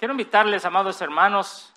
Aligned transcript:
Quiero 0.00 0.14
invitarles, 0.14 0.64
amados 0.64 1.02
hermanos, 1.02 1.74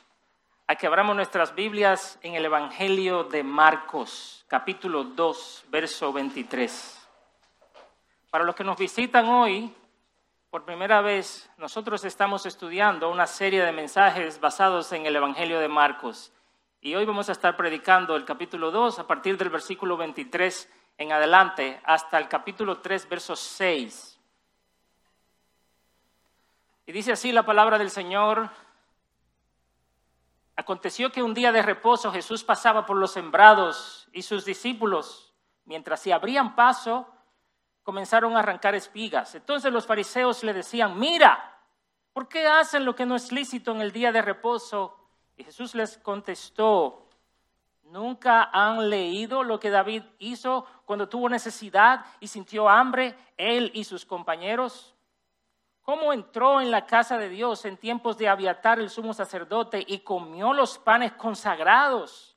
a 0.66 0.78
que 0.78 0.88
abramos 0.88 1.14
nuestras 1.14 1.54
Biblias 1.54 2.18
en 2.22 2.36
el 2.36 2.46
Evangelio 2.46 3.26
de 3.26 3.44
Marcos, 3.44 4.46
capítulo 4.48 5.04
2, 5.04 5.66
verso 5.68 6.14
23. 6.14 7.06
Para 8.30 8.46
los 8.46 8.56
que 8.56 8.64
nos 8.64 8.78
visitan 8.78 9.28
hoy, 9.28 9.76
por 10.50 10.64
primera 10.64 11.02
vez, 11.02 11.50
nosotros 11.58 12.06
estamos 12.06 12.46
estudiando 12.46 13.12
una 13.12 13.28
serie 13.28 13.62
de 13.62 13.74
mensajes 13.74 14.40
basados 14.40 14.94
en 14.94 15.06
el 15.06 15.18
Evangelio 15.18 15.60
de 15.60 15.68
Marcos. 15.68 16.32
Y 16.80 16.96
hoy 16.96 17.04
vamos 17.04 17.28
a 17.28 17.34
estar 17.34 17.58
predicando 17.58 18.16
el 18.16 18.24
capítulo 18.24 18.72
2 18.72 19.00
a 19.00 19.06
partir 19.06 19.38
del 19.38 19.50
versículo 19.50 19.98
23 19.98 20.72
en 20.98 21.12
adelante 21.12 21.82
hasta 21.84 22.20
el 22.20 22.30
capítulo 22.30 22.78
3, 22.78 23.10
verso 23.10 23.36
6. 23.36 24.13
Y 26.86 26.92
dice 26.92 27.14
así 27.14 27.32
la 27.32 27.46
palabra 27.46 27.78
del 27.78 27.90
Señor. 27.90 28.50
Aconteció 30.56 31.12
que 31.12 31.24
un 31.24 31.34
día 31.34 31.52
de 31.52 31.62
reposo 31.62 32.12
Jesús 32.12 32.44
pasaba 32.44 32.86
por 32.86 32.98
los 32.98 33.12
sembrados 33.12 34.08
y 34.12 34.22
sus 34.22 34.46
discípulos, 34.46 35.34
mientras 35.66 36.02
se 36.02 36.14
abrían 36.14 36.56
paso, 36.56 37.08
comenzaron 37.84 38.36
a 38.36 38.40
arrancar 38.40 38.76
espigas. 38.76 39.34
Entonces 39.36 39.72
los 39.72 39.86
fariseos 39.86 40.44
le 40.44 40.54
decían, 40.54 41.00
mira, 41.00 41.58
¿por 42.12 42.28
qué 42.28 42.48
hacen 42.48 42.86
lo 42.86 42.96
que 42.96 43.06
no 43.06 43.16
es 43.16 43.32
lícito 43.32 43.72
en 43.72 43.82
el 43.82 43.92
día 43.92 44.12
de 44.12 44.22
reposo? 44.22 44.98
Y 45.38 45.44
Jesús 45.44 45.74
les 45.74 45.98
contestó, 45.98 47.08
¿nunca 47.84 48.50
han 48.54 48.90
leído 48.90 49.44
lo 49.44 49.60
que 49.60 49.70
David 49.70 50.04
hizo 50.20 50.66
cuando 50.86 51.10
tuvo 51.10 51.30
necesidad 51.30 52.06
y 52.20 52.28
sintió 52.28 52.70
hambre, 52.70 53.18
él 53.38 53.72
y 53.74 53.86
sus 53.86 54.06
compañeros? 54.06 54.93
Cómo 55.84 56.14
entró 56.14 56.62
en 56.62 56.72
la 56.72 56.86
casa 56.86 57.18
de 57.18 57.30
Dios 57.30 57.66
en 57.66 57.78
tiempos 57.78 58.18
de 58.18 58.30
Abiatar 58.30 58.80
el 58.80 58.90
sumo 58.90 59.14
sacerdote 59.14 59.84
y 59.86 60.00
comió 60.00 60.54
los 60.54 60.80
panes 60.80 61.12
consagrados, 61.14 62.36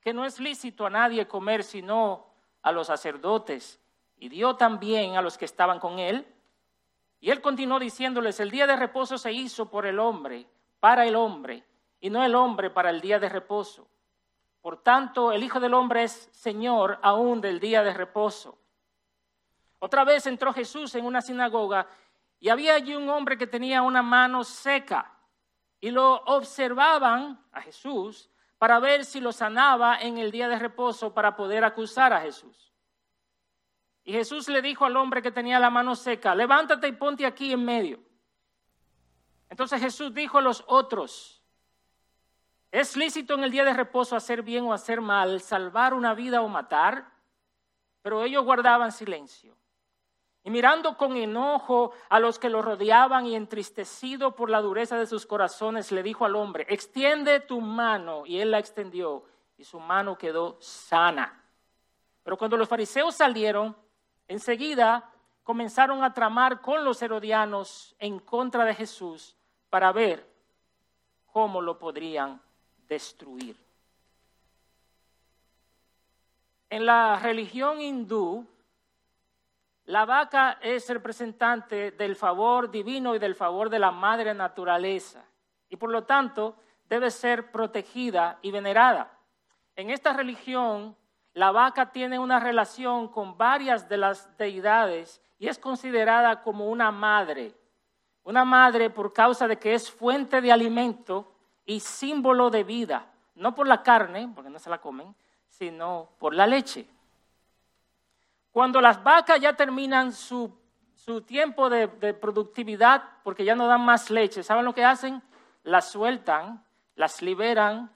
que 0.00 0.12
no 0.12 0.24
es 0.24 0.40
lícito 0.40 0.84
a 0.84 0.90
nadie 0.90 1.26
comer 1.26 1.62
sino 1.62 2.26
a 2.60 2.72
los 2.72 2.88
sacerdotes, 2.88 3.80
y 4.16 4.28
dio 4.28 4.56
también 4.56 5.16
a 5.16 5.22
los 5.22 5.38
que 5.38 5.44
estaban 5.44 5.80
con 5.80 5.98
él. 5.98 6.26
Y 7.20 7.30
él 7.30 7.40
continuó 7.40 7.78
diciéndoles, 7.78 8.38
el 8.40 8.50
día 8.50 8.66
de 8.66 8.76
reposo 8.76 9.16
se 9.16 9.32
hizo 9.32 9.70
por 9.70 9.86
el 9.86 9.98
hombre, 9.98 10.46
para 10.80 11.06
el 11.06 11.14
hombre, 11.16 11.64
y 12.00 12.10
no 12.10 12.24
el 12.24 12.34
hombre 12.34 12.70
para 12.70 12.90
el 12.90 13.00
día 13.00 13.20
de 13.20 13.28
reposo. 13.28 13.88
Por 14.60 14.82
tanto, 14.82 15.32
el 15.32 15.42
Hijo 15.42 15.58
del 15.58 15.74
Hombre 15.74 16.04
es 16.04 16.28
Señor 16.32 16.98
aún 17.02 17.40
del 17.40 17.58
día 17.58 17.82
de 17.82 17.92
reposo. 17.92 18.58
Otra 19.80 20.04
vez 20.04 20.26
entró 20.26 20.52
Jesús 20.52 20.94
en 20.94 21.04
una 21.04 21.20
sinagoga 21.20 21.88
y 22.42 22.48
había 22.48 22.74
allí 22.74 22.96
un 22.96 23.08
hombre 23.08 23.38
que 23.38 23.46
tenía 23.46 23.82
una 23.82 24.02
mano 24.02 24.42
seca 24.42 25.16
y 25.80 25.92
lo 25.92 26.14
observaban 26.24 27.40
a 27.52 27.60
Jesús 27.60 28.28
para 28.58 28.80
ver 28.80 29.04
si 29.04 29.20
lo 29.20 29.30
sanaba 29.30 30.00
en 30.00 30.18
el 30.18 30.32
día 30.32 30.48
de 30.48 30.58
reposo 30.58 31.14
para 31.14 31.36
poder 31.36 31.62
acusar 31.62 32.12
a 32.12 32.20
Jesús. 32.20 32.74
Y 34.02 34.12
Jesús 34.12 34.48
le 34.48 34.60
dijo 34.60 34.84
al 34.84 34.96
hombre 34.96 35.22
que 35.22 35.30
tenía 35.30 35.60
la 35.60 35.70
mano 35.70 35.94
seca, 35.94 36.34
levántate 36.34 36.88
y 36.88 36.92
ponte 36.92 37.24
aquí 37.24 37.52
en 37.52 37.64
medio. 37.64 38.00
Entonces 39.48 39.80
Jesús 39.80 40.12
dijo 40.12 40.38
a 40.38 40.42
los 40.42 40.64
otros, 40.66 41.44
¿es 42.72 42.96
lícito 42.96 43.34
en 43.34 43.44
el 43.44 43.52
día 43.52 43.64
de 43.64 43.72
reposo 43.72 44.16
hacer 44.16 44.42
bien 44.42 44.64
o 44.64 44.72
hacer 44.72 45.00
mal, 45.00 45.40
salvar 45.40 45.94
una 45.94 46.12
vida 46.12 46.42
o 46.42 46.48
matar? 46.48 47.08
Pero 48.02 48.24
ellos 48.24 48.44
guardaban 48.44 48.90
silencio. 48.90 49.56
Y 50.44 50.50
mirando 50.50 50.96
con 50.96 51.16
enojo 51.16 51.92
a 52.08 52.18
los 52.18 52.38
que 52.38 52.48
lo 52.48 52.62
rodeaban 52.62 53.26
y 53.26 53.36
entristecido 53.36 54.34
por 54.34 54.50
la 54.50 54.60
dureza 54.60 54.98
de 54.98 55.06
sus 55.06 55.24
corazones, 55.24 55.92
le 55.92 56.02
dijo 56.02 56.24
al 56.24 56.34
hombre, 56.34 56.66
extiende 56.68 57.40
tu 57.40 57.60
mano. 57.60 58.26
Y 58.26 58.40
él 58.40 58.50
la 58.50 58.58
extendió 58.58 59.24
y 59.56 59.64
su 59.64 59.78
mano 59.78 60.18
quedó 60.18 60.56
sana. 60.60 61.44
Pero 62.24 62.36
cuando 62.36 62.56
los 62.56 62.68
fariseos 62.68 63.14
salieron, 63.14 63.76
enseguida 64.26 65.08
comenzaron 65.44 66.02
a 66.02 66.12
tramar 66.12 66.60
con 66.60 66.84
los 66.84 67.02
herodianos 67.02 67.94
en 67.98 68.18
contra 68.18 68.64
de 68.64 68.74
Jesús 68.74 69.36
para 69.70 69.92
ver 69.92 70.28
cómo 71.32 71.60
lo 71.60 71.78
podrían 71.78 72.40
destruir. 72.88 73.56
En 76.68 76.86
la 76.86 77.18
religión 77.18 77.80
hindú, 77.80 78.46
la 79.84 80.04
vaca 80.04 80.58
es 80.60 80.88
representante 80.88 81.90
del 81.90 82.14
favor 82.14 82.70
divino 82.70 83.14
y 83.14 83.18
del 83.18 83.34
favor 83.34 83.68
de 83.68 83.80
la 83.80 83.90
madre 83.90 84.32
naturaleza 84.32 85.24
y 85.68 85.76
por 85.76 85.90
lo 85.90 86.04
tanto 86.04 86.56
debe 86.88 87.10
ser 87.10 87.50
protegida 87.50 88.38
y 88.42 88.50
venerada. 88.50 89.18
En 89.74 89.90
esta 89.90 90.12
religión, 90.12 90.96
la 91.32 91.50
vaca 91.50 91.90
tiene 91.90 92.18
una 92.18 92.38
relación 92.38 93.08
con 93.08 93.38
varias 93.38 93.88
de 93.88 93.96
las 93.96 94.36
deidades 94.36 95.22
y 95.38 95.48
es 95.48 95.58
considerada 95.58 96.42
como 96.42 96.68
una 96.68 96.90
madre. 96.92 97.54
Una 98.22 98.44
madre 98.44 98.90
por 98.90 99.12
causa 99.12 99.48
de 99.48 99.58
que 99.58 99.74
es 99.74 99.90
fuente 99.90 100.40
de 100.40 100.52
alimento 100.52 101.32
y 101.64 101.80
símbolo 101.80 102.50
de 102.50 102.62
vida, 102.62 103.06
no 103.34 103.54
por 103.54 103.66
la 103.66 103.82
carne, 103.82 104.30
porque 104.34 104.50
no 104.50 104.58
se 104.58 104.70
la 104.70 104.78
comen, 104.78 105.16
sino 105.48 106.10
por 106.18 106.34
la 106.34 106.46
leche. 106.46 106.86
Cuando 108.52 108.80
las 108.80 109.02
vacas 109.02 109.40
ya 109.40 109.54
terminan 109.54 110.12
su, 110.12 110.56
tiempo 111.26 111.68
de, 111.68 111.88
de, 111.88 112.14
productividad, 112.14 113.02
porque 113.24 113.44
ya 113.44 113.56
no 113.56 113.66
dan 113.66 113.84
más 113.84 114.10
leche, 114.10 114.42
¿saben 114.42 114.64
lo 114.64 114.74
que 114.74 114.84
hacen? 114.84 115.22
Las 115.64 115.90
sueltan, 115.90 116.64
las 116.94 117.22
liberan, 117.22 117.90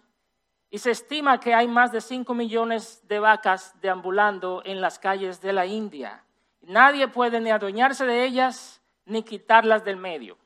y 0.70 0.78
se 0.78 0.90
estima 0.90 1.38
que 1.38 1.54
hay 1.54 1.68
más 1.68 1.92
de 1.92 2.00
5 2.00 2.34
millones 2.34 3.06
de 3.06 3.18
vacas 3.18 3.74
deambulando 3.80 4.62
en 4.64 4.80
las 4.80 4.98
calles 4.98 5.40
de 5.40 5.52
la 5.52 5.66
India. 5.66 6.24
Nadie 6.62 7.06
puede 7.08 7.40
ni 7.40 7.50
adueñarse 7.50 8.04
de 8.04 8.24
ellas 8.24 8.82
ni 9.04 9.22
quitarlas 9.22 9.84
del 9.84 9.96
medio. 9.96 10.36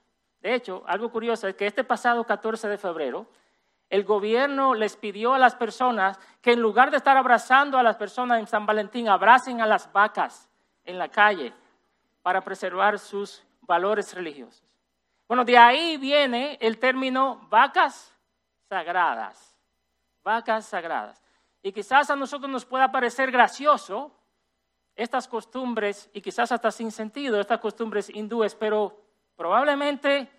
De 0.42 0.54
hecho, 0.54 0.82
algo 0.86 1.10
curioso 1.10 1.48
es 1.48 1.54
que 1.54 1.66
este 1.66 1.84
pasado 1.84 2.24
14 2.24 2.68
de 2.68 2.78
febrero, 2.78 3.26
el 3.90 4.04
gobierno 4.04 4.74
les 4.74 4.96
pidió 4.96 5.34
a 5.34 5.38
las 5.38 5.56
personas 5.56 6.18
que 6.40 6.52
en 6.52 6.60
lugar 6.60 6.92
de 6.92 6.96
estar 6.96 7.16
abrazando 7.16 7.76
a 7.76 7.82
las 7.82 7.96
personas 7.96 8.38
en 8.38 8.46
San 8.46 8.64
Valentín, 8.64 9.08
abracen 9.08 9.60
a 9.60 9.66
las 9.66 9.92
vacas 9.92 10.48
en 10.84 10.96
la 10.96 11.08
calle 11.08 11.52
para 12.22 12.40
preservar 12.40 13.00
sus 13.00 13.44
valores 13.62 14.14
religiosos. 14.14 14.64
Bueno, 15.26 15.44
de 15.44 15.58
ahí 15.58 15.96
viene 15.96 16.56
el 16.60 16.78
término 16.78 17.46
vacas 17.50 18.14
sagradas, 18.68 19.56
vacas 20.22 20.66
sagradas. 20.66 21.22
Y 21.62 21.72
quizás 21.72 22.10
a 22.10 22.16
nosotros 22.16 22.50
nos 22.50 22.64
pueda 22.64 22.90
parecer 22.92 23.30
gracioso 23.30 24.16
estas 24.94 25.26
costumbres, 25.26 26.10
y 26.12 26.20
quizás 26.20 26.52
hasta 26.52 26.70
sin 26.70 26.92
sentido, 26.92 27.40
estas 27.40 27.58
costumbres 27.58 28.08
hindúes, 28.10 28.54
pero 28.54 29.00
probablemente 29.34 30.30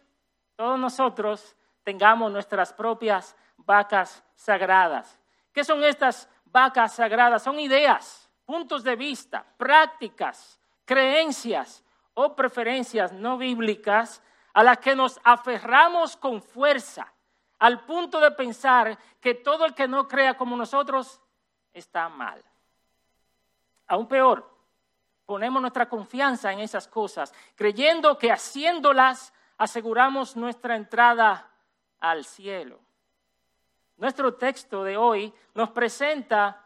todos 0.55 0.79
nosotros 0.79 1.55
tengamos 1.83 2.31
nuestras 2.31 2.73
propias 2.73 3.35
vacas 3.57 4.23
sagradas. 4.35 5.19
¿Qué 5.53 5.63
son 5.63 5.83
estas 5.83 6.29
vacas 6.45 6.95
sagradas? 6.95 7.43
Son 7.43 7.59
ideas, 7.59 8.29
puntos 8.45 8.83
de 8.83 8.95
vista, 8.95 9.45
prácticas, 9.57 10.59
creencias 10.85 11.83
o 12.13 12.35
preferencias 12.35 13.11
no 13.11 13.37
bíblicas 13.37 14.21
a 14.53 14.63
las 14.63 14.79
que 14.79 14.95
nos 14.95 15.19
aferramos 15.23 16.17
con 16.17 16.41
fuerza, 16.41 17.11
al 17.59 17.85
punto 17.85 18.19
de 18.19 18.31
pensar 18.31 18.97
que 19.19 19.35
todo 19.35 19.65
el 19.65 19.73
que 19.73 19.87
no 19.87 20.07
crea 20.07 20.35
como 20.35 20.55
nosotros 20.55 21.21
está 21.73 22.09
mal. 22.09 22.43
Aún 23.87 24.07
peor, 24.07 24.49
ponemos 25.25 25.61
nuestra 25.61 25.87
confianza 25.87 26.51
en 26.51 26.59
esas 26.59 26.87
cosas, 26.87 27.33
creyendo 27.55 28.17
que 28.17 28.31
haciéndolas 28.31 29.33
aseguramos 29.57 30.35
nuestra 30.35 30.75
entrada 30.75 31.50
al 32.01 32.25
cielo. 32.25 32.79
Nuestro 33.97 34.33
texto 34.33 34.83
de 34.83 34.97
hoy 34.97 35.33
nos 35.53 35.69
presenta 35.69 36.65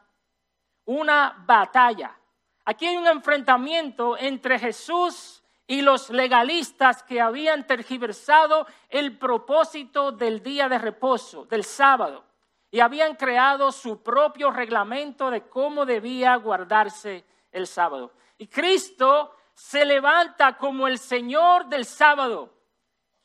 una 0.85 1.43
batalla. 1.45 2.17
Aquí 2.63 2.87
hay 2.87 2.97
un 2.97 3.07
enfrentamiento 3.07 4.17
entre 4.17 4.57
Jesús 4.57 5.43
y 5.67 5.81
los 5.81 6.09
legalistas 6.09 7.03
que 7.03 7.19
habían 7.19 7.67
tergiversado 7.67 8.65
el 8.89 9.17
propósito 9.17 10.11
del 10.11 10.41
día 10.41 10.69
de 10.69 10.77
reposo, 10.77 11.45
del 11.45 11.63
sábado, 11.63 12.23
y 12.71 12.79
habían 12.79 13.15
creado 13.15 13.71
su 13.71 14.01
propio 14.01 14.51
reglamento 14.51 15.29
de 15.29 15.47
cómo 15.47 15.85
debía 15.85 16.35
guardarse 16.38 17.25
el 17.51 17.67
sábado. 17.67 18.13
Y 18.38 18.47
Cristo 18.47 19.35
se 19.53 19.85
levanta 19.85 20.57
como 20.57 20.88
el 20.88 20.99
Señor 20.99 21.67
del 21.67 21.85
sábado 21.85 22.54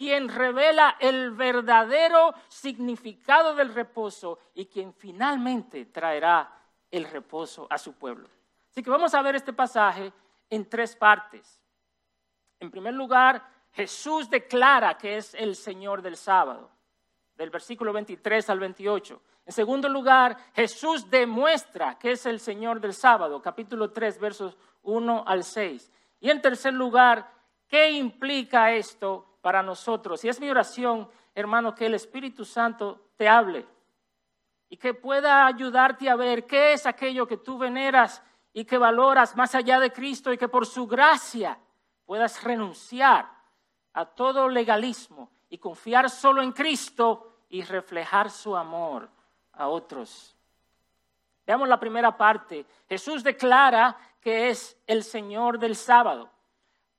quien 0.01 0.31
revela 0.31 0.97
el 0.99 1.33
verdadero 1.33 2.33
significado 2.49 3.55
del 3.55 3.75
reposo 3.75 4.39
y 4.55 4.65
quien 4.65 4.95
finalmente 4.95 5.85
traerá 5.85 6.51
el 6.91 7.05
reposo 7.05 7.67
a 7.69 7.77
su 7.77 7.93
pueblo. 7.93 8.27
Así 8.71 8.83
que 8.83 8.89
vamos 8.89 9.13
a 9.13 9.21
ver 9.21 9.37
este 9.37 9.53
pasaje 9.53 10.11
en 10.49 10.67
tres 10.71 10.97
partes. 10.97 11.63
En 12.61 12.71
primer 12.71 12.95
lugar, 12.95 13.47
Jesús 13.73 14.31
declara 14.31 14.97
que 14.97 15.19
es 15.19 15.35
el 15.35 15.55
Señor 15.55 16.01
del 16.01 16.17
sábado, 16.17 16.71
del 17.37 17.51
versículo 17.51 17.93
23 17.93 18.49
al 18.49 18.59
28. 18.59 19.23
En 19.45 19.53
segundo 19.53 19.87
lugar, 19.87 20.35
Jesús 20.55 21.11
demuestra 21.11 21.99
que 21.99 22.13
es 22.13 22.25
el 22.25 22.41
Señor 22.41 22.81
del 22.81 22.95
sábado, 22.95 23.43
capítulo 23.43 23.91
3, 23.91 24.19
versos 24.19 24.57
1 24.81 25.25
al 25.27 25.45
6. 25.45 25.93
Y 26.21 26.31
en 26.31 26.41
tercer 26.41 26.73
lugar, 26.73 27.31
¿qué 27.69 27.91
implica 27.91 28.73
esto 28.73 29.27
para 29.41 29.63
nosotros? 29.63 30.25
Y 30.25 30.29
es 30.29 30.41
mi 30.41 30.51
oración, 30.51 31.09
hermano, 31.35 31.75
que 31.75 31.87
el 31.87 31.95
Espíritu 31.95 32.45
Santo 32.45 33.09
te 33.17 33.29
hable 33.29 33.67
y 34.69 34.77
que 34.77 34.95
pueda 34.95 35.47
ayudarte 35.47 36.09
a 36.09 36.17
ver 36.17 36.47
qué 36.47 36.73
es 36.73 36.87
aquello 36.87 37.27
que 37.27 37.37
tú 37.37 37.59
veneras 37.59 38.23
y 38.53 38.65
que 38.65 38.79
valoras 38.79 39.37
más 39.37 39.55
allá 39.55 39.81
de 39.81 39.93
Cristo 39.93 40.33
y 40.33 40.39
que 40.39 40.49
por 40.49 40.67
su 40.67 40.87
gracia 40.87 41.59
puedas 42.07 42.43
renunciar 42.43 43.29
a 43.93 44.05
todo 44.05 44.49
legalismo 44.49 45.31
y 45.49 45.59
confiar 45.59 46.09
solo 46.09 46.43
en 46.43 46.53
Cristo 46.53 47.45
y 47.49 47.63
reflejar 47.63 48.31
su 48.31 48.57
amor 48.57 49.09
a 49.53 49.69
otros. 49.69 50.37
Veamos 51.47 51.69
la 51.69 51.81
primera 51.81 52.17
parte. 52.17 52.65
Jesús 52.89 53.25
declara 53.25 53.97
que 54.21 54.51
es 54.51 54.77
el 54.87 55.03
Señor 55.03 55.59
del 55.59 55.75
sábado. 55.75 56.31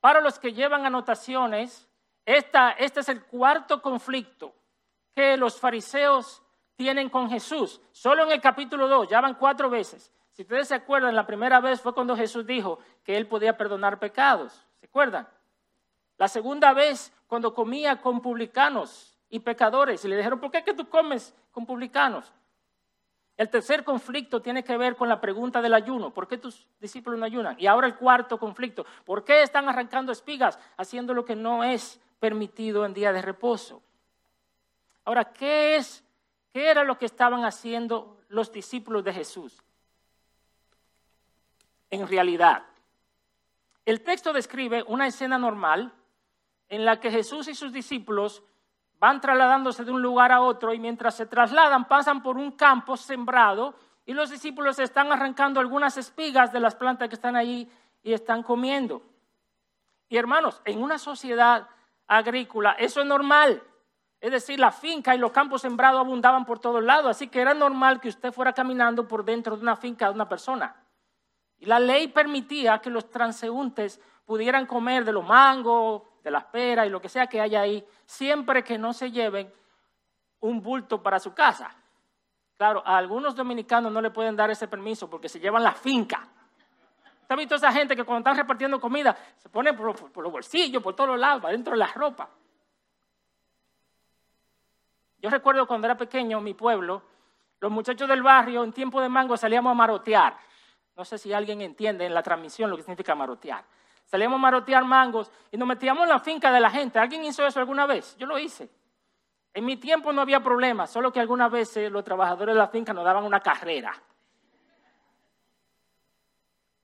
Para 0.02 0.20
los 0.20 0.40
que 0.40 0.52
llevan 0.52 0.86
anotaciones, 0.86 1.88
esta, 2.26 2.72
este 2.72 3.00
es 3.00 3.10
el 3.10 3.24
cuarto 3.24 3.82
conflicto 3.82 4.54
que 5.14 5.38
los 5.38 5.60
fariseos 5.60 6.42
tienen 6.76 7.10
con 7.10 7.30
Jesús. 7.30 7.82
Solo 7.92 8.24
en 8.24 8.32
el 8.32 8.42
capítulo 8.42 8.88
2, 8.88 9.10
ya 9.10 9.22
van 9.22 9.36
cuatro 9.36 9.70
veces. 9.70 10.12
Si 10.32 10.44
ustedes 10.44 10.68
se 10.68 10.76
acuerdan, 10.76 11.16
la 11.16 11.28
primera 11.28 11.60
vez 11.60 11.82
fue 11.82 11.94
cuando 11.94 12.16
Jesús 12.16 12.46
dijo 12.46 12.80
que 13.04 13.18
él 13.18 13.28
podía 13.28 13.58
perdonar 13.58 14.00
pecados. 14.00 14.66
¿Se 14.80 14.86
acuerdan? 14.86 15.28
La 16.18 16.28
segunda 16.28 16.74
vez, 16.74 17.14
cuando 17.28 17.54
comía 17.54 18.02
con 18.02 18.22
publicanos 18.22 19.18
y 19.30 19.40
pecadores, 19.40 20.04
y 20.06 20.08
le 20.08 20.18
dijeron, 20.18 20.40
¿por 20.40 20.52
qué 20.52 20.64
que 20.64 20.74
tú 20.74 20.88
comes 20.88 21.36
con 21.52 21.66
publicanos? 21.66 22.32
El 23.38 23.50
tercer 23.50 23.84
conflicto 23.84 24.42
tiene 24.42 24.64
que 24.64 24.78
ver 24.78 24.96
con 24.96 25.10
la 25.10 25.20
pregunta 25.20 25.62
del 25.62 25.74
ayuno. 25.74 26.14
¿Por 26.14 26.28
qué 26.28 26.38
tus 26.38 26.68
discípulos 26.80 27.20
no 27.20 27.26
ayunan? 27.26 27.56
Y 27.58 27.66
ahora 27.66 27.88
el 27.88 27.96
cuarto 27.96 28.38
conflicto. 28.38 28.86
¿Por 29.04 29.24
qué 29.24 29.42
están 29.42 29.68
arrancando 29.68 30.12
espigas 30.12 30.60
haciendo 30.78 31.14
lo 31.14 31.26
que 31.26 31.36
no 31.36 31.64
es 31.64 32.00
permitido 32.22 32.86
en 32.86 32.94
día 32.94 33.12
de 33.12 33.22
reposo? 33.22 33.84
Ahora, 35.04 35.26
¿qué 35.34 35.76
es 35.76 36.06
¿Qué 36.52 36.70
era 36.70 36.84
lo 36.84 36.98
que 36.98 37.06
estaban 37.06 37.46
haciendo 37.46 38.18
los 38.28 38.52
discípulos 38.52 39.04
de 39.04 39.14
Jesús? 39.14 39.64
En 41.90 42.08
realidad, 42.08 42.64
el 43.86 44.02
texto 44.02 44.34
describe 44.34 44.84
una 44.88 45.08
escena 45.08 45.38
normal 45.38 45.94
en 46.68 46.86
la 46.86 47.00
que 47.00 47.12
Jesús 47.12 47.48
y 47.48 47.56
sus 47.56 47.72
discípulos 47.72 48.44
van 49.00 49.20
trasladándose 49.20 49.84
de 49.84 49.92
un 49.92 50.02
lugar 50.02 50.32
a 50.32 50.42
otro 50.42 50.74
y 50.74 50.80
mientras 50.80 51.16
se 51.16 51.26
trasladan 51.26 51.88
pasan 51.88 52.22
por 52.22 52.38
un 52.38 52.52
campo 52.52 52.96
sembrado 52.98 53.74
y 54.06 54.14
los 54.14 54.30
discípulos 54.30 54.78
están 54.80 55.12
arrancando 55.12 55.60
algunas 55.60 55.98
espigas 55.98 56.52
de 56.52 56.60
las 56.60 56.76
plantas 56.76 57.10
que 57.10 57.16
están 57.16 57.36
allí 57.36 57.70
y 58.04 58.14
están 58.14 58.44
comiendo. 58.44 59.02
Y 60.10 60.18
hermanos, 60.18 60.62
en 60.66 60.82
una 60.82 60.98
sociedad 60.98 61.68
agrícola 62.12 62.76
eso 62.78 63.00
es 63.02 63.08
normal. 63.08 63.64
Es 64.20 64.32
decir, 64.32 64.60
la 64.60 64.72
finca 64.72 65.16
y 65.16 65.18
los 65.18 65.32
campos 65.32 65.62
sembrados 65.62 66.00
abundaban 66.00 66.46
por 66.46 66.60
todos 66.60 66.84
lados, 66.84 67.10
así 67.10 67.28
que 67.28 67.42
era 67.42 67.56
normal 67.56 68.00
que 68.00 68.10
usted 68.10 68.32
fuera 68.32 68.54
caminando 68.54 69.08
por 69.08 69.26
dentro 69.26 69.56
de 69.56 69.64
una 69.64 69.76
finca 69.76 70.08
de 70.08 70.14
una 70.14 70.30
persona. 70.30 70.76
Y 71.58 71.66
la 71.66 71.80
ley 71.80 72.08
permitía 72.10 72.80
que 72.80 72.92
los 72.92 73.10
transeúntes 73.10 74.00
pudieran 74.26 74.68
comer 74.68 75.06
de 75.06 75.14
los 75.14 75.26
mangos, 75.26 76.04
de 76.24 76.30
las 76.30 76.44
peras 76.46 76.86
y 76.86 76.90
lo 76.90 77.02
que 77.02 77.10
sea 77.10 77.28
que 77.28 77.42
haya 77.42 77.62
ahí, 77.62 77.84
siempre 78.06 78.64
que 78.64 78.78
no 78.78 78.94
se 78.94 79.10
lleven 79.10 79.52
un 80.42 80.62
bulto 80.62 81.02
para 81.02 81.20
su 81.20 81.34
casa. 81.34 81.76
Claro, 82.58 82.84
a 82.86 82.98
algunos 82.98 83.36
dominicanos 83.36 83.92
no 83.92 84.02
le 84.02 84.12
pueden 84.12 84.36
dar 84.36 84.52
ese 84.52 84.68
permiso 84.68 85.10
porque 85.10 85.30
se 85.30 85.40
llevan 85.40 85.64
la 85.64 85.74
finca. 85.74 86.28
¿Usted 87.32 87.40
ha 87.40 87.44
visto 87.44 87.56
esa 87.56 87.72
gente 87.72 87.96
que 87.96 88.04
cuando 88.04 88.30
están 88.30 88.36
repartiendo 88.36 88.78
comida 88.78 89.16
se 89.38 89.48
pone 89.48 89.72
por, 89.72 89.96
por 90.12 90.22
los 90.22 90.34
bolsillos, 90.34 90.84
por 90.84 90.94
todos 90.94 91.12
los 91.12 91.20
lados, 91.20 91.50
dentro 91.50 91.72
de 91.72 91.80
la 91.80 91.88
ropa? 91.88 92.30
Yo 95.18 95.30
recuerdo 95.30 95.66
cuando 95.66 95.88
era 95.88 95.96
pequeño, 95.96 96.42
mi 96.42 96.54
pueblo, 96.54 97.02
los 97.62 97.72
muchachos 97.72 98.10
del 98.10 98.22
barrio 98.22 98.66
en 98.66 98.74
tiempo 98.74 99.00
de 99.00 99.08
mango 99.08 99.38
salíamos 99.38 99.72
a 99.72 99.74
marotear. 99.76 100.36
No 100.98 101.06
sé 101.06 101.18
si 101.18 101.32
alguien 101.32 101.62
entiende 101.62 102.06
en 102.06 102.14
la 102.14 102.22
transmisión 102.22 102.70
lo 102.70 102.76
que 102.76 102.84
significa 102.84 103.16
marotear. 103.16 103.64
Salíamos 104.04 104.36
a 104.36 104.42
marotear 104.42 104.84
mangos 104.84 105.32
y 105.52 105.56
nos 105.56 105.70
metíamos 105.70 106.04
en 106.04 106.10
la 106.10 106.20
finca 106.20 106.52
de 106.52 106.60
la 106.60 106.70
gente. 106.70 107.00
¿Alguien 107.00 107.24
hizo 107.24 107.48
eso 107.48 107.62
alguna 107.62 107.86
vez? 107.86 108.18
Yo 108.18 108.28
lo 108.28 108.38
hice. 108.38 108.70
En 109.54 109.64
mi 109.64 109.78
tiempo 109.78 110.12
no 110.12 110.22
había 110.22 110.42
problema, 110.42 110.86
solo 110.86 111.14
que 111.14 111.22
algunas 111.22 111.50
veces 111.50 111.90
los 111.90 112.04
trabajadores 112.04 112.54
de 112.54 112.60
la 112.60 112.68
finca 112.68 112.92
nos 112.92 113.06
daban 113.06 113.24
una 113.24 113.40
carrera. 113.40 113.94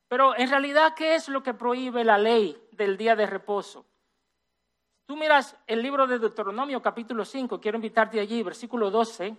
Pero 0.07 0.37
en 0.37 0.49
realidad, 0.49 0.93
¿qué 0.95 1.15
es 1.15 1.27
lo 1.27 1.43
que 1.43 1.53
prohíbe 1.53 2.03
la 2.03 2.17
ley 2.17 2.57
del 2.71 2.97
día 2.97 3.15
de 3.15 3.25
reposo? 3.25 3.85
Tú 5.05 5.15
miras 5.15 5.55
el 5.67 5.81
libro 5.81 6.07
de 6.07 6.19
Deuteronomio 6.19 6.81
capítulo 6.81 7.25
5, 7.25 7.59
quiero 7.59 7.77
invitarte 7.77 8.19
allí, 8.19 8.43
versículo 8.43 8.89
12. 8.91 9.35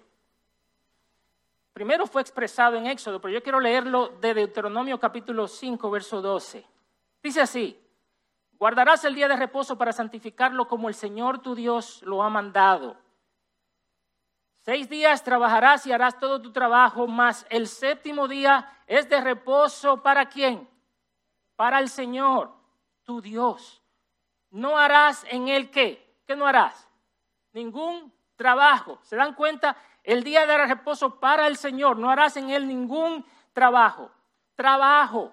Primero 1.72 2.06
fue 2.06 2.22
expresado 2.22 2.76
en 2.76 2.86
Éxodo, 2.86 3.20
pero 3.20 3.32
yo 3.32 3.42
quiero 3.42 3.60
leerlo 3.60 4.08
de 4.20 4.34
Deuteronomio 4.34 4.98
capítulo 4.98 5.46
5, 5.46 5.90
verso 5.90 6.20
12. 6.20 6.66
Dice 7.22 7.40
así, 7.40 7.78
guardarás 8.58 9.04
el 9.04 9.14
día 9.14 9.28
de 9.28 9.36
reposo 9.36 9.78
para 9.78 9.92
santificarlo 9.92 10.66
como 10.66 10.88
el 10.88 10.94
Señor 10.94 11.40
tu 11.40 11.54
Dios 11.54 12.02
lo 12.02 12.22
ha 12.22 12.30
mandado. 12.30 12.96
Seis 14.68 14.86
días 14.86 15.24
trabajarás 15.24 15.86
y 15.86 15.92
harás 15.92 16.18
todo 16.18 16.42
tu 16.42 16.52
trabajo, 16.52 17.06
mas 17.06 17.46
el 17.48 17.68
séptimo 17.68 18.28
día 18.28 18.70
es 18.86 19.08
de 19.08 19.18
reposo 19.18 20.02
para 20.02 20.28
quién? 20.28 20.68
Para 21.56 21.78
el 21.78 21.88
Señor, 21.88 22.52
tu 23.02 23.22
Dios 23.22 23.82
no 24.50 24.76
harás 24.76 25.24
en 25.30 25.48
él 25.48 25.70
qué. 25.70 26.20
¿Qué 26.26 26.36
no 26.36 26.46
harás? 26.46 26.86
Ningún 27.54 28.12
trabajo. 28.36 28.98
¿Se 29.04 29.16
dan 29.16 29.32
cuenta? 29.32 29.74
El 30.04 30.22
día 30.22 30.44
de 30.44 30.66
reposo 30.66 31.18
para 31.18 31.46
el 31.46 31.56
Señor. 31.56 31.96
No 31.96 32.10
harás 32.10 32.36
en 32.36 32.50
él 32.50 32.68
ningún 32.68 33.24
trabajo. 33.54 34.10
Trabajo. 34.54 35.32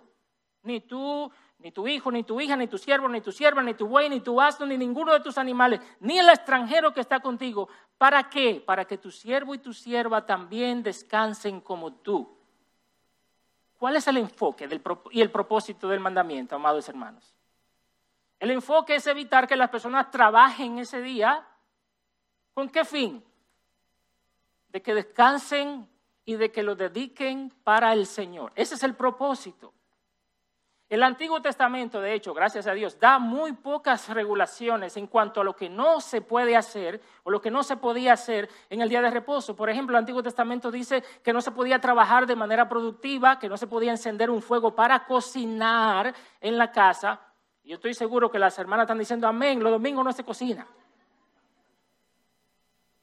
Ni 0.62 0.80
tú, 0.80 1.30
ni 1.66 1.72
tu 1.72 1.88
hijo, 1.88 2.12
ni 2.12 2.22
tu 2.22 2.40
hija, 2.40 2.56
ni 2.56 2.68
tu 2.68 2.78
siervo, 2.78 3.10
ni 3.10 3.22
tu 3.22 3.32
sierva, 3.32 3.64
ni 3.64 3.74
tu 3.74 3.88
buey, 3.88 4.08
ni 4.08 4.20
tu 4.20 4.40
asno, 4.40 4.68
ni 4.68 4.78
ninguno 4.78 5.12
de 5.14 5.20
tus 5.20 5.36
animales, 5.36 5.82
ni 6.00 6.20
el 6.20 6.30
extranjero 6.30 6.94
que 6.94 7.01
está 7.01 7.22
contigo. 7.22 7.68
¿Para 7.98 8.30
qué? 8.30 8.62
Para 8.63 8.86
que 8.86 9.00
tu 9.00 9.10
siervo 9.10 9.56
y 9.56 9.58
tu 9.58 9.74
sierva 9.74 10.28
también 10.28 10.84
descansen 10.84 11.60
como 11.60 11.92
tú. 11.92 12.38
¿Cuál 13.80 13.96
es 13.96 14.08
el 14.08 14.18
enfoque 14.18 14.70
y 15.10 15.22
el 15.22 15.32
propósito 15.32 15.88
del 15.88 16.00
mandamiento, 16.00 16.56
amados 16.56 16.88
hermanos? 16.88 17.34
El 18.39 18.51
enfoque 18.51 18.94
es 18.94 19.08
evitar 19.08 19.48
que 19.48 19.56
las 19.56 19.72
personas 19.72 20.12
trabajen 20.12 20.78
ese 20.78 21.01
día. 21.01 21.48
¿Con 22.54 22.70
qué 22.70 22.86
fin? 22.86 23.24
De 24.70 24.84
que 24.84 24.94
descansen 24.94 25.89
y 26.25 26.36
de 26.36 26.51
que 26.51 26.62
lo 26.62 26.75
dediquen 26.75 27.51
para 27.63 27.92
el 27.94 28.06
Señor. 28.06 28.51
Ese 28.54 28.75
es 28.75 28.84
el 28.84 28.94
propósito. 28.94 29.74
El 30.88 31.01
Antiguo 31.01 31.42
Testamento, 31.42 32.00
de 32.00 32.13
hecho, 32.13 32.34
gracias 32.34 32.68
a 32.68 32.74
Dios, 32.74 33.00
da 33.00 33.18
muy 33.18 33.54
pocas 33.54 34.08
regulaciones 34.10 34.96
en 34.98 35.08
cuanto 35.08 35.42
a 35.42 35.44
lo 35.44 35.56
que 35.56 35.68
no 35.68 36.00
se 36.00 36.22
puede 36.22 36.56
hacer 36.56 37.01
o 37.24 37.32
lo 37.32 37.42
que 37.42 37.50
no 37.50 37.63
se 37.63 37.75
podía 37.75 38.13
hacer 38.13 38.50
en 38.70 38.82
el 38.82 38.89
día 38.89 39.01
de 39.01 39.10
reposo. 39.10 39.56
Por 39.56 39.70
ejemplo, 39.70 39.96
el 39.96 40.00
Antiguo 40.00 40.22
Testamento 40.22 40.70
dice 40.70 41.04
que 41.24 41.34
no 41.34 41.42
se 41.42 41.51
podía 41.51 41.80
trabajar 41.80 42.27
de 42.27 42.36
manera 42.36 42.70
productiva, 42.70 43.39
que 43.39 43.50
no 43.50 43.58
se 43.58 43.65
podía 43.65 43.92
encender 43.92 44.30
un 44.30 44.44
fuego 44.44 44.75
para 44.75 45.06
cocinar 45.06 46.13
en 46.39 46.58
la 46.58 46.72
casa, 46.72 47.20
yo 47.65 47.75
estoy 47.75 47.96
seguro 47.96 48.30
que 48.30 48.38
las 48.38 48.58
hermanas 48.60 48.84
están 48.84 49.00
diciendo 49.00 49.27
amén, 49.27 49.62
los 49.63 49.72
domingos 49.72 50.06
no 50.06 50.13
se 50.13 50.24
cocina. 50.24 50.68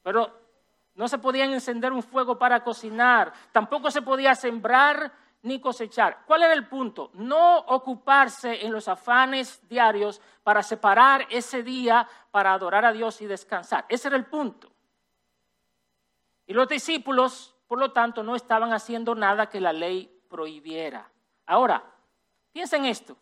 Pero 0.01 0.31
no 0.95 1.07
se 1.09 1.17
podía 1.17 1.43
encender 1.43 1.91
un 1.91 2.01
fuego 2.01 2.39
para 2.39 2.63
cocinar, 2.63 3.33
tampoco 3.51 3.91
se 3.91 4.01
podía 4.01 4.35
sembrar 4.35 5.11
ni 5.43 5.59
cosechar. 5.59 6.23
¿Cuál 6.25 6.43
era 6.43 6.53
el 6.53 6.67
punto? 6.67 7.11
No 7.13 7.57
ocuparse 7.59 8.65
en 8.65 8.71
los 8.71 8.87
afanes 8.87 9.61
diarios 9.67 10.21
para 10.41 10.63
separar 10.63 11.27
ese 11.29 11.63
día 11.63 12.07
para 12.31 12.53
adorar 12.53 12.85
a 12.85 12.93
Dios 12.93 13.21
y 13.21 13.27
descansar. 13.27 13.85
Ese 13.89 14.07
era 14.07 14.17
el 14.17 14.25
punto. 14.25 14.71
Y 16.47 16.53
los 16.53 16.67
discípulos, 16.67 17.55
por 17.67 17.77
lo 17.77 17.91
tanto, 17.91 18.23
no 18.23 18.35
estaban 18.35 18.73
haciendo 18.73 19.15
nada 19.15 19.49
que 19.49 19.61
la 19.61 19.73
ley 19.73 20.23
prohibiera. 20.29 21.09
Ahora, 21.45 21.83
piensen 22.53 22.85
esto. 22.85 23.17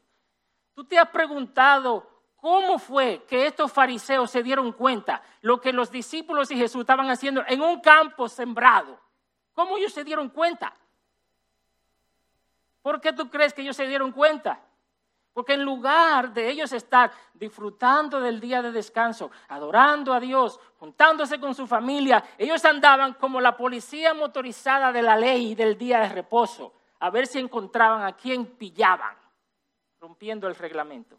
¿Tú 0.74 0.86
te 0.86 1.00
has 1.00 1.10
preguntado 1.10 2.08
cómo 2.36 2.78
fue 2.78 3.26
que 3.28 3.48
estos 3.48 3.72
fariseos 3.72 4.30
se 4.30 4.44
dieron 4.44 4.72
cuenta 4.74 5.24
lo 5.42 5.60
que 5.60 5.74
los 5.74 5.92
discípulos 5.92 6.52
y 6.52 6.56
Jesús 6.56 6.82
estaban 6.82 7.10
haciendo 7.10 7.44
en 7.48 7.62
un 7.62 7.82
campo 7.82 8.30
sembrado? 8.30 9.00
¿Cómo 9.54 9.78
ellos 9.78 9.92
se 9.92 10.04
dieron 10.04 10.30
cuenta? 10.30 10.76
¿Por 12.82 13.00
qué 13.00 13.14
tú 13.14 13.30
crees 13.30 13.54
que 13.54 13.62
ellos 13.62 13.76
se 13.76 13.88
dieron 13.88 14.12
cuenta? 14.12 14.60
Porque 15.34 15.54
en 15.54 15.64
lugar 15.64 16.34
de 16.34 16.50
ellos 16.50 16.74
estar 16.74 17.12
disfrutando 17.34 18.20
del 18.20 18.40
día 18.42 18.62
de 18.62 18.72
descanso, 18.72 19.32
adorando 19.48 20.14
a 20.14 20.20
Dios, 20.20 20.60
juntándose 20.78 21.40
con 21.40 21.56
su 21.56 21.68
familia, 21.68 22.24
ellos 22.38 22.64
andaban 22.66 23.14
como 23.14 23.40
la 23.40 23.56
policía 23.56 24.14
motorizada 24.14 24.92
de 24.92 25.02
la 25.02 25.16
ley 25.16 25.56
del 25.56 25.78
día 25.78 26.00
de 26.00 26.10
reposo, 26.10 26.74
a 27.00 27.10
ver 27.10 27.28
si 27.28 27.40
encontraban 27.40 28.04
a 28.04 28.14
quien 28.14 28.46
pillaban, 28.46 29.16
rompiendo 30.02 30.48
el 30.48 30.56
reglamento. 30.56 31.18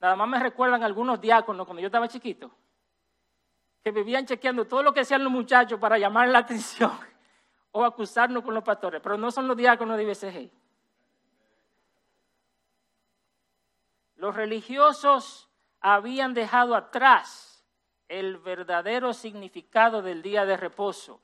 Nada 0.00 0.14
más 0.14 0.28
me 0.28 0.38
recuerdan 0.38 0.84
algunos 0.84 1.20
diáconos 1.20 1.66
cuando 1.66 1.80
yo 1.80 1.86
estaba 1.86 2.06
chiquito, 2.06 2.52
que 3.82 3.90
vivían 3.90 4.26
chequeando 4.26 4.64
todo 4.64 4.84
lo 4.84 4.94
que 4.94 5.00
hacían 5.00 5.24
los 5.24 5.32
muchachos 5.32 5.80
para 5.80 5.98
llamar 5.98 6.28
la 6.28 6.38
atención 6.40 6.92
o 7.72 7.84
acusarnos 7.84 8.42
con 8.42 8.54
los 8.54 8.64
pastores, 8.64 9.00
pero 9.02 9.16
no 9.16 9.30
son 9.30 9.48
los 9.48 9.56
diáconos 9.56 9.96
de 9.96 10.02
IBCG. 10.04 10.50
Los 14.16 14.34
religiosos 14.34 15.48
habían 15.80 16.34
dejado 16.34 16.74
atrás 16.74 17.64
el 18.08 18.38
verdadero 18.38 19.12
significado 19.12 20.02
del 20.02 20.22
día 20.22 20.44
de 20.44 20.56
reposo. 20.56 21.20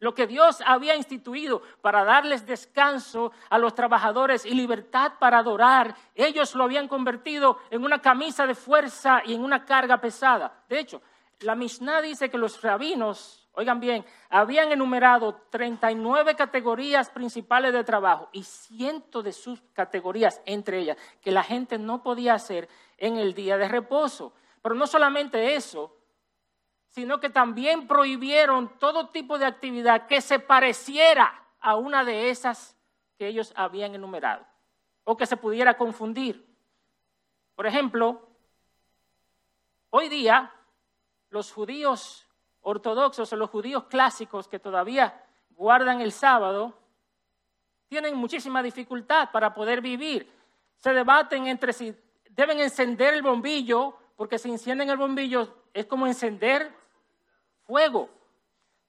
Lo 0.00 0.14
que 0.14 0.28
Dios 0.28 0.62
había 0.64 0.94
instituido 0.94 1.60
para 1.80 2.04
darles 2.04 2.46
descanso 2.46 3.32
a 3.50 3.58
los 3.58 3.74
trabajadores 3.74 4.46
y 4.46 4.50
libertad 4.50 5.14
para 5.18 5.38
adorar, 5.38 5.96
ellos 6.14 6.54
lo 6.54 6.64
habían 6.64 6.86
convertido 6.86 7.58
en 7.70 7.82
una 7.82 8.00
camisa 8.00 8.46
de 8.46 8.54
fuerza 8.54 9.22
y 9.24 9.34
en 9.34 9.42
una 9.42 9.64
carga 9.64 10.00
pesada. 10.00 10.62
De 10.68 10.78
hecho, 10.78 11.02
la 11.40 11.56
Mishnah 11.56 12.00
dice 12.00 12.30
que 12.30 12.38
los 12.38 12.62
rabinos 12.62 13.47
oigan 13.52 13.80
bien, 13.80 14.04
habían 14.28 14.70
enumerado 14.70 15.34
39 15.50 16.36
categorías 16.36 17.10
principales 17.10 17.72
de 17.72 17.84
trabajo 17.84 18.28
y 18.32 18.44
cientos 18.44 19.24
de 19.24 19.32
sus 19.32 19.60
categorías 19.72 20.40
entre 20.46 20.78
ellas 20.78 20.96
que 21.20 21.32
la 21.32 21.42
gente 21.42 21.78
no 21.78 22.02
podía 22.02 22.34
hacer 22.34 22.68
en 22.96 23.16
el 23.16 23.34
día 23.34 23.56
de 23.56 23.68
reposo. 23.68 24.32
Pero 24.62 24.74
no 24.74 24.86
solamente 24.86 25.54
eso, 25.54 25.96
sino 26.90 27.20
que 27.20 27.30
también 27.30 27.86
prohibieron 27.86 28.78
todo 28.78 29.08
tipo 29.08 29.38
de 29.38 29.46
actividad 29.46 30.06
que 30.06 30.20
se 30.20 30.38
pareciera 30.38 31.44
a 31.60 31.76
una 31.76 32.04
de 32.04 32.30
esas 32.30 32.76
que 33.16 33.26
ellos 33.26 33.52
habían 33.56 33.94
enumerado 33.94 34.46
o 35.04 35.16
que 35.16 35.26
se 35.26 35.36
pudiera 35.36 35.76
confundir. 35.76 36.46
Por 37.54 37.66
ejemplo, 37.66 38.28
hoy 39.90 40.08
día 40.08 40.52
los 41.30 41.52
judíos 41.52 42.27
ortodoxos 42.62 43.32
o 43.32 43.36
los 43.36 43.50
judíos 43.50 43.84
clásicos 43.84 44.48
que 44.48 44.58
todavía 44.58 45.24
guardan 45.50 46.00
el 46.00 46.12
sábado, 46.12 46.78
tienen 47.88 48.14
muchísima 48.16 48.62
dificultad 48.62 49.30
para 49.32 49.54
poder 49.54 49.80
vivir. 49.80 50.30
Se 50.76 50.92
debaten 50.92 51.46
entre 51.46 51.72
si 51.72 51.94
deben 52.30 52.60
encender 52.60 53.14
el 53.14 53.22
bombillo, 53.22 53.96
porque 54.16 54.38
si 54.38 54.50
encienden 54.50 54.90
el 54.90 54.96
bombillo 54.96 55.62
es 55.72 55.86
como 55.86 56.06
encender 56.06 56.72
fuego. 57.64 58.08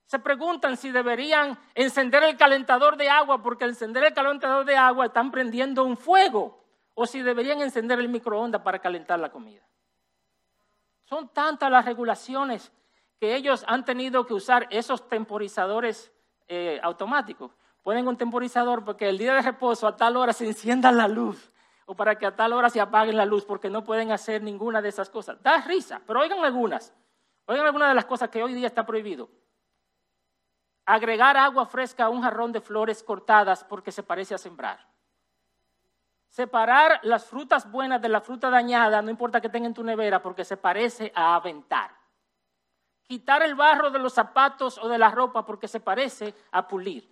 Se 0.05 0.19
preguntan 0.19 0.75
si 0.75 0.91
deberían 0.91 1.57
encender 1.75 2.23
el 2.23 2.35
calentador 2.35 2.97
de 2.97 3.09
agua, 3.09 3.41
porque 3.41 3.63
al 3.63 3.71
encender 3.71 4.03
el 4.03 4.13
calentador 4.13 4.65
de 4.65 4.75
agua 4.75 5.05
están 5.05 5.31
prendiendo 5.31 5.83
un 5.83 5.97
fuego, 5.97 6.63
o 6.95 7.05
si 7.05 7.21
deberían 7.21 7.61
encender 7.61 7.99
el 7.99 8.09
microondas 8.09 8.61
para 8.61 8.79
calentar 8.79 9.19
la 9.19 9.31
comida. 9.31 9.61
Son 11.05 11.29
tantas 11.29 11.71
las 11.71 11.85
regulaciones 11.85 12.71
que 13.19 13.35
ellos 13.35 13.65
han 13.67 13.83
tenido 13.83 14.25
que 14.25 14.33
usar 14.33 14.67
esos 14.69 15.07
temporizadores 15.07 16.11
eh, 16.47 16.79
automáticos. 16.81 17.51
Ponen 17.83 18.07
un 18.07 18.17
temporizador 18.17 18.85
porque 18.85 19.09
el 19.09 19.17
día 19.17 19.33
de 19.33 19.41
reposo 19.41 19.87
a 19.87 19.95
tal 19.95 20.15
hora 20.15 20.33
se 20.33 20.45
encienda 20.45 20.91
la 20.91 21.07
luz 21.07 21.51
o 21.85 21.95
para 21.95 22.15
que 22.17 22.25
a 22.25 22.35
tal 22.35 22.53
hora 22.53 22.69
se 22.69 22.79
apague 22.79 23.11
la 23.11 23.25
luz 23.25 23.45
porque 23.45 23.69
no 23.69 23.83
pueden 23.83 24.11
hacer 24.11 24.41
ninguna 24.41 24.81
de 24.81 24.89
esas 24.89 25.09
cosas. 25.09 25.41
Da 25.43 25.61
risa, 25.61 26.01
pero 26.05 26.21
oigan 26.21 26.43
algunas. 26.45 26.93
Oigan 27.45 27.65
algunas 27.65 27.89
de 27.89 27.95
las 27.95 28.05
cosas 28.05 28.29
que 28.29 28.43
hoy 28.43 28.53
día 28.53 28.67
está 28.67 28.85
prohibido. 28.85 29.29
Agregar 30.85 31.35
agua 31.35 31.65
fresca 31.65 32.05
a 32.05 32.09
un 32.09 32.21
jarrón 32.21 32.51
de 32.51 32.61
flores 32.61 33.03
cortadas 33.03 33.63
porque 33.63 33.91
se 33.91 34.03
parece 34.03 34.35
a 34.35 34.37
sembrar. 34.37 34.87
Separar 36.29 36.99
las 37.03 37.25
frutas 37.25 37.69
buenas 37.69 38.01
de 38.01 38.09
la 38.09 38.21
fruta 38.21 38.49
dañada, 38.49 39.01
no 39.01 39.09
importa 39.09 39.41
que 39.41 39.49
tengan 39.49 39.73
tu 39.73 39.83
nevera, 39.83 40.21
porque 40.21 40.45
se 40.45 40.57
parece 40.57 41.11
a 41.15 41.35
aventar 41.35 41.98
quitar 43.09 43.41
el 43.41 43.55
barro 43.55 43.89
de 43.89 43.97
los 43.97 44.13
zapatos 44.13 44.77
o 44.77 44.87
de 44.87 44.99
la 44.99 45.09
ropa 45.09 45.43
porque 45.43 45.67
se 45.67 45.79
parece 45.79 46.35
a 46.51 46.67
pulir. 46.67 47.09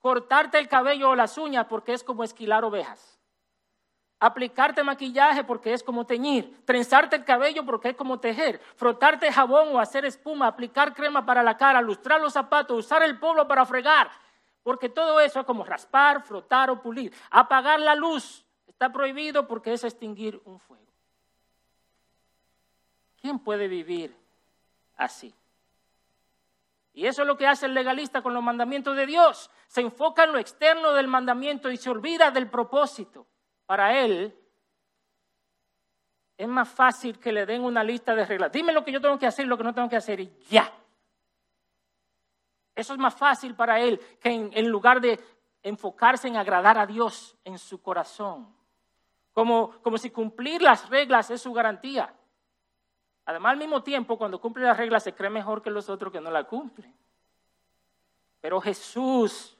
Cortarte 0.00 0.58
el 0.58 0.66
cabello 0.66 1.10
o 1.10 1.14
las 1.14 1.38
uñas 1.38 1.66
porque 1.68 1.92
es 1.92 2.02
como 2.02 2.24
esquilar 2.24 2.64
ovejas. 2.64 3.20
Aplicarte 4.18 4.82
maquillaje 4.82 5.44
porque 5.44 5.72
es 5.72 5.84
como 5.84 6.04
teñir. 6.04 6.64
Trenzarte 6.64 7.14
el 7.14 7.24
cabello 7.24 7.64
porque 7.64 7.90
es 7.90 7.94
como 7.96 8.18
tejer. 8.18 8.60
Frotarte 8.74 9.30
jabón 9.30 9.68
o 9.72 9.78
hacer 9.78 10.04
espuma. 10.04 10.48
Aplicar 10.48 10.94
crema 10.94 11.24
para 11.24 11.44
la 11.44 11.56
cara. 11.56 11.80
Lustrar 11.80 12.20
los 12.20 12.32
zapatos. 12.32 12.76
Usar 12.76 13.04
el 13.04 13.20
polvo 13.20 13.46
para 13.46 13.64
fregar. 13.64 14.10
Porque 14.64 14.88
todo 14.88 15.20
eso 15.20 15.38
es 15.38 15.46
como 15.46 15.62
raspar, 15.62 16.22
frotar 16.22 16.70
o 16.70 16.82
pulir. 16.82 17.14
Apagar 17.30 17.78
la 17.78 17.94
luz 17.94 18.44
está 18.66 18.90
prohibido 18.90 19.46
porque 19.46 19.74
es 19.74 19.84
extinguir 19.84 20.42
un 20.44 20.58
fuego. 20.58 20.92
¿Quién 23.20 23.38
puede 23.38 23.68
vivir 23.68 24.23
así. 24.96 25.34
Y 26.94 27.06
eso 27.06 27.22
es 27.22 27.28
lo 27.28 27.36
que 27.36 27.46
hace 27.46 27.66
el 27.66 27.74
legalista 27.74 28.22
con 28.22 28.34
los 28.34 28.42
mandamientos 28.42 28.96
de 28.96 29.04
Dios. 29.04 29.50
Se 29.66 29.80
enfoca 29.80 30.24
en 30.24 30.32
lo 30.32 30.38
externo 30.38 30.92
del 30.92 31.08
mandamiento 31.08 31.70
y 31.70 31.76
se 31.76 31.90
olvida 31.90 32.30
del 32.30 32.48
propósito. 32.48 33.26
Para 33.66 33.98
él 34.00 34.38
es 36.36 36.48
más 36.48 36.68
fácil 36.68 37.18
que 37.18 37.32
le 37.32 37.46
den 37.46 37.62
una 37.62 37.82
lista 37.82 38.14
de 38.14 38.24
reglas. 38.24 38.52
Dime 38.52 38.72
lo 38.72 38.84
que 38.84 38.92
yo 38.92 39.00
tengo 39.00 39.18
que 39.18 39.26
hacer 39.26 39.44
y 39.44 39.48
lo 39.48 39.56
que 39.56 39.64
no 39.64 39.74
tengo 39.74 39.88
que 39.88 39.96
hacer 39.96 40.20
y 40.20 40.32
ya. 40.48 40.72
Eso 42.74 42.92
es 42.92 42.98
más 42.98 43.14
fácil 43.14 43.54
para 43.54 43.80
él 43.80 44.00
que 44.20 44.30
en, 44.30 44.68
lugar 44.68 45.00
de 45.00 45.18
enfocarse 45.62 46.28
en 46.28 46.36
agradar 46.36 46.78
a 46.78 46.86
Dios 46.86 47.36
en 47.44 47.58
su 47.58 47.82
corazón. 47.82 48.54
Como, 49.32 49.70
como 49.82 49.98
si 49.98 50.10
cumplir 50.10 50.62
las 50.62 50.88
reglas 50.88 51.30
es 51.30 51.42
su 51.42 51.52
garantía. 51.52 52.14
Además, 53.26 53.52
al 53.52 53.58
mismo 53.58 53.82
tiempo, 53.82 54.18
cuando 54.18 54.40
cumple 54.40 54.64
las 54.64 54.76
reglas, 54.76 55.02
se 55.02 55.14
cree 55.14 55.30
mejor 55.30 55.62
que 55.62 55.70
los 55.70 55.88
otros 55.88 56.12
que 56.12 56.20
no 56.20 56.30
la 56.30 56.44
cumplen. 56.44 56.94
Pero 58.40 58.60
Jesús, 58.60 59.56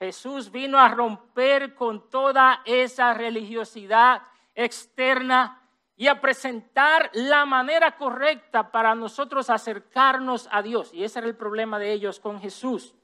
Jesús 0.00 0.50
vino 0.50 0.78
a 0.78 0.88
romper 0.88 1.74
con 1.74 2.10
toda 2.10 2.62
esa 2.64 3.14
religiosidad 3.14 4.22
externa 4.54 5.60
y 5.96 6.08
a 6.08 6.20
presentar 6.20 7.10
la 7.12 7.46
manera 7.46 7.96
correcta 7.96 8.72
para 8.72 8.96
nosotros 8.96 9.48
acercarnos 9.48 10.48
a 10.50 10.62
Dios. 10.62 10.92
Y 10.92 11.04
ese 11.04 11.20
era 11.20 11.28
el 11.28 11.36
problema 11.36 11.78
de 11.78 11.92
ellos 11.92 12.18
con 12.18 12.40
Jesús. 12.40 12.96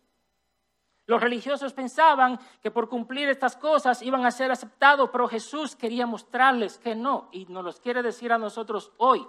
Los 1.07 1.23
religiosos 1.23 1.73
pensaban 1.73 2.39
que 2.61 2.71
por 2.71 2.89
cumplir 2.89 3.29
estas 3.29 3.57
cosas 3.57 4.03
iban 4.03 4.27
a 4.27 4.31
ser 4.33 4.51
aceptados, 4.51 5.09
pero 5.11 5.29
Jesús 5.29 5.77
quería 5.77 6.07
mostrarles 6.07 6.79
que 6.79 6.95
no, 6.95 7.29
y 7.31 7.47
nos 7.47 7.65
los 7.65 7.81
quiere 7.81 8.03
decir 8.03 8.33
a 8.33 8.39
nosotros 8.39 8.93
hoy. 8.99 9.27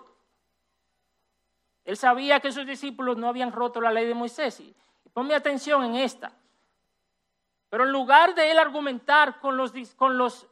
Él 1.90 1.98
sabía 1.98 2.40
que 2.40 2.52
sus 2.52 2.68
discípulos 2.68 3.18
no 3.18 3.28
habían 3.28 3.52
roto 3.52 3.82
la 3.82 3.92
ley 3.92 4.06
de 4.06 4.14
Moisés. 4.14 4.60
Y 4.60 4.76
ponme 5.12 5.34
atención 5.34 5.84
en 5.84 5.96
esta. 5.96 6.32
Pero 7.68 7.84
en 7.84 7.92
lugar 7.92 8.36
de 8.36 8.52
él 8.52 8.60
argumentar 8.60 9.40
con 9.40 9.58
los, 9.58 9.74
con 9.96 10.16
los, 10.16 10.46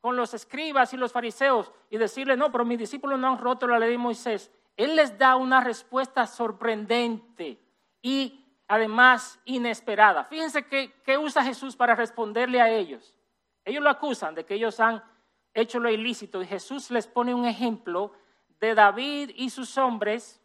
con 0.00 0.14
los 0.14 0.34
escribas 0.34 0.94
y 0.94 0.96
los 0.96 1.10
fariseos 1.10 1.72
y 1.90 1.98
decirle, 1.98 2.36
no, 2.36 2.52
pero 2.52 2.64
mis 2.64 2.78
discípulos 2.78 3.18
no 3.18 3.26
han 3.26 3.38
roto 3.38 3.66
la 3.66 3.80
ley 3.80 3.90
de 3.90 3.98
Moisés, 3.98 4.52
él 4.76 4.94
les 4.94 5.18
da 5.18 5.34
una 5.34 5.60
respuesta 5.60 6.24
sorprendente 6.24 7.60
y 8.00 8.44
además 8.68 9.40
inesperada. 9.44 10.22
Fíjense 10.22 10.68
qué 10.68 11.18
usa 11.18 11.42
Jesús 11.42 11.74
para 11.74 11.96
responderle 11.96 12.60
a 12.60 12.70
ellos. 12.70 13.12
Ellos 13.64 13.82
lo 13.82 13.90
acusan 13.90 14.36
de 14.36 14.44
que 14.44 14.54
ellos 14.54 14.78
han 14.78 15.02
hecho 15.52 15.80
lo 15.80 15.90
ilícito 15.90 16.40
y 16.40 16.46
Jesús 16.46 16.92
les 16.92 17.08
pone 17.08 17.34
un 17.34 17.44
ejemplo 17.44 18.12
de 18.60 18.74
David 18.74 19.30
y 19.34 19.50
sus 19.50 19.76
hombres 19.78 20.40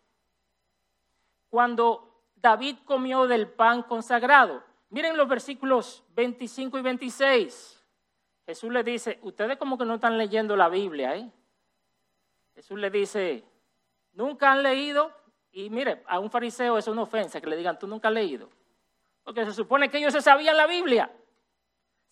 cuando 1.49 2.21
David 2.35 2.77
comió 2.85 3.27
del 3.27 3.47
pan 3.47 3.83
consagrado. 3.83 4.63
Miren 4.89 5.17
los 5.17 5.27
versículos 5.27 6.03
25 6.15 6.77
y 6.77 6.81
26. 6.81 7.83
Jesús 8.45 8.71
le 8.71 8.83
dice, 8.83 9.19
ustedes 9.21 9.57
como 9.57 9.77
que 9.77 9.85
no 9.85 9.95
están 9.95 10.17
leyendo 10.17 10.55
la 10.55 10.69
Biblia, 10.69 11.15
¿eh? 11.15 11.31
Jesús 12.55 12.77
le 12.77 12.89
dice, 12.89 13.43
nunca 14.13 14.51
han 14.51 14.61
leído, 14.61 15.11
y 15.51 15.69
mire, 15.69 16.03
a 16.07 16.19
un 16.19 16.29
fariseo 16.29 16.77
es 16.77 16.87
una 16.87 17.03
ofensa 17.03 17.39
que 17.39 17.47
le 17.47 17.55
digan, 17.55 17.79
tú 17.79 17.87
nunca 17.87 18.09
has 18.09 18.13
leído, 18.13 18.49
porque 19.23 19.45
se 19.45 19.53
supone 19.53 19.89
que 19.89 19.97
ellos 19.97 20.13
se 20.13 20.21
sabían 20.21 20.57
la 20.57 20.67
Biblia. 20.67 21.09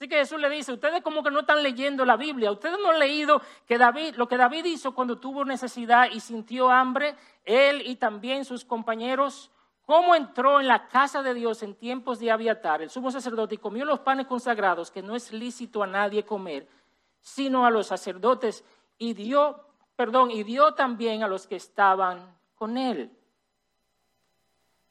Así 0.02 0.10
que 0.10 0.16
Jesús 0.16 0.40
le 0.40 0.50
dice, 0.50 0.74
ustedes 0.74 1.04
como 1.04 1.22
que 1.22 1.30
no 1.30 1.42
están 1.42 1.62
leyendo 1.62 2.04
la 2.06 2.18
Biblia, 2.18 2.52
ustedes 2.52 2.80
no 2.82 2.90
han 2.90 2.98
leído 2.98 3.40
que 3.68 3.78
David, 3.78 4.16
lo 4.16 4.28
que 4.28 4.36
David 4.36 4.66
hizo 4.66 4.96
cuando 4.96 5.20
tuvo 5.20 5.46
necesidad 5.46 6.10
y 6.12 6.20
sintió 6.22 6.72
hambre, 6.72 7.16
él 7.46 7.84
y 7.86 7.98
también 7.98 8.44
sus 8.44 8.66
compañeros 8.66 9.52
cómo 9.86 10.16
entró 10.16 10.60
en 10.60 10.68
la 10.68 10.88
casa 10.88 11.22
de 11.22 11.36
Dios 11.36 11.62
en 11.62 11.76
tiempos 11.76 12.18
de 12.18 12.32
Abiatar, 12.32 12.82
el 12.82 12.90
sumo 12.90 13.12
sacerdote, 13.12 13.54
y 13.54 13.58
comió 13.60 13.86
los 13.86 14.00
panes 14.00 14.26
consagrados, 14.26 14.90
que 14.90 15.04
no 15.04 15.16
es 15.16 15.32
lícito 15.32 15.84
a 15.84 15.88
nadie 15.88 16.26
comer, 16.26 16.68
sino 17.20 17.64
a 17.64 17.70
los 17.70 17.86
sacerdotes, 17.86 18.66
y 18.98 19.14
dio, 19.14 19.68
perdón, 19.96 20.32
y 20.32 20.42
dio 20.42 20.74
también 20.74 21.22
a 21.22 21.28
los 21.28 21.46
que 21.46 21.58
estaban 21.58 22.36
con 22.56 22.76
él. 22.80 23.16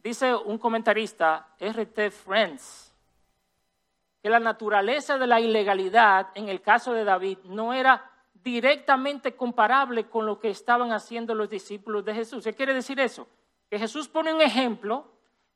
Dice 0.05 0.37
un 0.37 0.57
comentarista, 0.57 1.49
R.T. 1.59 2.13
Friends, 2.13 2.90
que 4.23 4.31
la 4.31 4.41
naturaleza 4.41 5.19
de 5.19 5.27
la 5.27 5.41
ilegalidad 5.41 6.29
en 6.35 6.49
el 6.49 6.61
caso 6.61 6.93
de 6.93 7.05
David 7.05 7.39
no 7.45 7.73
era 7.73 8.11
directamente 8.35 9.35
comparable 9.37 10.09
con 10.09 10.27
lo 10.27 10.39
que 10.39 10.51
estaban 10.51 10.93
haciendo 10.93 11.35
los 11.35 11.49
discípulos 11.49 12.05
de 12.05 12.15
Jesús. 12.15 12.45
¿Qué 12.45 12.55
quiere 12.55 12.75
decir 12.75 13.01
eso? 13.01 13.29
Que 13.69 13.79
Jesús 13.79 14.09
pone 14.09 14.35
un 14.35 14.41
ejemplo 14.41 15.13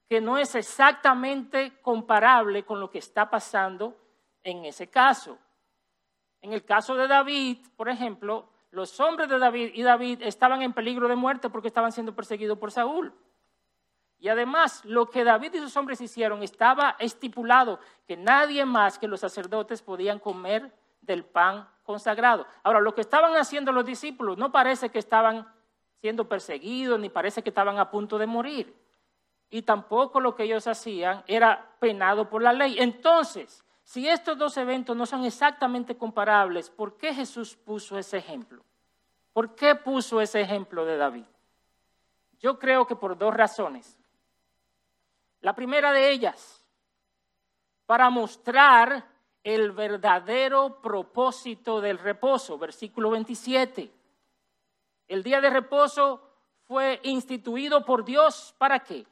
que 0.09 0.21
no 0.21 0.38
es 0.38 0.54
exactamente 0.54 1.80
comparable 1.80 2.64
con 2.64 2.80
lo 2.80 2.90
que 2.90 2.99
está 2.99 3.30
pasando 3.30 3.97
en 4.42 4.64
ese 4.64 4.88
caso. 4.88 5.38
En 6.40 6.52
el 6.52 6.64
caso 6.64 6.94
de 6.94 7.09
David, 7.09 7.59
por 7.76 7.88
ejemplo, 7.88 8.49
los 8.71 9.00
hombres 9.00 9.28
de 9.28 9.38
David 9.38 9.71
y 9.75 9.83
David 9.83 10.21
estaban 10.23 10.61
en 10.61 10.73
peligro 10.73 11.09
de 11.09 11.16
muerte 11.16 11.49
porque 11.49 11.68
estaban 11.68 11.92
siendo 11.92 12.14
perseguidos 12.14 12.59
por 12.59 12.71
Saúl. 12.71 13.14
Y 14.18 14.28
además, 14.28 14.85
lo 14.85 15.11
que 15.11 15.25
David 15.25 15.54
y 15.54 15.59
sus 15.59 15.76
hombres 15.76 16.00
hicieron 16.00 16.42
estaba 16.42 16.97
estipulado 16.99 17.78
que 18.06 18.16
nadie 18.16 18.64
más 18.64 18.99
que 18.99 19.09
los 19.09 19.21
sacerdotes 19.21 19.83
podían 19.83 20.18
comer 20.18 20.73
del 21.02 21.25
pan 21.25 21.68
consagrado. 21.83 22.47
Ahora, 22.62 22.80
lo 22.80 22.94
que 22.94 23.02
estaban 23.02 23.37
haciendo 23.37 23.73
los 23.73 23.85
discípulos 23.85 24.38
no 24.38 24.50
parece 24.50 24.88
que 24.88 24.99
estaban 24.99 25.47
siendo 26.00 26.28
perseguidos, 26.28 26.99
ni 26.99 27.09
parece 27.09 27.42
que 27.42 27.50
estaban 27.50 27.78
a 27.78 27.90
punto 27.90 28.18
de 28.18 28.26
morir. 28.26 28.75
Y 29.50 29.62
tampoco 29.62 30.21
lo 30.21 30.35
que 30.35 30.44
ellos 30.44 30.66
hacían 30.66 31.23
era 31.26 31.73
penado 31.78 32.28
por 32.28 32.42
la 32.42 32.52
ley. 32.52 32.76
Entonces, 32.78 33.64
si 33.85 34.09
estos 34.09 34.37
dos 34.38 34.56
eventos 34.56 34.97
no 34.97 35.06
son 35.06 35.25
exactamente 35.25 35.97
comparables, 35.97 36.71
¿por 36.71 36.97
qué 36.97 37.14
Jesús 37.14 37.54
puso 37.54 37.99
ese 37.99 38.16
ejemplo? 38.16 38.64
¿Por 39.33 39.54
qué 39.54 39.75
puso 39.75 40.21
ese 40.21 40.40
ejemplo 40.40 40.85
de 40.85 40.97
David? 40.97 41.25
Yo 42.38 42.59
creo 42.59 42.87
que 42.87 42.97
por 42.97 43.16
dos 43.16 43.35
razones. 43.35 43.99
La 45.44 45.54
primera 45.54 45.92
de 45.92 46.10
ellas, 46.10 46.64
para 47.84 48.08
mostrar 48.08 49.06
el 49.42 49.72
verdadero 49.72 50.80
propósito 50.80 51.82
del 51.82 51.98
reposo, 51.98 52.56
versículo 52.56 53.10
27. 53.10 53.92
El 55.06 55.22
día 55.22 55.42
de 55.42 55.50
reposo 55.50 56.22
fue 56.62 56.98
instituido 57.02 57.84
por 57.84 58.06
Dios 58.06 58.54
para 58.56 58.80
qué? 58.80 59.06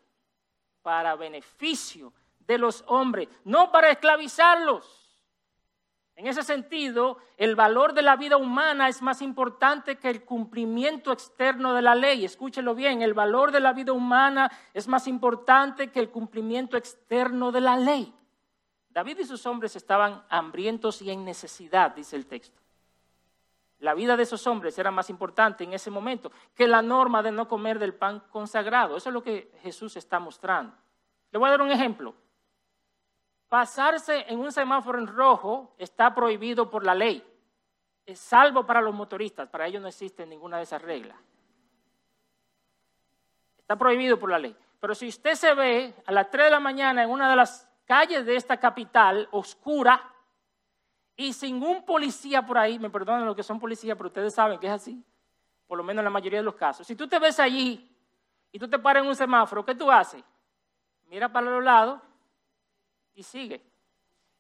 Para 0.80 1.16
beneficio 1.16 2.14
de 2.38 2.56
los 2.56 2.82
hombres, 2.86 3.28
no 3.44 3.70
para 3.70 3.90
esclavizarlos. 3.90 5.01
En 6.22 6.28
ese 6.28 6.44
sentido, 6.44 7.18
el 7.36 7.56
valor 7.56 7.94
de 7.94 8.02
la 8.02 8.14
vida 8.14 8.36
humana 8.36 8.88
es 8.88 9.02
más 9.02 9.22
importante 9.22 9.96
que 9.96 10.08
el 10.08 10.24
cumplimiento 10.24 11.10
externo 11.10 11.74
de 11.74 11.82
la 11.82 11.96
ley. 11.96 12.24
Escúchelo 12.24 12.76
bien, 12.76 13.02
el 13.02 13.12
valor 13.12 13.50
de 13.50 13.58
la 13.58 13.72
vida 13.72 13.92
humana 13.92 14.48
es 14.72 14.86
más 14.86 15.08
importante 15.08 15.90
que 15.90 15.98
el 15.98 16.10
cumplimiento 16.10 16.76
externo 16.76 17.50
de 17.50 17.60
la 17.60 17.76
ley. 17.76 18.14
David 18.90 19.18
y 19.18 19.24
sus 19.24 19.44
hombres 19.46 19.74
estaban 19.74 20.22
hambrientos 20.28 21.02
y 21.02 21.10
en 21.10 21.24
necesidad, 21.24 21.90
dice 21.90 22.14
el 22.14 22.26
texto. 22.26 22.60
La 23.80 23.92
vida 23.92 24.16
de 24.16 24.22
esos 24.22 24.46
hombres 24.46 24.78
era 24.78 24.92
más 24.92 25.10
importante 25.10 25.64
en 25.64 25.72
ese 25.72 25.90
momento 25.90 26.30
que 26.54 26.68
la 26.68 26.82
norma 26.82 27.24
de 27.24 27.32
no 27.32 27.48
comer 27.48 27.80
del 27.80 27.94
pan 27.94 28.22
consagrado. 28.30 28.96
Eso 28.96 29.08
es 29.08 29.12
lo 29.12 29.24
que 29.24 29.50
Jesús 29.60 29.96
está 29.96 30.20
mostrando. 30.20 30.76
Le 31.32 31.38
voy 31.40 31.48
a 31.48 31.50
dar 31.50 31.62
un 31.62 31.72
ejemplo. 31.72 32.14
Pasarse 33.52 34.24
en 34.32 34.40
un 34.40 34.50
semáforo 34.50 34.98
en 34.98 35.06
rojo 35.06 35.74
está 35.76 36.14
prohibido 36.14 36.70
por 36.70 36.86
la 36.86 36.94
ley. 36.94 37.22
Salvo 38.14 38.64
para 38.64 38.80
los 38.80 38.94
motoristas, 38.94 39.46
para 39.46 39.66
ellos 39.66 39.82
no 39.82 39.88
existe 39.88 40.24
ninguna 40.24 40.56
de 40.56 40.62
esas 40.62 40.80
reglas. 40.80 41.18
Está 43.58 43.76
prohibido 43.76 44.18
por 44.18 44.30
la 44.30 44.38
ley. 44.38 44.56
Pero 44.80 44.94
si 44.94 45.06
usted 45.06 45.34
se 45.34 45.52
ve 45.52 45.94
a 46.06 46.12
las 46.12 46.30
3 46.30 46.46
de 46.46 46.50
la 46.50 46.60
mañana 46.60 47.02
en 47.02 47.10
una 47.10 47.28
de 47.28 47.36
las 47.36 47.68
calles 47.84 48.24
de 48.24 48.36
esta 48.36 48.56
capital 48.56 49.28
oscura 49.32 50.02
y 51.14 51.34
sin 51.34 51.62
un 51.62 51.84
policía 51.84 52.40
por 52.46 52.56
ahí, 52.56 52.78
me 52.78 52.88
perdonan 52.88 53.26
los 53.26 53.36
que 53.36 53.42
son 53.42 53.60
policías, 53.60 53.98
pero 53.98 54.06
ustedes 54.06 54.32
saben 54.32 54.58
que 54.58 54.68
es 54.68 54.72
así, 54.72 55.04
por 55.66 55.76
lo 55.76 55.84
menos 55.84 56.00
en 56.00 56.04
la 56.04 56.10
mayoría 56.10 56.38
de 56.38 56.44
los 56.44 56.54
casos. 56.54 56.86
Si 56.86 56.96
tú 56.96 57.06
te 57.06 57.18
ves 57.18 57.38
allí 57.38 57.94
y 58.50 58.58
tú 58.58 58.66
te 58.66 58.78
paras 58.78 59.02
en 59.02 59.10
un 59.10 59.14
semáforo, 59.14 59.62
¿qué 59.62 59.74
tú 59.74 59.90
haces? 59.90 60.24
Mira 61.04 61.30
para 61.30 61.50
los 61.50 61.62
lados 61.62 62.00
y 63.14 63.22
sigue. 63.22 63.62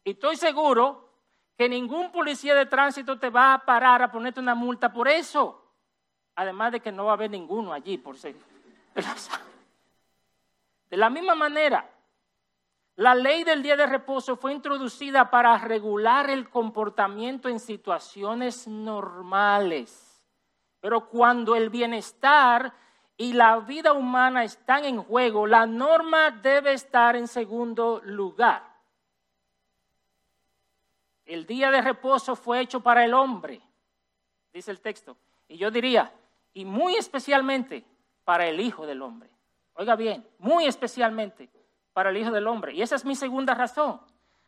Y 0.04 0.12
estoy 0.12 0.36
seguro 0.36 1.08
que 1.56 1.68
ningún 1.68 2.10
policía 2.10 2.54
de 2.54 2.66
tránsito 2.66 3.18
te 3.18 3.30
va 3.30 3.54
a 3.54 3.64
parar 3.64 4.02
a 4.02 4.10
ponerte 4.10 4.40
una 4.40 4.54
multa 4.54 4.92
por 4.92 5.08
eso. 5.08 5.58
Además 6.34 6.72
de 6.72 6.80
que 6.80 6.90
no 6.90 7.04
va 7.04 7.12
a 7.12 7.14
haber 7.14 7.30
ninguno 7.30 7.72
allí 7.72 7.98
por 7.98 8.16
ser. 8.16 8.34
De 10.90 10.98
la 10.98 11.08
misma 11.08 11.34
manera, 11.34 11.88
la 12.96 13.14
ley 13.14 13.44
del 13.44 13.62
día 13.62 13.76
de 13.76 13.86
reposo 13.86 14.36
fue 14.36 14.52
introducida 14.52 15.30
para 15.30 15.56
regular 15.56 16.28
el 16.28 16.50
comportamiento 16.50 17.48
en 17.48 17.58
situaciones 17.58 18.68
normales. 18.68 20.22
Pero 20.80 21.08
cuando 21.08 21.56
el 21.56 21.70
bienestar 21.70 22.74
y 23.22 23.34
la 23.34 23.60
vida 23.60 23.92
humana 23.92 24.42
están 24.42 24.84
en 24.84 25.00
juego, 25.00 25.46
la 25.46 25.64
norma 25.64 26.32
debe 26.32 26.72
estar 26.72 27.14
en 27.14 27.28
segundo 27.28 28.00
lugar. 28.02 28.64
El 31.24 31.46
día 31.46 31.70
de 31.70 31.80
reposo 31.82 32.34
fue 32.34 32.58
hecho 32.58 32.80
para 32.80 33.04
el 33.04 33.14
hombre, 33.14 33.62
dice 34.52 34.72
el 34.72 34.80
texto. 34.80 35.16
Y 35.46 35.56
yo 35.56 35.70
diría, 35.70 36.12
y 36.52 36.64
muy 36.64 36.96
especialmente 36.96 37.84
para 38.24 38.44
el 38.48 38.58
Hijo 38.58 38.86
del 38.86 39.02
Hombre. 39.02 39.30
Oiga 39.74 39.94
bien, 39.94 40.26
muy 40.40 40.66
especialmente 40.66 41.48
para 41.92 42.10
el 42.10 42.16
Hijo 42.16 42.32
del 42.32 42.48
Hombre. 42.48 42.74
Y 42.74 42.82
esa 42.82 42.96
es 42.96 43.04
mi 43.04 43.14
segunda 43.14 43.54
razón. 43.54 44.00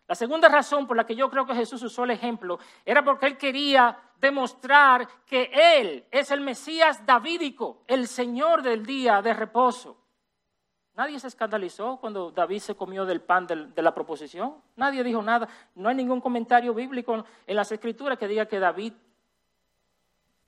La 0.06 0.14
segunda 0.14 0.48
razón 0.48 0.86
por 0.86 0.96
la 0.96 1.06
que 1.06 1.16
yo 1.16 1.30
creo 1.30 1.46
que 1.46 1.54
Jesús 1.54 1.82
usó 1.82 2.04
el 2.04 2.10
ejemplo 2.10 2.58
era 2.84 3.02
porque 3.02 3.26
él 3.26 3.38
quería 3.38 3.98
demostrar 4.20 5.08
que 5.24 5.50
él 5.52 6.04
es 6.10 6.30
el 6.30 6.40
Mesías 6.40 7.04
davídico, 7.06 7.82
el 7.86 8.06
Señor 8.06 8.62
del 8.62 8.84
día 8.84 9.22
de 9.22 9.32
reposo. 9.32 9.96
Nadie 10.94 11.18
se 11.18 11.26
escandalizó 11.26 11.96
cuando 11.96 12.30
David 12.30 12.60
se 12.60 12.76
comió 12.76 13.04
del 13.04 13.20
pan 13.20 13.46
de 13.46 13.82
la 13.82 13.94
proposición. 13.94 14.56
Nadie 14.76 15.02
dijo 15.02 15.22
nada. 15.22 15.48
No 15.74 15.88
hay 15.88 15.96
ningún 15.96 16.20
comentario 16.20 16.72
bíblico 16.72 17.24
en 17.46 17.56
las 17.56 17.72
escrituras 17.72 18.16
que 18.16 18.28
diga 18.28 18.46
que 18.46 18.60
David, 18.60 18.92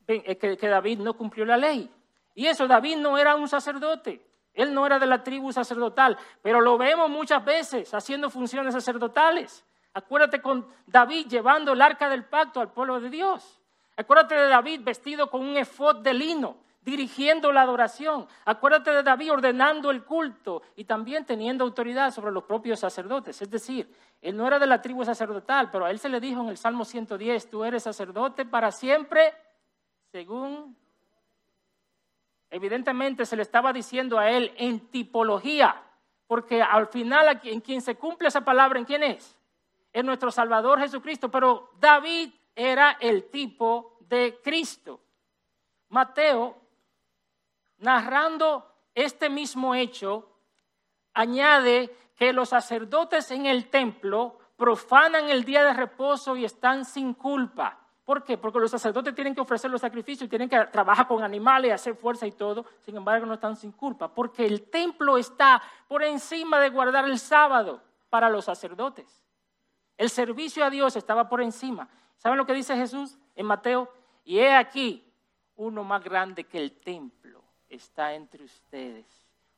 eh, 0.07 0.37
que 0.37 0.69
David 0.69 1.01
no 1.01 1.15
cumplió 1.15 1.45
la 1.45 1.57
ley. 1.57 1.91
Y 2.35 2.47
eso, 2.47 2.69
David 2.69 2.99
no 2.99 3.19
era 3.19 3.35
un 3.35 3.49
sacerdote. 3.49 4.25
Él 4.57 4.75
no 4.75 4.87
era 4.87 4.99
de 4.99 5.07
la 5.07 5.23
tribu 5.23 5.53
sacerdotal, 5.53 6.19
pero 6.43 6.61
lo 6.61 6.77
vemos 6.77 7.09
muchas 7.09 7.45
veces 7.45 7.93
haciendo 7.95 8.31
funciones 8.31 8.75
sacerdotales. 8.75 9.65
Acuérdate 9.93 10.43
con 10.43 10.67
David 10.87 11.29
llevando 11.29 11.75
el 11.75 11.83
arca 11.83 12.09
del 12.09 12.25
pacto 12.25 12.61
al 12.61 12.73
pueblo 12.73 12.99
de 13.01 13.11
Dios. 13.11 13.61
Acuérdate 13.97 14.35
de 14.35 14.49
David 14.49 14.81
vestido 14.83 15.31
con 15.31 15.43
un 15.43 15.57
efod 15.57 15.97
de 15.97 16.15
lino, 16.15 16.57
dirigiendo 16.81 17.53
la 17.53 17.63
adoración. 17.63 18.27
Acuérdate 18.45 18.91
de 18.93 19.03
David 19.03 19.33
ordenando 19.33 19.91
el 19.91 20.05
culto 20.05 20.63
y 20.75 20.85
también 20.85 21.25
teniendo 21.25 21.65
autoridad 21.65 22.11
sobre 22.11 22.33
los 22.33 22.45
propios 22.45 22.81
sacerdotes. 22.81 23.41
Es 23.43 23.51
decir, 23.51 23.95
él 24.23 24.37
no 24.37 24.47
era 24.47 24.59
de 24.59 24.67
la 24.67 24.81
tribu 24.81 25.05
sacerdotal, 25.05 25.71
pero 25.71 25.85
a 25.85 25.91
él 25.91 25.99
se 25.99 26.09
le 26.09 26.21
dijo 26.21 26.41
en 26.41 26.49
el 26.49 26.57
Salmo 26.57 26.85
110, 26.85 27.51
tú 27.51 27.65
eres 27.65 27.83
sacerdote 27.83 28.45
para 28.47 28.73
siempre 28.73 29.35
según 30.13 30.77
Evidentemente 32.51 33.27
se 33.27 33.37
le 33.37 33.43
estaba 33.43 33.73
diciendo 33.73 34.19
a 34.19 34.31
él 34.31 34.53
en 34.57 34.89
tipología, 34.91 35.83
porque 36.27 36.63
al 36.63 36.87
final 36.89 37.41
en 37.45 37.61
quien 37.61 37.81
se 37.81 37.97
cumple 37.97 38.29
esa 38.29 38.43
palabra, 38.43 38.79
¿en 38.79 38.85
quién 38.85 39.03
es? 39.03 39.37
En 39.93 40.07
nuestro 40.07 40.31
Salvador 40.31 40.81
Jesucristo. 40.81 41.31
Pero 41.31 41.71
David 41.79 42.31
era 42.55 42.97
el 43.01 43.31
tipo 43.31 43.99
de 44.01 44.41
Cristo. 44.43 45.01
Mateo, 45.89 46.57
narrando 47.79 48.75
este 48.95 49.29
mismo 49.29 49.75
hecho, 49.75 50.29
añade 51.13 51.95
que 52.17 52.33
los 52.33 52.49
sacerdotes 52.49 53.31
en 53.31 53.47
el 53.47 53.69
templo 53.69 54.39
profanan 54.57 55.29
el 55.29 55.45
día 55.45 55.65
de 55.65 55.75
reposo 55.75 56.37
y 56.37 56.45
están 56.45 56.85
sin 56.85 57.15
culpa. 57.15 57.86
¿Por 58.07 58.23
qué? 58.23 58.39
Porque 58.39 58.61
los 58.61 58.71
sacerdotes 58.71 59.17
tienen 59.17 59.35
que 59.35 59.41
ofrecer 59.41 59.69
los 59.69 59.81
sacrificios, 59.81 60.31
tienen 60.31 60.49
que 60.49 60.57
trabajar 60.67 61.09
con 61.09 61.25
animales, 61.25 61.73
hacer 61.73 61.97
fuerza 61.97 62.25
y 62.25 62.31
todo. 62.31 62.65
Sin 62.83 62.97
embargo, 62.97 63.27
no 63.27 63.35
están 63.35 63.57
sin 63.57 63.73
culpa, 63.73 64.07
porque 64.07 64.47
el 64.47 64.71
templo 64.71 65.19
está 65.19 65.61
por 65.89 66.05
encima 66.05 66.61
de 66.61 66.71
guardar 66.71 67.05
el 67.07 67.19
sábado 67.19 67.83
para 68.09 68.31
los 68.31 68.45
sacerdotes. 68.45 69.25
El 69.99 70.09
servicio 70.09 70.65
a 70.65 70.71
Dios 70.71 70.95
estaba 70.95 71.29
por 71.29 71.43
encima. 71.43 71.89
¿Saben 72.17 72.39
lo 72.39 72.47
que 72.47 72.53
dice 72.53 72.77
Jesús 72.77 73.19
en 73.35 73.47
Mateo? 73.47 73.93
Y 74.25 74.39
he 74.39 74.55
aquí, 74.55 75.05
uno 75.57 75.83
más 75.83 76.05
grande 76.05 76.45
que 76.45 76.59
el 76.59 76.79
templo 76.79 77.43
está 77.69 78.15
entre 78.15 78.45
ustedes. 78.45 79.05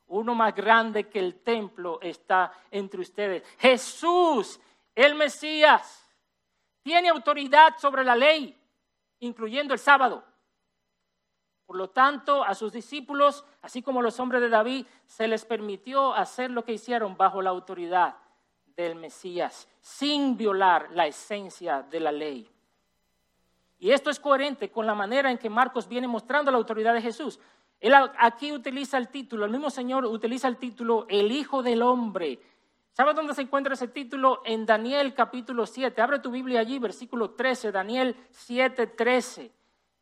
uno 0.07 0.33
más 0.33 0.55
grande 0.55 1.07
que 1.07 1.19
el 1.19 1.35
templo 1.41 1.99
está 2.01 2.51
entre 2.71 2.99
ustedes. 3.01 3.43
Jesús, 3.59 4.59
el 4.95 5.13
Mesías, 5.13 5.98
tiene 6.89 7.09
autoridad 7.09 7.77
sobre 7.77 8.03
la 8.03 8.15
ley, 8.15 8.59
incluyendo 9.19 9.75
el 9.75 9.79
sábado. 9.79 10.23
Por 11.67 11.75
lo 11.75 11.91
tanto, 11.91 12.43
a 12.43 12.55
sus 12.55 12.73
discípulos, 12.73 13.45
así 13.61 13.83
como 13.83 13.99
a 13.99 14.03
los 14.03 14.19
hombres 14.19 14.41
de 14.41 14.49
David, 14.49 14.87
se 15.05 15.27
les 15.27 15.45
permitió 15.45 16.15
hacer 16.15 16.49
lo 16.49 16.63
que 16.63 16.73
hicieron 16.73 17.15
bajo 17.15 17.43
la 17.43 17.51
autoridad 17.51 18.15
del 18.75 18.95
Mesías, 18.95 19.69
sin 19.81 20.35
violar 20.35 20.89
la 20.93 21.05
esencia 21.05 21.83
de 21.83 21.99
la 21.99 22.11
ley. 22.11 22.49
Y 23.77 23.91
esto 23.91 24.09
es 24.09 24.19
coherente 24.19 24.71
con 24.71 24.87
la 24.87 24.95
manera 24.95 25.29
en 25.29 25.37
que 25.37 25.47
Marcos 25.47 25.87
viene 25.87 26.07
mostrando 26.07 26.49
la 26.49 26.57
autoridad 26.57 26.95
de 26.95 27.03
Jesús. 27.03 27.39
Él 27.79 27.93
aquí 28.17 28.51
utiliza 28.51 28.97
el 28.97 29.09
título, 29.09 29.45
el 29.45 29.51
mismo 29.51 29.69
Señor 29.69 30.07
utiliza 30.07 30.47
el 30.47 30.57
título 30.57 31.05
el 31.07 31.31
Hijo 31.31 31.61
del 31.61 31.83
Hombre. 31.83 32.39
¿Sabes 32.93 33.15
dónde 33.15 33.33
se 33.33 33.41
encuentra 33.41 33.73
ese 33.73 33.87
título? 33.87 34.41
En 34.45 34.65
Daniel 34.65 35.13
capítulo 35.13 35.65
7. 35.65 36.01
Abre 36.01 36.19
tu 36.19 36.31
Biblia 36.31 36.59
allí, 36.59 36.79
versículo 36.79 37.31
13, 37.31 37.71
Daniel 37.71 38.15
7, 38.31 38.87
13. 38.87 39.51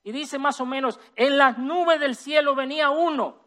Y 0.04 0.12
dice 0.12 0.40
más 0.40 0.60
o 0.62 0.66
menos, 0.66 1.00
en 1.16 1.38
las 1.38 1.58
nubes 1.58 2.00
del 2.00 2.16
cielo 2.16 2.56
venía 2.56 2.90
uno, 2.90 3.38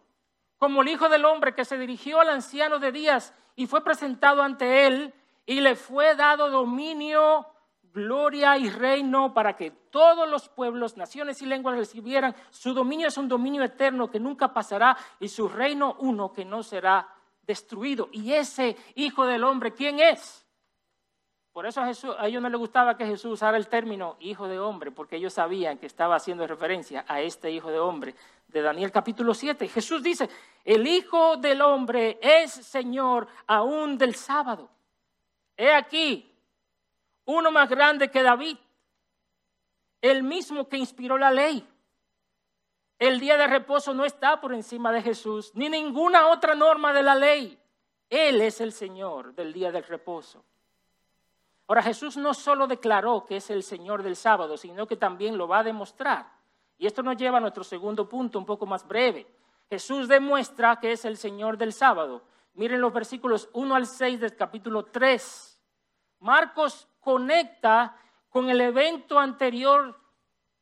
como 0.59 0.83
el 0.83 0.88
Hijo 0.88 1.09
del 1.09 1.24
Hombre, 1.24 1.55
que 1.55 1.64
se 1.64 1.79
dirigió 1.79 2.20
al 2.20 2.29
anciano 2.29 2.79
de 2.79 2.92
días 2.92 3.35
y 3.57 3.66
fue 3.66 3.83
presentado 3.83 4.42
ante 4.42 4.87
él 4.87 5.14
y 5.46 5.61
le 5.61 5.74
fue 5.74 6.14
dado 6.14 6.50
dominio, 6.50 7.46
gloria 7.92 8.57
y 8.59 8.70
reino 8.70 9.35
para 9.35 9.57
que 9.57 9.70
todos 9.70 10.29
los 10.29 10.48
pueblos, 10.48 10.96
naciones 10.96 11.42
y 11.42 11.46
lenguas 11.46 11.76
recibieran. 11.76 12.37
Su 12.50 12.74
dominio 12.74 13.09
es 13.09 13.18
un 13.18 13.26
dominio 13.26 13.64
eterno 13.64 14.11
que 14.11 14.20
nunca 14.20 14.53
pasará 14.53 14.96
y 15.18 15.29
su 15.29 15.48
reino 15.48 15.96
uno 15.98 16.33
que 16.33 16.44
no 16.44 16.62
será 16.62 17.09
destruido. 17.50 18.08
Y 18.12 18.32
ese 18.32 18.76
Hijo 18.94 19.26
del 19.26 19.42
Hombre, 19.42 19.72
¿quién 19.72 19.98
es? 19.98 20.46
Por 21.52 21.66
eso 21.66 21.80
a, 21.80 21.86
Jesús, 21.86 22.14
a 22.16 22.28
ellos 22.28 22.40
no 22.40 22.48
les 22.48 22.58
gustaba 22.58 22.96
que 22.96 23.04
Jesús 23.04 23.32
usara 23.32 23.56
el 23.56 23.66
término 23.66 24.16
hijo 24.20 24.46
de 24.46 24.60
hombre, 24.60 24.92
porque 24.92 25.16
ellos 25.16 25.34
sabían 25.34 25.78
que 25.78 25.86
estaba 25.86 26.14
haciendo 26.14 26.46
referencia 26.46 27.04
a 27.08 27.20
este 27.20 27.50
hijo 27.50 27.70
de 27.70 27.80
hombre 27.80 28.14
de 28.46 28.62
Daniel 28.62 28.92
capítulo 28.92 29.34
7. 29.34 29.66
Jesús 29.66 30.00
dice, 30.00 30.30
el 30.64 30.86
hijo 30.86 31.36
del 31.38 31.60
hombre 31.60 32.20
es 32.22 32.52
Señor 32.52 33.26
aún 33.48 33.98
del 33.98 34.14
sábado. 34.14 34.70
He 35.56 35.72
aquí, 35.72 36.32
uno 37.24 37.50
más 37.50 37.68
grande 37.68 38.12
que 38.12 38.22
David, 38.22 38.56
el 40.00 40.22
mismo 40.22 40.68
que 40.68 40.78
inspiró 40.78 41.18
la 41.18 41.32
ley. 41.32 41.66
El 43.00 43.18
día 43.18 43.38
de 43.38 43.46
reposo 43.46 43.94
no 43.94 44.04
está 44.04 44.42
por 44.42 44.52
encima 44.52 44.92
de 44.92 45.00
Jesús, 45.00 45.52
ni 45.54 45.70
ninguna 45.70 46.28
otra 46.28 46.54
norma 46.54 46.92
de 46.92 47.02
la 47.02 47.14
ley. 47.14 47.58
Él 48.10 48.42
es 48.42 48.60
el 48.60 48.72
Señor 48.72 49.34
del 49.34 49.54
día 49.54 49.72
del 49.72 49.84
reposo. 49.84 50.44
Ahora 51.66 51.82
Jesús 51.82 52.18
no 52.18 52.34
solo 52.34 52.66
declaró 52.66 53.24
que 53.24 53.38
es 53.38 53.48
el 53.48 53.62
Señor 53.62 54.02
del 54.02 54.16
sábado, 54.16 54.58
sino 54.58 54.86
que 54.86 54.96
también 54.96 55.38
lo 55.38 55.48
va 55.48 55.60
a 55.60 55.64
demostrar. 55.64 56.30
Y 56.76 56.86
esto 56.86 57.02
nos 57.02 57.16
lleva 57.16 57.38
a 57.38 57.40
nuestro 57.40 57.64
segundo 57.64 58.06
punto, 58.06 58.38
un 58.38 58.44
poco 58.44 58.66
más 58.66 58.86
breve. 58.86 59.26
Jesús 59.70 60.06
demuestra 60.06 60.76
que 60.78 60.92
es 60.92 61.06
el 61.06 61.16
Señor 61.16 61.56
del 61.56 61.72
sábado. 61.72 62.22
Miren 62.52 62.82
los 62.82 62.92
versículos 62.92 63.48
1 63.54 63.74
al 63.76 63.86
6 63.86 64.20
del 64.20 64.36
capítulo 64.36 64.84
3. 64.84 65.58
Marcos 66.18 66.86
conecta 67.00 67.96
con 68.28 68.50
el 68.50 68.60
evento 68.60 69.18
anterior 69.18 69.98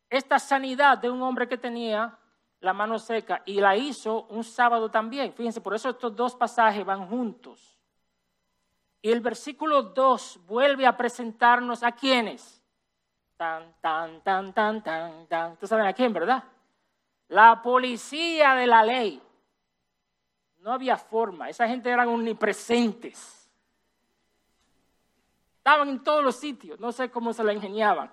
esta 0.08 0.38
sanidad 0.38 0.98
de 0.98 1.10
un 1.10 1.20
hombre 1.20 1.48
que 1.48 1.58
tenía 1.58 2.16
la 2.60 2.72
mano 2.72 2.98
seca 2.98 3.42
y 3.46 3.60
la 3.60 3.76
hizo 3.76 4.24
un 4.24 4.42
sábado 4.42 4.90
también. 4.90 5.32
Fíjense, 5.32 5.60
por 5.60 5.74
eso 5.74 5.90
estos 5.90 6.14
dos 6.14 6.34
pasajes 6.34 6.84
van 6.84 7.08
juntos. 7.08 7.78
Y 9.00 9.10
el 9.10 9.20
versículo 9.20 9.82
2 9.82 10.40
vuelve 10.46 10.86
a 10.86 10.96
presentarnos 10.96 11.82
a 11.82 11.92
quienes. 11.92 12.62
Tan, 13.36 13.72
tan, 13.80 14.20
tan, 14.22 14.52
tan, 14.52 14.82
tan, 14.82 15.26
tan. 15.28 15.52
Ustedes 15.52 15.70
saben 15.70 15.86
a 15.86 15.92
quién, 15.92 16.12
¿verdad? 16.12 16.42
La 17.28 17.62
policía 17.62 18.54
de 18.54 18.66
la 18.66 18.82
ley. 18.82 19.22
No 20.58 20.72
había 20.72 20.96
forma. 20.96 21.48
Esa 21.48 21.68
gente 21.68 21.88
eran 21.88 22.08
omnipresentes. 22.08 23.48
Estaban 25.58 25.88
en 25.90 26.02
todos 26.02 26.24
los 26.24 26.34
sitios. 26.34 26.80
No 26.80 26.90
sé 26.90 27.08
cómo 27.08 27.32
se 27.32 27.44
la 27.44 27.52
ingeniaban. 27.52 28.10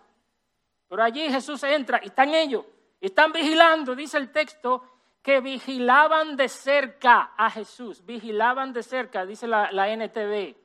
Pero 0.88 1.02
allí 1.02 1.28
Jesús 1.30 1.64
entra 1.64 2.00
y 2.04 2.08
están 2.08 2.30
ellos. 2.30 2.64
Están 3.06 3.32
vigilando, 3.32 3.94
dice 3.94 4.18
el 4.18 4.32
texto, 4.32 4.82
que 5.22 5.40
vigilaban 5.40 6.36
de 6.36 6.50
cerca 6.50 7.34
a 7.38 7.52
Jesús. 7.52 8.04
Vigilaban 8.04 8.74
de 8.74 8.82
cerca, 8.82 9.28
dice 9.28 9.46
la, 9.46 9.72
la 9.72 9.88
NTV. 9.96 10.56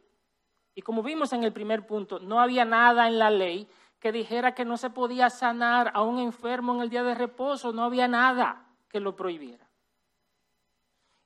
Y 0.74 0.80
como 0.80 1.02
vimos 1.02 1.34
en 1.34 1.44
el 1.44 1.52
primer 1.52 1.86
punto, 1.86 2.18
no 2.18 2.40
había 2.40 2.64
nada 2.64 3.08
en 3.08 3.18
la 3.18 3.30
ley 3.30 3.68
que 3.98 4.10
dijera 4.10 4.54
que 4.54 4.64
no 4.64 4.78
se 4.78 4.88
podía 4.88 5.28
sanar 5.28 5.90
a 5.92 6.00
un 6.00 6.18
enfermo 6.18 6.74
en 6.74 6.80
el 6.80 6.88
día 6.88 7.02
de 7.02 7.14
reposo, 7.14 7.72
no 7.74 7.84
había 7.84 8.08
nada 8.08 8.64
que 8.88 9.00
lo 9.00 9.14
prohibiera. 9.14 9.68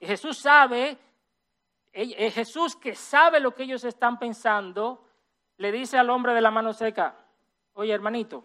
Y 0.01 0.07
Jesús 0.07 0.39
sabe, 0.39 0.99
Jesús 1.93 2.75
que 2.75 2.97
sabe 2.97 3.39
lo 3.39 3.55
que 3.55 3.63
ellos 3.63 3.85
están 3.85 4.19
pensando, 4.19 5.07
le 5.59 5.71
dice 5.71 5.97
al 5.97 6.11
hombre 6.11 6.35
de 6.35 6.41
la 6.41 6.51
mano 6.51 6.73
seca, 6.73 7.15
oye 7.75 7.93
hermanito, 7.93 8.45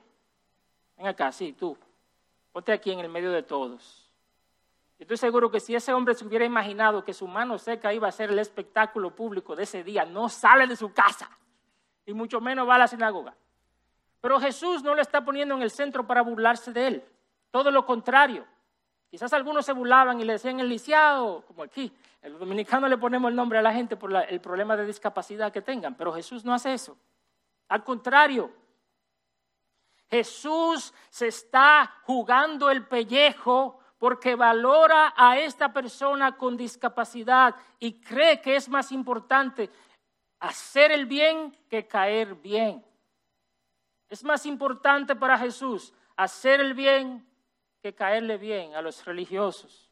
ven 0.96 1.08
acá, 1.08 1.32
sí, 1.32 1.54
tú, 1.54 1.76
ponte 2.52 2.72
aquí 2.72 2.92
en 2.92 3.00
el 3.00 3.10
medio 3.10 3.32
de 3.32 3.44
todos. 3.44 4.10
Estoy 4.98 5.18
seguro 5.18 5.50
que 5.50 5.60
si 5.60 5.76
ese 5.76 5.94
hombre 5.94 6.14
se 6.14 6.26
hubiera 6.26 6.44
imaginado 6.44 7.06
que 7.06 7.14
su 7.14 7.26
mano 7.26 7.58
seca 7.58 7.94
iba 7.94 8.08
a 8.08 8.12
ser 8.12 8.32
el 8.32 8.40
espectáculo 8.40 9.16
público 9.16 9.56
de 9.56 9.64
ese 9.64 9.84
día, 9.84 10.04
no 10.04 10.28
sale 10.28 10.68
de 10.68 10.76
su 10.76 10.92
casa 10.92 11.30
y 12.06 12.14
mucho 12.14 12.42
menos 12.42 12.68
va 12.68 12.76
a 12.76 12.80
la 12.80 12.88
sinagoga. 12.88 13.34
Pero 14.20 14.40
Jesús 14.40 14.84
no 14.84 14.96
lo 14.96 15.02
está 15.02 15.24
poniendo 15.24 15.56
en 15.56 15.62
el 15.62 15.72
centro 15.72 16.06
para 16.06 16.22
burlarse 16.22 16.74
de 16.74 16.88
él. 16.88 17.06
Todo 17.52 17.72
lo 17.72 17.86
contrario. 17.86 18.46
Quizás 19.10 19.32
algunos 19.34 19.66
se 19.66 19.74
burlaban 19.74 20.20
y 20.20 20.26
le 20.26 20.34
decían 20.34 20.60
el 20.60 20.68
lisiado, 20.68 21.44
como 21.48 21.64
aquí. 21.64 21.92
El 22.22 22.38
dominicano 22.38 22.88
le 22.88 22.98
ponemos 22.98 23.30
el 23.30 23.36
nombre 23.36 23.58
a 23.58 23.62
la 23.62 23.74
gente 23.74 23.96
por 23.96 24.14
el 24.14 24.42
problema 24.42 24.76
de 24.76 24.86
discapacidad 24.86 25.54
que 25.54 25.62
tengan, 25.62 25.96
pero 25.96 26.12
Jesús 26.14 26.44
no 26.44 26.54
hace 26.54 26.74
eso. 26.74 26.98
Al 27.70 27.84
contrario, 27.84 28.52
Jesús 30.10 30.94
se 31.10 31.28
está 31.28 32.02
jugando 32.04 32.70
el 32.70 32.86
pellejo 32.86 33.80
porque 34.00 34.36
valora 34.36 35.14
a 35.16 35.38
esta 35.38 35.72
persona 35.72 36.38
con 36.38 36.58
discapacidad 36.58 37.56
y 37.80 38.00
cree 38.02 38.42
que 38.42 38.56
es 38.56 38.70
más 38.70 38.92
importante 38.92 39.70
hacer 40.40 40.92
el 40.92 41.06
bien 41.06 41.56
que 41.70 41.86
caer 41.86 42.36
bien. 42.36 42.84
Es 44.10 44.24
más 44.24 44.46
importante 44.46 45.16
para 45.16 45.38
Jesús 45.38 45.94
hacer 46.16 46.60
el 46.60 46.74
bien 46.74 47.26
que 47.82 47.94
caerle 47.94 48.38
bien 48.38 48.74
a 48.76 48.82
los 48.82 49.06
religiosos. 49.06 49.90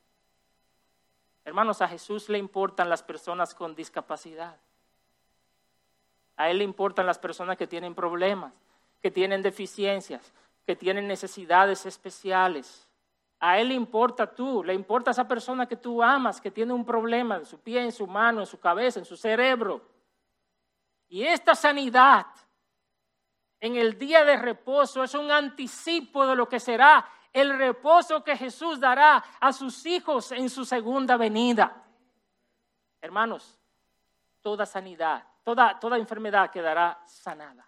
Hermanos, 1.45 1.81
a 1.81 1.87
Jesús 1.87 2.27
le 2.27 2.37
importan 2.37 2.89
las 2.89 3.03
personas 3.03 3.55
con 3.55 3.75
discapacidad. 3.75 4.57
A 6.35 6.49
Él 6.49 6.57
le 6.57 6.63
importan 6.65 7.05
las 7.05 7.19
personas 7.19 7.57
que 7.57 7.67
tienen 7.67 7.95
problemas, 7.95 8.51
que 9.01 9.11
tienen 9.11 9.41
deficiencias, 9.41 10.33
que 10.65 10.75
tienen 10.75 11.07
necesidades 11.07 11.85
especiales. 11.85 12.87
A 13.39 13.59
Él 13.59 13.69
le 13.69 13.73
importa 13.75 14.33
tú, 14.33 14.63
le 14.63 14.73
importa 14.73 15.11
a 15.11 15.13
esa 15.13 15.27
persona 15.27 15.67
que 15.67 15.75
tú 15.75 16.01
amas, 16.01 16.41
que 16.41 16.51
tiene 16.51 16.73
un 16.73 16.85
problema 16.85 17.37
en 17.37 17.45
su 17.45 17.59
pie, 17.59 17.83
en 17.83 17.91
su 17.91 18.07
mano, 18.07 18.41
en 18.41 18.47
su 18.47 18.59
cabeza, 18.59 18.99
en 18.99 19.05
su 19.05 19.15
cerebro. 19.15 19.81
Y 21.07 21.23
esta 21.23 21.55
sanidad 21.55 22.25
en 23.59 23.75
el 23.75 23.97
día 23.97 24.23
de 24.23 24.37
reposo 24.37 25.03
es 25.03 25.13
un 25.13 25.31
anticipo 25.31 26.25
de 26.27 26.35
lo 26.35 26.47
que 26.47 26.59
será 26.59 27.07
el 27.33 27.57
reposo 27.57 28.23
que 28.23 28.35
Jesús 28.35 28.79
dará 28.79 29.23
a 29.39 29.53
sus 29.53 29.85
hijos 29.85 30.31
en 30.31 30.49
su 30.49 30.65
segunda 30.65 31.17
venida. 31.17 31.83
Hermanos, 33.01 33.59
toda 34.41 34.65
sanidad, 34.65 35.23
toda, 35.43 35.79
toda 35.79 35.97
enfermedad 35.97 36.49
quedará 36.49 36.99
sanada. 37.05 37.67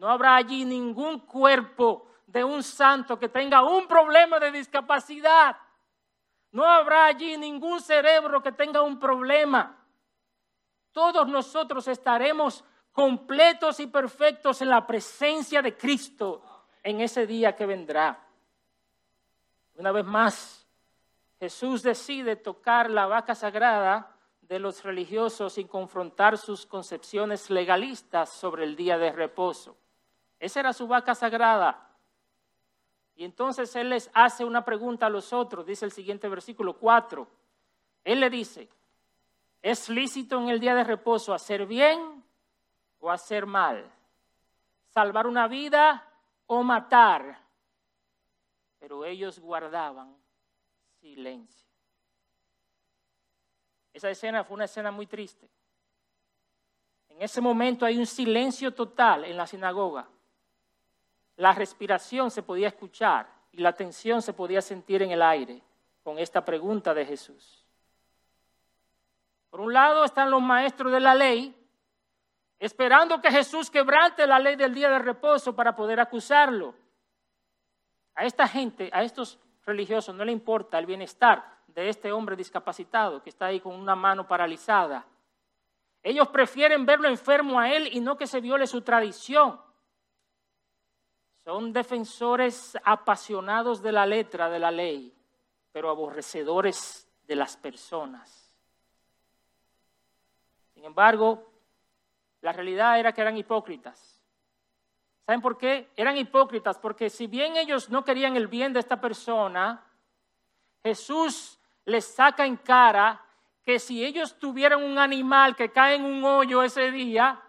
No 0.00 0.08
habrá 0.08 0.36
allí 0.36 0.64
ningún 0.64 1.18
cuerpo 1.26 2.06
de 2.26 2.42
un 2.42 2.62
santo 2.62 3.18
que 3.18 3.28
tenga 3.28 3.62
un 3.62 3.86
problema 3.86 4.40
de 4.40 4.50
discapacidad. 4.50 5.54
No 6.52 6.64
habrá 6.64 7.04
allí 7.04 7.36
ningún 7.36 7.82
cerebro 7.82 8.42
que 8.42 8.50
tenga 8.50 8.80
un 8.80 8.98
problema. 8.98 9.76
Todos 10.90 11.28
nosotros 11.28 11.86
estaremos 11.86 12.64
completos 12.92 13.78
y 13.78 13.88
perfectos 13.88 14.62
en 14.62 14.70
la 14.70 14.86
presencia 14.86 15.60
de 15.60 15.76
Cristo 15.76 16.40
en 16.82 17.02
ese 17.02 17.26
día 17.26 17.54
que 17.54 17.66
vendrá. 17.66 18.26
Una 19.74 19.92
vez 19.92 20.06
más, 20.06 20.66
Jesús 21.38 21.82
decide 21.82 22.36
tocar 22.36 22.88
la 22.88 23.04
vaca 23.04 23.34
sagrada 23.34 24.16
de 24.40 24.58
los 24.60 24.82
religiosos 24.82 25.52
sin 25.52 25.68
confrontar 25.68 26.38
sus 26.38 26.64
concepciones 26.64 27.50
legalistas 27.50 28.32
sobre 28.32 28.64
el 28.64 28.76
día 28.76 28.96
de 28.96 29.12
reposo. 29.12 29.76
Esa 30.40 30.60
era 30.60 30.72
su 30.72 30.88
vaca 30.88 31.14
sagrada. 31.14 31.86
Y 33.14 33.24
entonces 33.24 33.76
Él 33.76 33.90
les 33.90 34.10
hace 34.14 34.44
una 34.44 34.64
pregunta 34.64 35.06
a 35.06 35.10
los 35.10 35.34
otros, 35.34 35.66
dice 35.66 35.84
el 35.84 35.92
siguiente 35.92 36.26
versículo 36.28 36.78
4. 36.78 37.28
Él 38.02 38.20
le 38.20 38.30
dice, 38.30 38.70
¿es 39.60 39.90
lícito 39.90 40.40
en 40.40 40.48
el 40.48 40.58
día 40.58 40.74
de 40.74 40.84
reposo 40.84 41.34
hacer 41.34 41.66
bien 41.66 42.24
o 42.98 43.10
hacer 43.10 43.44
mal? 43.44 43.92
¿Salvar 44.88 45.26
una 45.26 45.46
vida 45.46 46.08
o 46.46 46.62
matar? 46.62 47.38
Pero 48.78 49.04
ellos 49.04 49.38
guardaban 49.38 50.16
silencio. 51.00 51.68
Esa 53.92 54.08
escena 54.08 54.44
fue 54.44 54.54
una 54.54 54.64
escena 54.64 54.90
muy 54.90 55.06
triste. 55.06 55.46
En 57.10 57.20
ese 57.20 57.42
momento 57.42 57.84
hay 57.84 57.98
un 57.98 58.06
silencio 58.06 58.72
total 58.72 59.26
en 59.26 59.36
la 59.36 59.46
sinagoga. 59.46 60.08
La 61.40 61.52
respiración 61.52 62.30
se 62.30 62.42
podía 62.42 62.68
escuchar 62.68 63.26
y 63.52 63.62
la 63.62 63.72
tensión 63.72 64.20
se 64.20 64.34
podía 64.34 64.60
sentir 64.60 65.00
en 65.00 65.10
el 65.10 65.22
aire 65.22 65.62
con 66.04 66.18
esta 66.18 66.44
pregunta 66.44 66.92
de 66.92 67.06
Jesús. 67.06 67.64
Por 69.48 69.62
un 69.62 69.72
lado 69.72 70.04
están 70.04 70.30
los 70.30 70.42
maestros 70.42 70.92
de 70.92 71.00
la 71.00 71.14
ley, 71.14 71.56
esperando 72.58 73.22
que 73.22 73.30
Jesús 73.30 73.70
quebrante 73.70 74.26
la 74.26 74.38
ley 74.38 74.54
del 74.54 74.74
día 74.74 74.90
de 74.90 74.98
reposo 74.98 75.56
para 75.56 75.74
poder 75.74 75.98
acusarlo. 75.98 76.74
A 78.16 78.26
esta 78.26 78.46
gente, 78.46 78.90
a 78.92 79.02
estos 79.02 79.38
religiosos, 79.64 80.14
no 80.14 80.26
le 80.26 80.32
importa 80.32 80.78
el 80.78 80.84
bienestar 80.84 81.42
de 81.68 81.88
este 81.88 82.12
hombre 82.12 82.36
discapacitado 82.36 83.22
que 83.22 83.30
está 83.30 83.46
ahí 83.46 83.60
con 83.60 83.74
una 83.74 83.96
mano 83.96 84.28
paralizada. 84.28 85.06
Ellos 86.02 86.28
prefieren 86.28 86.84
verlo 86.84 87.08
enfermo 87.08 87.58
a 87.58 87.72
él 87.72 87.88
y 87.90 88.00
no 88.00 88.18
que 88.18 88.26
se 88.26 88.42
viole 88.42 88.66
su 88.66 88.82
tradición. 88.82 89.58
Son 91.44 91.72
defensores 91.72 92.76
apasionados 92.84 93.82
de 93.82 93.92
la 93.92 94.06
letra 94.06 94.50
de 94.50 94.58
la 94.58 94.70
ley, 94.70 95.14
pero 95.72 95.90
aborrecedores 95.90 97.08
de 97.26 97.36
las 97.36 97.56
personas. 97.56 98.52
Sin 100.74 100.84
embargo, 100.84 101.50
la 102.40 102.52
realidad 102.52 102.98
era 102.98 103.12
que 103.12 103.20
eran 103.20 103.36
hipócritas. 103.36 104.20
¿Saben 105.26 105.40
por 105.40 105.56
qué? 105.56 105.90
Eran 105.96 106.16
hipócritas 106.16 106.78
porque 106.78 107.08
si 107.08 107.26
bien 107.26 107.56
ellos 107.56 107.88
no 107.88 108.04
querían 108.04 108.36
el 108.36 108.48
bien 108.48 108.72
de 108.72 108.80
esta 108.80 109.00
persona, 109.00 109.86
Jesús 110.82 111.58
les 111.84 112.04
saca 112.04 112.46
en 112.46 112.56
cara 112.56 113.24
que 113.64 113.78
si 113.78 114.04
ellos 114.04 114.38
tuvieran 114.38 114.82
un 114.82 114.98
animal 114.98 115.54
que 115.54 115.70
cae 115.70 115.96
en 115.96 116.04
un 116.04 116.24
hoyo 116.24 116.62
ese 116.62 116.90
día, 116.90 117.40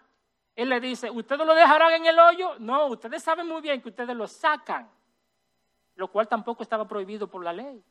él 0.61 0.69
le 0.69 0.79
dice, 0.79 1.09
¿ustedes 1.09 1.45
lo 1.45 1.55
dejarán 1.55 1.93
en 1.93 2.05
el 2.05 2.19
hoyo? 2.19 2.55
No, 2.59 2.87
ustedes 2.87 3.23
saben 3.23 3.47
muy 3.47 3.61
bien 3.61 3.81
que 3.81 3.89
ustedes 3.89 4.15
lo 4.15 4.27
sacan, 4.27 4.89
lo 5.95 6.07
cual 6.09 6.27
tampoco 6.27 6.63
estaba 6.63 6.87
prohibido 6.87 7.27
por 7.27 7.43
la 7.43 7.53
ley. 7.53 7.83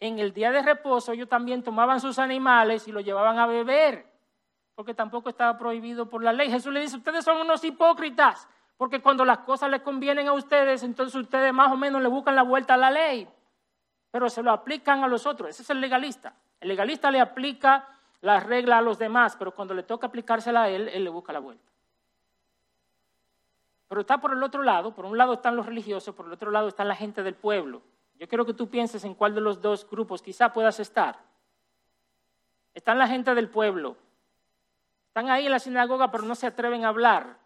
En 0.00 0.18
el 0.18 0.32
día 0.32 0.50
de 0.50 0.62
reposo 0.62 1.12
ellos 1.12 1.28
también 1.28 1.62
tomaban 1.62 2.00
sus 2.00 2.18
animales 2.18 2.88
y 2.88 2.92
lo 2.92 3.00
llevaban 3.00 3.38
a 3.38 3.46
beber, 3.46 4.06
porque 4.74 4.94
tampoco 4.94 5.28
estaba 5.28 5.56
prohibido 5.56 6.08
por 6.08 6.22
la 6.22 6.32
ley. 6.32 6.50
Jesús 6.50 6.72
le 6.72 6.80
dice, 6.80 6.96
ustedes 6.96 7.24
son 7.24 7.40
unos 7.40 7.62
hipócritas, 7.64 8.48
porque 8.76 9.00
cuando 9.00 9.24
las 9.24 9.38
cosas 9.38 9.70
les 9.70 9.82
convienen 9.82 10.26
a 10.26 10.32
ustedes, 10.32 10.82
entonces 10.82 11.14
ustedes 11.14 11.52
más 11.52 11.70
o 11.70 11.76
menos 11.76 12.02
le 12.02 12.08
buscan 12.08 12.34
la 12.34 12.42
vuelta 12.42 12.74
a 12.74 12.76
la 12.76 12.90
ley, 12.90 13.28
pero 14.10 14.28
se 14.28 14.42
lo 14.42 14.50
aplican 14.50 15.04
a 15.04 15.08
los 15.08 15.26
otros. 15.26 15.50
Ese 15.50 15.62
es 15.62 15.70
el 15.70 15.80
legalista. 15.80 16.34
El 16.60 16.68
legalista 16.68 17.10
le 17.10 17.20
aplica 17.20 17.86
la 18.20 18.40
regla 18.40 18.78
a 18.78 18.82
los 18.82 18.98
demás, 18.98 19.36
pero 19.36 19.54
cuando 19.54 19.74
le 19.74 19.82
toca 19.82 20.06
aplicársela 20.06 20.62
a 20.62 20.68
él, 20.70 20.88
él 20.88 21.04
le 21.04 21.10
busca 21.10 21.32
la 21.32 21.40
vuelta. 21.40 21.73
Pero 23.94 24.00
está 24.00 24.18
por 24.18 24.32
el 24.32 24.42
otro 24.42 24.64
lado, 24.64 24.92
por 24.92 25.04
un 25.04 25.16
lado 25.16 25.34
están 25.34 25.54
los 25.54 25.66
religiosos, 25.66 26.12
por 26.16 26.26
el 26.26 26.32
otro 26.32 26.50
lado 26.50 26.66
está 26.66 26.82
la 26.82 26.96
gente 26.96 27.22
del 27.22 27.36
pueblo. 27.36 27.80
Yo 28.18 28.26
quiero 28.26 28.44
que 28.44 28.52
tú 28.52 28.68
pienses 28.68 29.04
en 29.04 29.14
cuál 29.14 29.36
de 29.36 29.40
los 29.40 29.62
dos 29.62 29.88
grupos 29.88 30.20
quizá 30.20 30.52
puedas 30.52 30.80
estar. 30.80 31.16
Están 32.74 32.98
la 32.98 33.06
gente 33.06 33.32
del 33.36 33.48
pueblo. 33.48 33.96
Están 35.06 35.30
ahí 35.30 35.46
en 35.46 35.52
la 35.52 35.60
sinagoga, 35.60 36.10
pero 36.10 36.24
no 36.24 36.34
se 36.34 36.48
atreven 36.48 36.84
a 36.84 36.88
hablar. 36.88 37.38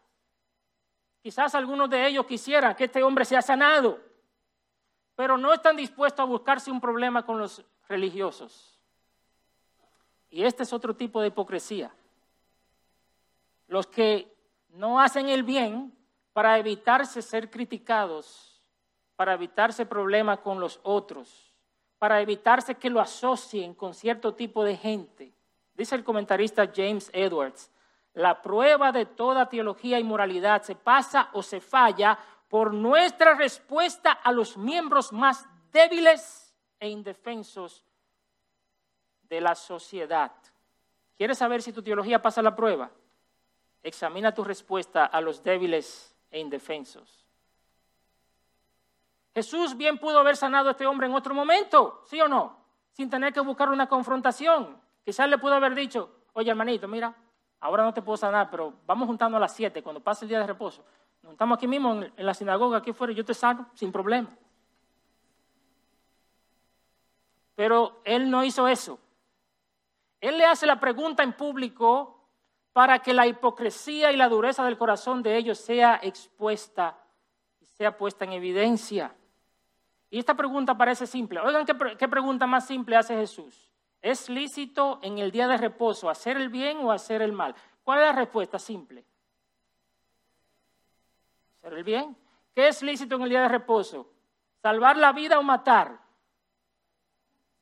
Quizás 1.21 1.55
algunos 1.55 1.91
de 1.91 2.07
ellos 2.07 2.25
quisieran 2.25 2.75
que 2.75 2.85
este 2.85 3.03
hombre 3.03 3.27
sea 3.27 3.43
sanado, 3.43 4.01
pero 5.17 5.37
no 5.37 5.53
están 5.53 5.77
dispuestos 5.77 6.21
a 6.21 6.25
buscarse 6.25 6.71
un 6.71 6.81
problema 6.81 7.27
con 7.27 7.39
los 7.39 7.63
religiosos. 7.91 8.81
Y 10.31 10.45
este 10.45 10.63
es 10.63 10.73
otro 10.73 10.97
tipo 10.97 11.21
de 11.21 11.29
hipocresía. 11.29 11.95
Los 13.67 13.87
que 13.87 14.35
no 14.71 14.99
hacen 14.99 15.29
el 15.29 15.43
bien 15.43 15.98
para 16.39 16.57
evitarse 16.57 17.21
ser 17.21 17.51
criticados, 17.51 18.63
para 19.17 19.35
evitarse 19.35 19.85
problemas 19.87 20.39
con 20.39 20.61
los 20.61 20.79
otros, 20.85 21.53
para 21.99 22.21
evitarse 22.21 22.77
que 22.77 22.91
lo 22.91 23.01
asocien 23.01 23.75
con 23.75 23.93
cierto 23.93 24.35
tipo 24.35 24.63
de 24.63 24.77
gente. 24.77 25.35
Dice 25.75 25.97
el 25.97 26.05
comentarista 26.05 26.71
James 26.73 27.11
Edwards, 27.13 27.73
la 28.15 28.41
prueba 28.41 28.93
de 28.93 29.05
toda 29.05 29.49
teología 29.49 29.99
y 29.99 30.05
moralidad 30.05 30.63
se 30.63 30.77
pasa 30.77 31.29
o 31.33 31.43
se 31.43 31.61
falla 31.61 32.17
por 32.47 32.73
nuestra 32.73 33.35
respuesta 33.35 34.13
a 34.13 34.31
los 34.31 34.57
miembros 34.57 35.13
más 35.13 35.45
débiles 35.73 36.55
e 36.79 36.89
indefensos 36.89 37.85
de 39.23 39.41
la 39.41 39.57
sociedad. 39.57 40.31
¿Quieres 41.17 41.39
saber 41.39 41.63
si 41.63 41.73
tu 41.73 41.83
teología 41.83 42.23
pasa 42.23 42.43
la 42.43 42.55
prueba? 42.55 42.93
Examina 43.83 44.33
tu 44.33 44.45
respuesta 44.45 45.05
a 45.05 45.21
los 45.21 45.43
débiles 45.43 46.15
e 46.31 46.41
indefensos. 46.41 47.25
Jesús 49.35 49.77
bien 49.77 49.99
pudo 49.99 50.19
haber 50.19 50.37
sanado 50.37 50.69
a 50.69 50.73
este 50.73 50.87
hombre 50.87 51.07
en 51.07 51.15
otro 51.15 51.35
momento, 51.35 52.03
¿sí 52.05 52.21
o 52.21 52.29
no? 52.29 52.57
Sin 52.91 53.09
tener 53.09 53.33
que 53.33 53.41
buscar 53.41 53.69
una 53.69 53.89
confrontación. 53.89 54.81
Quizás 55.05 55.29
le 55.29 55.39
pudo 55.39 55.55
haber 55.55 55.75
dicho, 55.75 56.11
oye 56.33 56.51
hermanito, 56.51 56.89
mira, 56.89 57.15
ahora 57.61 57.85
no 57.85 57.95
te 57.95 58.03
puedo 58.03 58.17
sanar, 58.17 58.51
pero 58.51 58.75
vamos 58.85 59.07
juntando 59.07 59.37
a 59.37 59.41
las 59.41 59.55
siete, 59.55 59.83
cuando 59.83 60.01
pase 60.01 60.25
el 60.25 60.31
día 60.31 60.41
de 60.41 60.47
reposo. 60.47 60.85
Nos 61.23 61.31
juntamos 61.31 61.57
aquí 61.57 61.69
mismo 61.69 62.03
en, 62.03 62.13
la 62.17 62.35
sinagoga, 62.35 62.79
aquí 62.79 62.93
fuera, 62.93 63.13
yo 63.13 63.25
te 63.25 63.35
sano 63.35 63.71
sin 63.75 63.93
problema. 63.93 64.29
Pero 67.55 68.01
él 68.05 68.31
no 68.31 68.45
hizo 68.45 68.69
eso. 68.69 68.99
Él 70.21 70.37
le 70.37 70.47
hace 70.47 70.67
la 70.67 70.81
pregunta 70.81 71.23
en 71.23 71.33
público 71.33 72.18
para 72.79 73.01
que 73.01 73.13
la 73.13 73.27
hipocresía 73.27 74.13
y 74.13 74.17
la 74.17 74.29
dureza 74.29 74.65
del 74.65 74.79
corazón 74.79 75.21
de 75.21 75.37
ellos 75.37 75.59
sea 75.59 75.99
expuesta 76.01 76.97
y 77.61 77.65
sea 77.65 77.97
puesta 77.99 78.25
en 78.25 78.35
evidencia. 78.35 79.13
Y 80.09 80.21
esta 80.21 80.37
pregunta 80.37 80.79
parece 80.79 81.05
simple. 81.05 81.41
Oigan, 81.41 81.67
¿qué, 81.67 81.75
qué 81.99 82.07
pregunta 82.07 82.47
más 82.47 82.69
simple 82.69 82.95
hace 82.95 83.17
Jesús? 83.17 83.69
¿Es 84.01 84.29
lícito 84.29 85.01
en 85.03 85.19
el 85.19 85.33
día 85.33 85.49
de 85.49 85.57
reposo 85.57 86.09
hacer 86.09 86.37
el 86.37 86.51
bien 86.51 86.77
o 86.77 86.93
hacer 86.93 87.21
el 87.21 87.33
mal? 87.33 87.53
¿Cuál 87.83 87.99
es 87.99 88.05
la 88.05 88.13
respuesta 88.13 88.61
simple? 88.61 89.05
Hacer 91.57 91.73
el 91.73 91.83
bien. 91.83 92.17
¿Qué 92.55 92.69
es 92.69 92.81
lícito 92.85 93.17
en 93.17 93.23
el 93.23 93.31
día 93.31 93.43
de 93.43 93.49
reposo? 93.49 94.09
¿Salvar 94.63 94.97
la 94.97 95.11
vida 95.11 95.41
o 95.41 95.43
matar? 95.43 95.99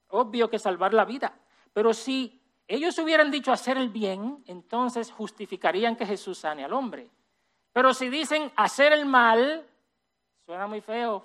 Obvio 0.09 0.51
que 0.51 0.59
salvar 0.59 0.93
la 0.93 1.07
vida. 1.07 1.35
Pero 1.73 1.95
si 1.95 2.39
ellos 2.69 2.99
hubieran 2.99 3.31
dicho 3.31 3.53
hacer 3.53 3.77
el 3.79 3.89
bien, 3.89 4.43
entonces 4.47 5.13
justificarían 5.13 5.97
que 5.97 6.07
Jesús 6.07 6.39
sane 6.39 6.65
al 6.65 6.73
hombre. 6.73 7.09
Pero 7.73 7.95
si 7.95 8.09
dicen 8.09 8.51
hacer 8.57 8.93
el 8.93 9.07
mal, 9.07 9.65
suena 10.45 10.67
muy 10.67 10.81
feo 10.81 11.25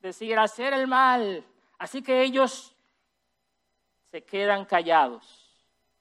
decir 0.00 0.38
hacer 0.38 0.72
el 0.72 0.86
mal. 0.86 1.44
Así 1.78 2.02
que 2.02 2.22
ellos 2.22 2.74
se 4.10 4.24
quedan 4.24 4.64
callados. 4.64 5.52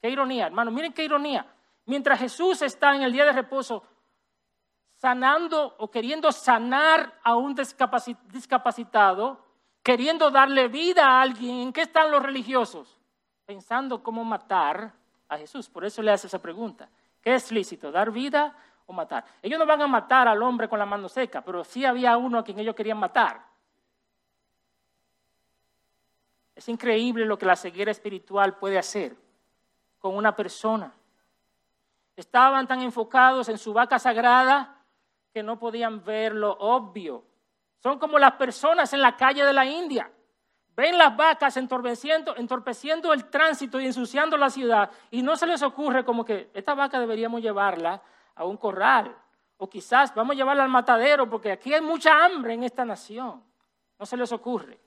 Qué 0.01 0.09
ironía, 0.09 0.45
hermano. 0.45 0.71
Miren 0.71 0.93
qué 0.93 1.03
ironía. 1.03 1.45
Mientras 1.85 2.19
Jesús 2.19 2.61
está 2.61 2.95
en 2.95 3.01
el 3.01 3.11
día 3.11 3.25
de 3.25 3.33
reposo 3.33 3.83
sanando 4.97 5.75
o 5.77 5.89
queriendo 5.91 6.31
sanar 6.31 7.19
a 7.23 7.35
un 7.35 7.55
discapacitado, 7.55 9.45
queriendo 9.83 10.31
darle 10.31 10.67
vida 10.67 11.05
a 11.05 11.21
alguien, 11.21 11.59
¿en 11.59 11.73
qué 11.73 11.81
están 11.81 12.09
los 12.11 12.21
religiosos? 12.21 12.96
Pensando 13.47 14.03
cómo 14.03 14.25
matar 14.25 14.91
a 15.29 15.37
Jesús. 15.37 15.69
Por 15.69 15.85
eso 15.85 16.01
le 16.01 16.11
hace 16.11 16.27
esa 16.27 16.37
pregunta. 16.37 16.89
¿Qué 17.21 17.33
es 17.33 17.49
lícito? 17.49 17.91
¿Dar 17.93 18.11
vida 18.11 18.53
o 18.85 18.91
matar? 18.91 19.23
Ellos 19.41 19.57
no 19.57 19.65
van 19.65 19.81
a 19.81 19.87
matar 19.87 20.27
al 20.27 20.43
hombre 20.43 20.67
con 20.67 20.77
la 20.77 20.85
mano 20.85 21.07
seca, 21.07 21.41
pero 21.41 21.63
sí 21.63 21.85
había 21.85 22.17
uno 22.17 22.39
a 22.39 22.43
quien 22.43 22.59
ellos 22.59 22.75
querían 22.75 22.97
matar. 22.97 23.41
Es 26.53 26.67
increíble 26.67 27.23
lo 27.23 27.37
que 27.37 27.45
la 27.45 27.55
ceguera 27.55 27.89
espiritual 27.89 28.57
puede 28.57 28.77
hacer 28.77 29.15
con 29.99 30.17
una 30.17 30.35
persona. 30.35 30.91
Estaban 32.17 32.67
tan 32.67 32.81
enfocados 32.81 33.47
en 33.47 33.57
su 33.57 33.71
vaca 33.71 33.97
sagrada 33.97 34.75
que 35.33 35.41
no 35.41 35.57
podían 35.57 36.03
ver 36.03 36.35
lo 36.35 36.51
obvio. 36.51 37.23
Son 37.81 37.97
como 37.97 38.19
las 38.19 38.33
personas 38.33 38.91
en 38.91 39.01
la 39.01 39.15
calle 39.15 39.45
de 39.45 39.53
la 39.53 39.65
India 39.65 40.11
ven 40.77 40.97
las 40.97 41.17
vacas 41.17 41.57
entorpeciendo, 41.57 42.35
el 42.35 43.25
tránsito 43.25 43.79
y 43.79 43.87
ensuciando 43.87 44.37
la 44.37 44.51
ciudad 44.51 44.91
y 45.09 45.23
no 45.23 45.35
se 45.35 45.47
les 45.47 45.63
ocurre 45.63 46.05
como 46.05 46.23
que 46.23 46.51
esta 46.53 46.75
vaca 46.75 46.99
deberíamos 46.99 47.41
llevarla 47.41 48.01
a 48.35 48.45
un 48.45 48.57
corral 48.57 49.17
o 49.57 49.67
quizás 49.67 50.13
vamos 50.13 50.35
a 50.35 50.37
llevarla 50.37 50.63
al 50.63 50.69
matadero 50.69 51.27
porque 51.27 51.51
aquí 51.51 51.73
hay 51.73 51.81
mucha 51.81 52.23
hambre 52.23 52.53
en 52.53 52.63
esta 52.63 52.85
nación. 52.85 53.43
No 53.97 54.05
se 54.05 54.15
les 54.15 54.31
ocurre. 54.31 54.79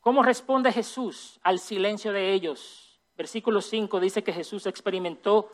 ¿Cómo 0.00 0.24
responde 0.24 0.72
Jesús 0.72 1.38
al 1.44 1.60
silencio 1.60 2.12
de 2.12 2.32
ellos? 2.32 3.00
Versículo 3.16 3.60
5 3.60 4.00
dice 4.00 4.24
que 4.24 4.32
Jesús 4.32 4.66
experimentó 4.66 5.52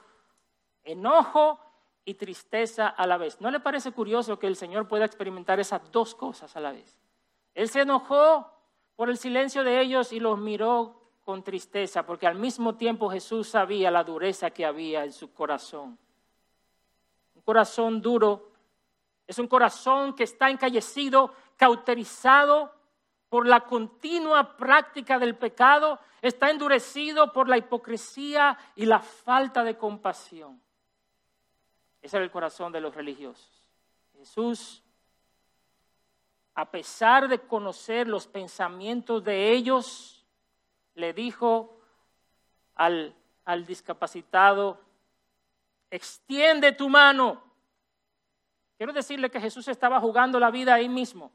enojo 0.83 1.61
y 2.07 2.15
tristeza 2.15 2.89
a 2.89 3.07
la 3.07 3.19
vez. 3.19 3.39
¿No 3.43 3.51
le 3.51 3.61
parece 3.61 3.93
curioso 3.93 4.39
que 4.39 4.47
el 4.47 4.57
Señor 4.57 4.89
pueda 4.89 5.05
experimentar 5.05 5.61
esas 5.61 5.93
dos 5.93 6.15
cosas 6.15 6.57
a 6.57 6.61
la 6.61 6.73
vez? 6.73 7.00
Él 7.61 7.69
se 7.69 7.83
enojó 7.83 8.51
por 8.97 9.11
el 9.11 9.19
silencio 9.19 9.63
de 9.65 9.83
ellos 9.83 10.15
y 10.15 10.19
los 10.19 10.39
miró 10.39 10.99
con 11.27 11.43
tristeza, 11.43 12.07
porque 12.07 12.27
al 12.27 12.37
mismo 12.37 12.77
tiempo 12.77 13.11
Jesús 13.11 13.49
sabía 13.49 13.91
la 13.91 14.03
dureza 14.03 14.49
que 14.49 14.65
había 14.65 15.05
en 15.05 15.13
su 15.13 15.35
corazón. 15.35 15.99
Un 17.35 17.43
corazón 17.43 18.01
duro 18.01 18.51
es 19.27 19.39
un 19.39 19.47
corazón 19.47 20.15
que 20.15 20.25
está 20.25 20.49
encallecido, 20.49 21.35
cauterizado 21.59 22.75
por 23.29 23.47
la 23.47 23.61
continua 23.61 24.57
práctica 24.57 25.19
del 25.19 25.37
pecado, 25.37 25.99
está 26.23 26.49
endurecido 26.49 27.31
por 27.31 27.47
la 27.47 27.59
hipocresía 27.59 28.57
y 28.75 28.87
la 28.87 29.01
falta 29.01 29.63
de 29.65 29.77
compasión. 29.77 30.59
Ese 32.01 32.17
era 32.17 32.25
el 32.25 32.31
corazón 32.31 32.73
de 32.73 32.81
los 32.81 32.95
religiosos. 32.95 33.51
Jesús, 34.17 34.83
a 36.55 36.71
pesar 36.71 37.29
de 37.29 37.39
conocer 37.39 38.09
los 38.09 38.27
pensamientos 38.27 39.23
de 39.25 39.53
ellos, 39.53 40.25
le 40.95 41.13
dijo 41.13 41.81
al, 42.75 43.15
al 43.45 43.67
discapacitado, 43.67 44.81
extiende 45.91 46.73
tu 46.73 46.89
mano. 46.89 47.43
Quiero 48.77 48.93
decirle 48.93 49.31
que 49.31 49.41
Jesús 49.41 49.69
estaba 49.69 50.01
jugando 50.01 50.39
la 50.41 50.51
vida 50.51 50.75
ahí 50.75 50.89
mismo. 50.89 51.33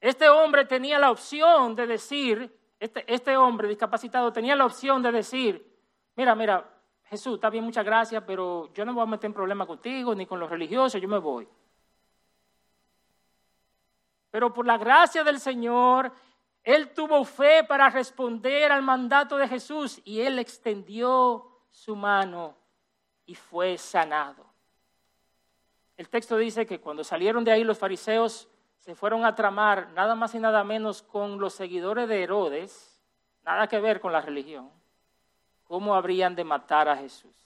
Este 0.00 0.28
hombre 0.28 0.66
tenía 0.66 0.98
la 0.98 1.10
opción 1.10 1.74
de 1.74 1.86
decir, 1.86 2.54
este, 2.78 3.04
este 3.12 3.36
hombre 3.36 3.68
discapacitado 3.68 4.32
tenía 4.32 4.54
la 4.54 4.66
opción 4.66 5.02
de 5.02 5.10
decir, 5.10 5.66
mira, 6.14 6.34
mira, 6.34 6.70
Jesús, 7.04 7.36
está 7.36 7.48
bien, 7.48 7.64
muchas 7.64 7.84
gracias, 7.84 8.22
pero 8.26 8.70
yo 8.74 8.84
no 8.84 8.92
voy 8.92 9.02
a 9.02 9.06
meter 9.06 9.26
en 9.26 9.34
problema 9.34 9.66
contigo 9.66 10.14
ni 10.14 10.26
con 10.26 10.38
los 10.38 10.50
religiosos, 10.50 11.00
yo 11.00 11.08
me 11.08 11.18
voy. 11.18 11.48
Pero 14.34 14.52
por 14.52 14.66
la 14.66 14.76
gracia 14.76 15.22
del 15.22 15.38
Señor, 15.38 16.10
él 16.64 16.92
tuvo 16.92 17.24
fe 17.24 17.62
para 17.62 17.88
responder 17.88 18.72
al 18.72 18.82
mandato 18.82 19.36
de 19.36 19.46
Jesús 19.46 20.00
y 20.04 20.22
él 20.22 20.40
extendió 20.40 21.60
su 21.70 21.94
mano 21.94 22.56
y 23.26 23.36
fue 23.36 23.78
sanado. 23.78 24.44
El 25.96 26.08
texto 26.08 26.36
dice 26.36 26.66
que 26.66 26.80
cuando 26.80 27.04
salieron 27.04 27.44
de 27.44 27.52
ahí 27.52 27.62
los 27.62 27.78
fariseos 27.78 28.48
se 28.76 28.96
fueron 28.96 29.24
a 29.24 29.36
tramar 29.36 29.90
nada 29.92 30.16
más 30.16 30.34
y 30.34 30.40
nada 30.40 30.64
menos 30.64 31.00
con 31.00 31.38
los 31.38 31.54
seguidores 31.54 32.08
de 32.08 32.24
Herodes, 32.24 33.00
nada 33.44 33.68
que 33.68 33.78
ver 33.78 34.00
con 34.00 34.12
la 34.12 34.20
religión 34.20 34.68
¿cómo 35.62 35.94
habrían 35.94 36.34
de 36.34 36.42
matar 36.42 36.88
a 36.88 36.96
Jesús? 36.96 37.36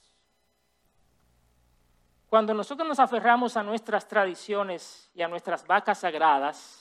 Cuando 2.29 2.53
nosotros 2.53 2.87
nos 2.87 2.99
aferramos 2.99 3.57
a 3.57 3.63
nuestras 3.63 4.07
tradiciones 4.07 5.11
y 5.15 5.23
a 5.23 5.27
nuestras 5.27 5.65
vacas 5.65 5.99
sagradas, 5.99 6.78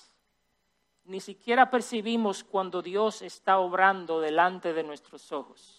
ni 1.08 1.20
siquiera 1.20 1.70
percibimos 1.70 2.44
cuando 2.44 2.82
Dios 2.82 3.22
está 3.22 3.58
obrando 3.58 4.20
delante 4.20 4.74
de 4.74 4.82
nuestros 4.82 5.32
ojos. 5.32 5.74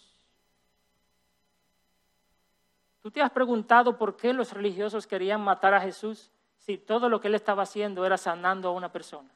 ¿Tú 2.99 3.11
te 3.11 3.21
has 3.21 3.29
preguntado 3.29 3.95
por 3.95 4.17
qué 4.17 4.33
los 4.33 4.51
religiosos 4.51 5.05
querían 5.05 5.41
matar 5.41 5.73
a 5.75 5.81
Jesús 5.81 6.31
si 6.57 6.79
todo 6.79 7.07
lo 7.07 7.21
que 7.21 7.27
él 7.27 7.35
estaba 7.35 7.63
haciendo 7.63 8.05
era 8.05 8.17
sanando 8.17 8.69
a 8.69 8.73
una 8.73 8.91
persona? 8.91 9.29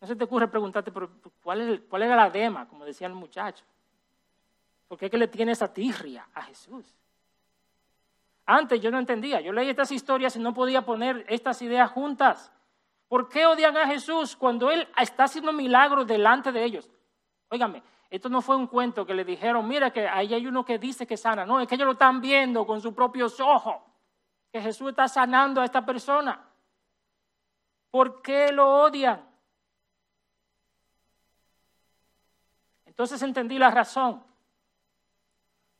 ¿No 0.00 0.08
se 0.08 0.16
te 0.16 0.24
ocurre 0.24 0.48
preguntarte 0.48 0.92
cuál, 1.42 1.84
cuál 1.88 2.02
era 2.02 2.16
la 2.16 2.28
dema, 2.28 2.66
como 2.66 2.84
decía 2.84 3.06
el 3.06 3.14
muchacho? 3.14 3.64
¿Por 4.88 4.98
qué 4.98 5.08
que 5.08 5.18
le 5.18 5.28
tiene 5.28 5.52
esa 5.52 5.72
tirria 5.72 6.28
a 6.34 6.42
Jesús? 6.42 6.84
Antes 8.44 8.80
yo 8.80 8.90
no 8.90 8.98
entendía, 8.98 9.40
yo 9.40 9.52
leí 9.52 9.68
estas 9.68 9.92
historias 9.92 10.34
y 10.34 10.40
no 10.40 10.52
podía 10.52 10.84
poner 10.84 11.24
estas 11.28 11.62
ideas 11.62 11.88
juntas. 11.92 12.52
¿Por 13.12 13.28
qué 13.28 13.44
odian 13.44 13.76
a 13.76 13.86
Jesús 13.86 14.34
cuando 14.34 14.70
Él 14.70 14.88
está 14.96 15.24
haciendo 15.24 15.52
milagros 15.52 16.06
delante 16.06 16.50
de 16.50 16.64
ellos? 16.64 16.90
Óigame, 17.50 17.82
esto 18.08 18.30
no 18.30 18.40
fue 18.40 18.56
un 18.56 18.66
cuento 18.66 19.04
que 19.04 19.12
le 19.12 19.22
dijeron, 19.22 19.68
mira 19.68 19.92
que 19.92 20.08
ahí 20.08 20.32
hay 20.32 20.46
uno 20.46 20.64
que 20.64 20.78
dice 20.78 21.06
que 21.06 21.18
sana. 21.18 21.44
No, 21.44 21.60
es 21.60 21.68
que 21.68 21.74
ellos 21.74 21.84
lo 21.84 21.92
están 21.92 22.22
viendo 22.22 22.66
con 22.66 22.80
sus 22.80 22.94
propios 22.94 23.38
ojos, 23.38 23.82
que 24.50 24.62
Jesús 24.62 24.88
está 24.88 25.08
sanando 25.08 25.60
a 25.60 25.66
esta 25.66 25.84
persona. 25.84 26.42
¿Por 27.90 28.22
qué 28.22 28.50
lo 28.50 28.84
odian? 28.84 29.22
Entonces 32.86 33.20
entendí 33.20 33.58
la 33.58 33.70
razón. 33.70 34.24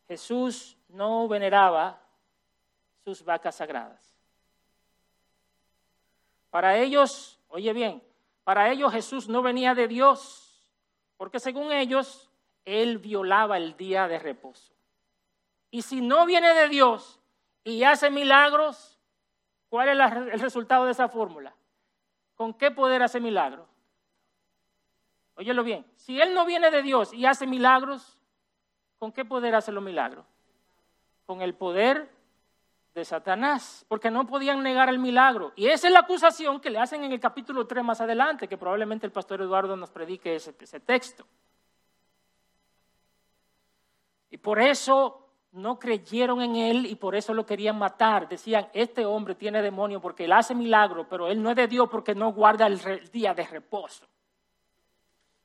Jesús 0.07 0.77
no 0.89 1.27
veneraba 1.29 1.99
sus 3.03 3.25
vacas 3.25 3.55
sagradas. 3.55 4.12
Para 6.53 6.79
ellos, 6.79 7.41
oye 7.49 7.73
bien, 7.73 8.01
para 8.45 8.71
ellos 8.71 8.93
Jesús 8.93 9.29
no 9.29 9.43
venía 9.43 9.75
de 9.75 9.89
Dios, 9.89 10.65
porque 11.17 11.41
según 11.41 11.73
ellos, 11.73 12.31
Él 12.65 12.99
violaba 12.99 13.57
el 13.57 13.77
día 13.77 14.07
de 14.07 14.21
reposo. 14.21 14.73
Y 15.73 15.83
si 15.83 16.01
no 16.01 16.25
viene 16.25 16.55
de 16.55 16.69
Dios 16.69 17.19
y 17.65 17.83
hace 17.83 18.09
milagros, 18.09 19.01
¿cuál 19.69 19.89
es 19.89 20.13
el 20.33 20.39
resultado 20.39 20.85
de 20.85 20.93
esa 20.93 21.09
fórmula? 21.09 21.53
¿Con 22.37 22.55
qué 22.55 22.71
poder 22.71 23.03
hace 23.03 23.19
milagros? 23.19 23.67
Óyelo 25.35 25.65
bien, 25.65 25.85
si 25.97 26.21
Él 26.21 26.33
no 26.35 26.45
viene 26.47 26.71
de 26.71 26.83
Dios 26.83 27.13
y 27.13 27.27
hace 27.27 27.49
milagros, 27.49 28.17
¿Con 29.03 29.11
qué 29.11 29.25
poder 29.25 29.57
hace 29.57 29.73
los 29.73 29.83
milagros? 29.83 30.25
Con 31.27 31.43
el 31.43 31.55
poder 31.57 32.12
de 32.95 33.05
Satanás, 33.05 33.85
porque 33.89 34.11
no 34.11 34.27
podían 34.27 34.63
negar 34.63 34.89
el 34.89 34.99
milagro. 34.99 35.53
Y 35.57 35.67
esa 35.67 35.87
es 35.87 35.93
la 35.93 36.01
acusación 36.01 36.61
que 36.61 36.71
le 36.71 36.79
hacen 36.79 37.05
en 37.05 37.13
el 37.13 37.21
capítulo 37.21 37.67
3 37.67 37.85
más 37.85 38.01
adelante, 38.01 38.49
que 38.49 38.59
probablemente 38.59 39.07
el 39.07 39.13
pastor 39.13 39.41
Eduardo 39.41 39.77
nos 39.77 39.91
predique 39.91 40.35
ese, 40.35 40.53
texto. 40.81 41.25
Y 44.31 44.37
por 44.37 44.61
eso 44.61 45.29
no 45.53 45.79
creyeron 45.79 46.41
en 46.43 46.57
él 46.57 46.87
y 46.87 46.95
por 46.95 47.15
eso 47.15 47.35
lo 47.35 47.47
querían 47.47 47.79
matar. 47.79 48.29
Decían, 48.29 48.69
este 48.73 49.05
hombre 49.07 49.35
tiene 49.35 49.63
demonio 49.63 50.01
porque 50.01 50.25
él 50.25 50.33
hace 50.33 50.55
milagro, 50.55 51.07
pero 51.09 51.29
él 51.29 51.43
no 51.43 51.51
es 51.51 51.57
de 51.57 51.69
Dios 51.69 51.89
porque 51.91 52.15
no 52.15 52.33
guarda 52.33 52.67
el 52.67 53.11
día 53.11 53.35
de 53.35 53.47
reposo 53.47 54.07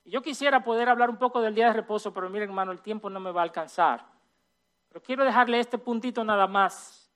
yo 0.07 0.21
quisiera 0.21 0.63
poder 0.63 0.89
hablar 0.89 1.09
un 1.09 1.17
poco 1.17 1.41
del 1.41 1.53
día 1.53 1.67
de 1.67 1.73
reposo, 1.73 2.13
pero 2.13 2.29
miren, 2.29 2.49
hermano, 2.49 2.71
el 2.71 2.81
tiempo 2.81 3.09
no 3.09 3.19
me 3.19 3.31
va 3.31 3.41
a 3.41 3.43
alcanzar. 3.43 4.05
Pero 4.87 5.01
quiero 5.01 5.25
dejarle 5.25 5.59
este 5.59 5.77
puntito 5.77 6.23
nada 6.23 6.47
más. 6.47 7.06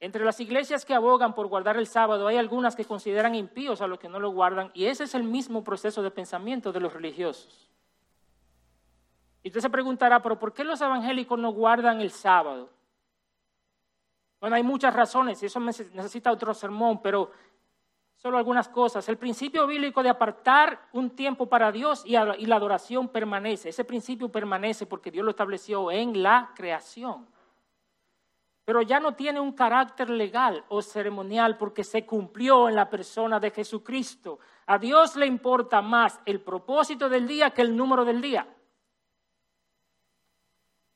Entre 0.00 0.24
las 0.24 0.38
iglesias 0.38 0.84
que 0.84 0.94
abogan 0.94 1.34
por 1.34 1.48
guardar 1.48 1.76
el 1.76 1.86
sábado, 1.86 2.28
hay 2.28 2.36
algunas 2.36 2.76
que 2.76 2.84
consideran 2.84 3.34
impíos 3.34 3.80
a 3.80 3.88
los 3.88 3.98
que 3.98 4.08
no 4.08 4.20
lo 4.20 4.30
guardan, 4.30 4.70
y 4.74 4.86
ese 4.86 5.04
es 5.04 5.14
el 5.14 5.24
mismo 5.24 5.64
proceso 5.64 6.02
de 6.02 6.10
pensamiento 6.10 6.72
de 6.72 6.80
los 6.80 6.92
religiosos. 6.92 7.68
Y 9.42 9.48
usted 9.48 9.60
se 9.60 9.70
preguntará, 9.70 10.22
pero 10.22 10.38
¿por 10.38 10.52
qué 10.52 10.62
los 10.62 10.80
evangélicos 10.80 11.38
no 11.38 11.50
guardan 11.50 12.00
el 12.00 12.10
sábado? 12.10 12.70
Bueno, 14.40 14.54
hay 14.54 14.62
muchas 14.62 14.94
razones, 14.94 15.42
y 15.42 15.46
eso 15.46 15.58
necesita 15.58 16.30
otro 16.30 16.54
sermón, 16.54 17.02
pero 17.02 17.32
solo 18.18 18.38
algunas 18.38 18.68
cosas. 18.68 19.08
El 19.08 19.16
principio 19.16 19.66
bíblico 19.66 20.02
de 20.02 20.10
apartar 20.10 20.88
un 20.92 21.10
tiempo 21.10 21.46
para 21.46 21.72
Dios 21.72 22.02
y, 22.04 22.12
la 22.12 22.56
adoración 22.56 23.08
permanece. 23.08 23.70
Ese 23.70 23.84
principio 23.84 24.28
permanece 24.28 24.86
porque 24.86 25.10
Dios 25.10 25.24
lo 25.24 25.30
estableció 25.30 25.90
en 25.90 26.22
la 26.22 26.52
creación. 26.54 27.26
Pero 28.68 28.82
ya 28.82 29.00
no 29.00 29.14
tiene 29.14 29.40
un 29.40 29.52
carácter 29.52 30.10
legal 30.10 30.62
o 30.68 30.82
ceremonial 30.82 31.56
porque 31.56 31.82
se 31.82 32.04
cumplió 32.04 32.68
en 32.68 32.74
la 32.74 32.90
persona 32.90 33.40
de 33.40 33.50
Jesucristo. 33.50 34.40
A 34.66 34.76
Dios 34.76 35.16
le 35.16 35.24
importa 35.24 35.80
más 35.80 36.20
el 36.26 36.42
propósito 36.42 37.08
del 37.08 37.26
día 37.26 37.48
que 37.48 37.62
el 37.62 37.74
número 37.74 38.04
del 38.04 38.20
día. 38.20 38.46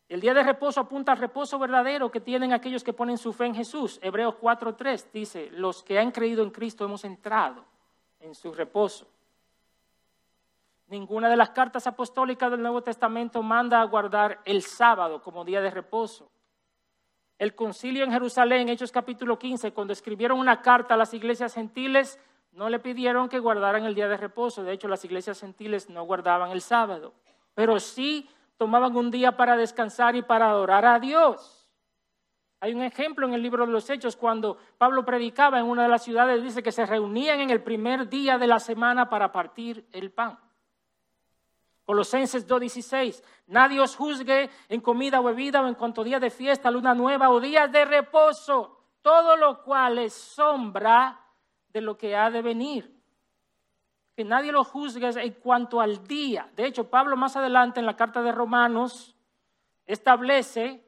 El 0.06 0.20
día 0.20 0.34
de 0.34 0.42
reposo 0.42 0.80
apunta 0.80 1.12
al 1.12 1.18
reposo 1.18 1.58
verdadero 1.58 2.10
que 2.10 2.20
tienen 2.20 2.52
aquellos 2.52 2.84
que 2.84 2.92
ponen 2.92 3.16
su 3.16 3.32
fe 3.32 3.46
en 3.46 3.54
Jesús. 3.54 3.98
Hebreos 4.02 4.34
4.3 4.38 5.10
dice, 5.10 5.48
los 5.52 5.82
que 5.82 5.98
han 5.98 6.10
creído 6.10 6.42
en 6.42 6.50
Cristo 6.50 6.84
hemos 6.84 7.06
entrado 7.06 7.64
en 8.20 8.34
su 8.34 8.52
reposo. 8.52 9.08
Ninguna 10.88 11.30
de 11.30 11.38
las 11.38 11.48
cartas 11.48 11.86
apostólicas 11.86 12.50
del 12.50 12.60
Nuevo 12.60 12.82
Testamento 12.82 13.42
manda 13.42 13.80
a 13.80 13.84
guardar 13.84 14.42
el 14.44 14.60
sábado 14.60 15.22
como 15.22 15.42
día 15.42 15.62
de 15.62 15.70
reposo. 15.70 16.31
El 17.42 17.56
concilio 17.56 18.04
en 18.04 18.12
Jerusalén, 18.12 18.68
Hechos 18.68 18.92
capítulo 18.92 19.36
15, 19.36 19.72
cuando 19.72 19.92
escribieron 19.92 20.38
una 20.38 20.62
carta 20.62 20.94
a 20.94 20.96
las 20.96 21.12
iglesias 21.12 21.52
gentiles, 21.52 22.20
no 22.52 22.68
le 22.68 22.78
pidieron 22.78 23.28
que 23.28 23.40
guardaran 23.40 23.84
el 23.84 23.96
día 23.96 24.06
de 24.06 24.16
reposo. 24.16 24.62
De 24.62 24.72
hecho, 24.72 24.86
las 24.86 25.04
iglesias 25.04 25.40
gentiles 25.40 25.90
no 25.90 26.04
guardaban 26.04 26.52
el 26.52 26.60
sábado, 26.60 27.14
pero 27.52 27.80
sí 27.80 28.30
tomaban 28.56 28.96
un 28.96 29.10
día 29.10 29.36
para 29.36 29.56
descansar 29.56 30.14
y 30.14 30.22
para 30.22 30.50
adorar 30.50 30.84
a 30.84 31.00
Dios. 31.00 31.68
Hay 32.60 32.74
un 32.74 32.82
ejemplo 32.84 33.26
en 33.26 33.34
el 33.34 33.42
libro 33.42 33.66
de 33.66 33.72
los 33.72 33.90
Hechos 33.90 34.14
cuando 34.14 34.56
Pablo 34.78 35.04
predicaba 35.04 35.58
en 35.58 35.64
una 35.64 35.82
de 35.82 35.88
las 35.88 36.04
ciudades, 36.04 36.44
dice 36.44 36.62
que 36.62 36.70
se 36.70 36.86
reunían 36.86 37.40
en 37.40 37.50
el 37.50 37.60
primer 37.60 38.08
día 38.08 38.38
de 38.38 38.46
la 38.46 38.60
semana 38.60 39.08
para 39.08 39.32
partir 39.32 39.84
el 39.90 40.12
pan. 40.12 40.38
Colosenses 41.84 42.46
2.16, 42.46 43.22
nadie 43.48 43.80
os 43.80 43.96
juzgue 43.96 44.50
en 44.68 44.80
comida 44.80 45.20
o 45.20 45.24
bebida 45.24 45.60
o 45.60 45.66
en 45.66 45.74
cuanto 45.74 46.04
día 46.04 46.20
de 46.20 46.30
fiesta, 46.30 46.70
luna 46.70 46.94
nueva 46.94 47.30
o 47.30 47.40
días 47.40 47.70
de 47.72 47.84
reposo, 47.84 48.78
todo 49.02 49.36
lo 49.36 49.62
cual 49.64 49.98
es 49.98 50.14
sombra 50.14 51.20
de 51.68 51.80
lo 51.80 51.98
que 51.98 52.14
ha 52.14 52.30
de 52.30 52.40
venir. 52.40 52.94
Que 54.14 54.24
nadie 54.24 54.52
lo 54.52 54.62
juzgue 54.62 55.08
en 55.08 55.32
cuanto 55.34 55.80
al 55.80 56.06
día. 56.06 56.48
De 56.54 56.66
hecho, 56.66 56.88
Pablo 56.88 57.16
más 57.16 57.34
adelante 57.34 57.80
en 57.80 57.86
la 57.86 57.96
carta 57.96 58.22
de 58.22 58.30
Romanos 58.30 59.16
establece 59.86 60.84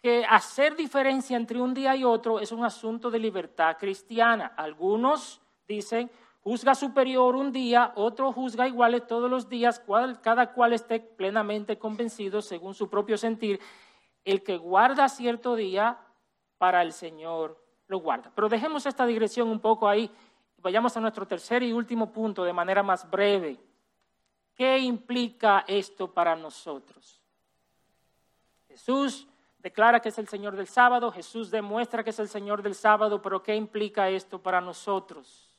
que 0.00 0.24
hacer 0.24 0.76
diferencia 0.76 1.36
entre 1.36 1.60
un 1.60 1.74
día 1.74 1.94
y 1.96 2.04
otro 2.04 2.40
es 2.40 2.52
un 2.52 2.64
asunto 2.64 3.10
de 3.10 3.18
libertad 3.18 3.76
cristiana. 3.78 4.52
Algunos 4.56 5.40
dicen, 5.66 6.10
juzga 6.42 6.74
superior 6.74 7.36
un 7.36 7.52
día, 7.52 7.92
otro 7.96 8.32
juzga 8.32 8.66
iguales 8.68 9.06
todos 9.06 9.30
los 9.30 9.48
días, 9.48 9.82
cada 10.22 10.52
cual 10.52 10.72
esté 10.72 11.00
plenamente 11.00 11.78
convencido 11.78 12.42
según 12.42 12.74
su 12.74 12.88
propio 12.88 13.16
sentir. 13.16 13.60
El 14.24 14.42
que 14.42 14.58
guarda 14.58 15.08
cierto 15.08 15.56
día, 15.56 15.98
para 16.60 16.82
el 16.82 16.92
Señor 16.92 17.58
lo 17.88 18.00
guarda. 18.00 18.30
Pero 18.34 18.50
dejemos 18.50 18.84
esta 18.84 19.06
digresión 19.06 19.48
un 19.48 19.60
poco 19.60 19.88
ahí. 19.88 20.10
Vayamos 20.58 20.94
a 20.94 21.00
nuestro 21.00 21.26
tercer 21.26 21.62
y 21.62 21.72
último 21.72 22.12
punto 22.12 22.44
de 22.44 22.52
manera 22.52 22.82
más 22.82 23.08
breve. 23.08 23.58
¿Qué 24.54 24.78
implica 24.78 25.64
esto 25.66 26.12
para 26.12 26.36
nosotros? 26.36 27.22
Jesús 28.68 29.26
declara 29.58 30.00
que 30.00 30.10
es 30.10 30.18
el 30.18 30.28
Señor 30.28 30.54
del 30.54 30.66
sábado, 30.66 31.10
Jesús 31.10 31.50
demuestra 31.50 32.04
que 32.04 32.10
es 32.10 32.18
el 32.18 32.28
Señor 32.28 32.62
del 32.62 32.74
sábado, 32.74 33.22
pero 33.22 33.42
¿qué 33.42 33.54
implica 33.56 34.10
esto 34.10 34.42
para 34.42 34.60
nosotros? 34.60 35.49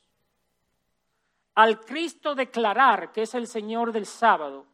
Al 1.55 1.81
Cristo 1.81 2.33
declarar 2.33 3.11
que 3.11 3.23
es 3.23 3.33
el 3.33 3.47
Señor 3.47 3.91
del 3.91 4.05
sábado 4.05 4.65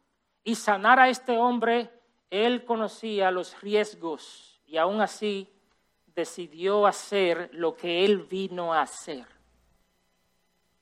y 0.44 0.54
sanar 0.54 1.00
a 1.00 1.08
este 1.08 1.36
hombre, 1.36 1.90
él 2.30 2.64
conocía 2.64 3.30
los 3.30 3.60
riesgos 3.60 4.60
y 4.66 4.76
aún 4.76 5.00
así 5.00 5.50
decidió 6.14 6.86
hacer 6.86 7.50
lo 7.52 7.76
que 7.76 8.04
él 8.04 8.24
vino 8.24 8.72
a 8.72 8.82
hacer. 8.82 9.26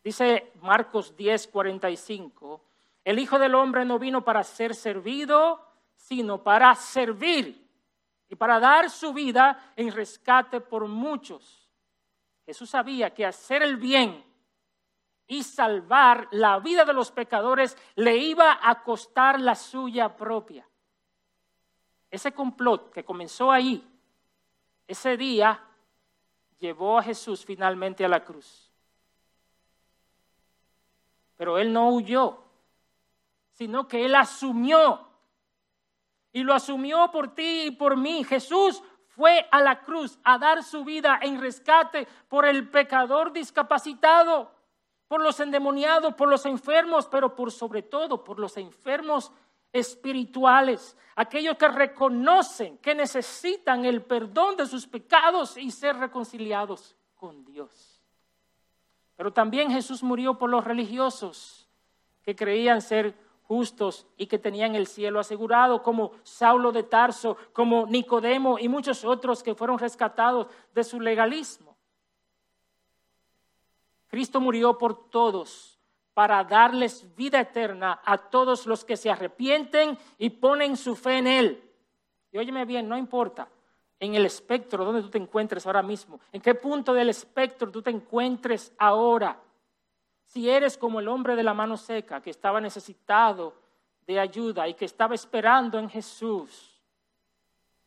Dice 0.03 0.53
Marcos 0.61 1.17
10, 1.17 1.49
45, 1.49 2.63
el 3.05 3.19
Hijo 3.19 3.39
del 3.39 3.55
Hombre 3.55 3.85
no 3.85 3.99
vino 3.99 4.25
para 4.25 4.45
ser 4.45 4.75
servido, 4.75 5.61
sino 5.95 6.43
para 6.43 6.75
servir 6.75 7.67
y 8.29 8.37
para 8.37 8.61
dar 8.61 8.91
su 8.91 9.13
vida 9.13 9.73
en 9.77 9.93
rescate 9.93 10.61
por 10.61 10.87
muchos. 10.87 11.69
Jesús 12.45 12.71
sabía 12.71 13.13
que 13.13 13.27
hacer 13.27 13.63
el 13.63 13.77
bien 13.77 14.25
y 15.27 15.43
salvar 15.43 16.29
la 16.31 16.59
vida 16.59 16.85
de 16.85 16.93
los 16.93 17.11
pecadores 17.11 17.77
le 17.97 18.17
iba 18.17 18.59
a 18.63 18.83
costar 18.83 19.41
la 19.41 19.55
suya 19.55 20.17
propia. 20.17 20.67
Ese 22.11 22.33
complot 22.33 22.91
que 22.91 23.05
comenzó 23.05 23.51
ahí, 23.51 23.87
ese 24.87 25.17
día, 25.17 25.61
llevó 26.59 26.99
a 26.99 27.03
Jesús 27.03 27.45
finalmente 27.45 28.05
a 28.05 28.09
la 28.09 28.25
cruz. 28.25 28.71
Pero 31.37 31.59
él 31.59 31.73
no 31.73 31.91
huyó, 31.91 32.43
sino 33.53 33.87
que 33.87 34.05
él 34.05 34.15
asumió 34.15 35.07
y 36.33 36.43
lo 36.43 36.55
asumió 36.55 37.11
por 37.11 37.35
ti 37.35 37.63
y 37.67 37.71
por 37.71 37.97
mí. 37.97 38.25
Jesús 38.25 38.83
fue 39.09 39.49
a 39.51 39.61
la 39.61 39.81
cruz 39.81 40.19
a 40.23 40.39
dar 40.39 40.63
su 40.63 40.85
vida 40.85 41.19
en 41.23 41.41
rescate 41.41 42.07
por 42.29 42.47
el 42.47 42.69
pecador 42.69 43.33
discapacitado, 43.33 44.56
por 45.09 45.23
los 45.23 45.39
endemoniados, 45.41 46.15
por 46.15 46.29
los 46.29 46.47
enfermos, 46.47 47.07
pero 47.07 47.35
por 47.35 47.53
sobre 47.53 47.83
todo 47.83 48.25
por 48.25 48.39
los 48.39 48.57
enfermos 48.57 49.33
espirituales, 49.73 50.97
aquellos 51.15 51.57
que 51.57 51.69
reconocen 51.69 52.79
que 52.79 52.95
necesitan 52.95 53.85
el 53.85 54.03
perdón 54.03 54.57
de 54.57 54.67
sus 54.67 54.87
pecados 54.87 55.57
y 55.57 55.71
ser 55.71 55.97
reconciliados 55.97 56.97
con 57.17 57.45
Dios. 57.45 58.03
Pero 59.17 59.33
también 59.33 59.71
Jesús 59.71 60.03
murió 60.03 60.39
por 60.39 60.51
los 60.51 60.65
religiosos 60.65 61.69
que 62.23 62.37
creían 62.37 62.83
ser 62.83 63.15
justos 63.43 64.07
y 64.17 64.27
que 64.27 64.39
tenían 64.39 64.75
el 64.75 64.87
cielo 64.87 65.21
asegurado, 65.21 65.83
como 65.83 66.13
Saulo 66.23 66.73
de 66.73 66.83
Tarso, 66.83 67.37
como 67.53 67.87
Nicodemo 67.87 68.59
y 68.59 68.69
muchos 68.69 69.05
otros 69.05 69.43
que 69.43 69.55
fueron 69.55 69.79
rescatados 69.79 70.49
de 70.75 70.85
su 70.85 71.01
legalismo. 71.01 71.66
Cristo 74.17 74.41
murió 74.41 74.79
por 74.79 75.11
todos 75.11 75.79
para 76.15 76.43
darles 76.43 77.15
vida 77.15 77.39
eterna 77.39 78.01
a 78.03 78.17
todos 78.17 78.67
los 78.67 78.83
que 78.83 78.97
se 78.97 79.11
arrepienten 79.11 79.99
y 80.17 80.31
ponen 80.31 80.79
su 80.79 80.97
fe 80.97 81.19
en 81.19 81.27
Él. 81.27 81.71
Y 82.33 82.39
óyeme 82.39 82.65
bien, 82.65 82.89
no 82.89 82.97
importa 82.97 83.47
en 84.01 84.15
el 84.15 84.25
espectro 84.25 84.87
donde 84.87 85.03
tú 85.03 85.11
te 85.11 85.19
encuentres 85.19 85.67
ahora 85.67 85.83
mismo, 85.83 86.19
en 86.33 86.41
qué 86.41 86.55
punto 86.55 86.95
del 86.95 87.11
espectro 87.11 87.71
tú 87.71 87.83
te 87.83 87.91
encuentres 87.91 88.73
ahora 88.79 89.39
si 90.25 90.49
eres 90.49 90.79
como 90.79 91.01
el 91.01 91.09
hombre 91.09 91.37
de 91.37 91.43
la 91.43 91.53
mano 91.53 91.77
seca 91.77 92.23
que 92.23 92.31
estaba 92.31 92.59
necesitado 92.59 93.53
de 94.07 94.19
ayuda 94.19 94.67
y 94.67 94.73
que 94.73 94.87
estaba 94.87 95.15
esperando 95.15 95.79
en 95.79 95.91
Jesús, 95.91 96.81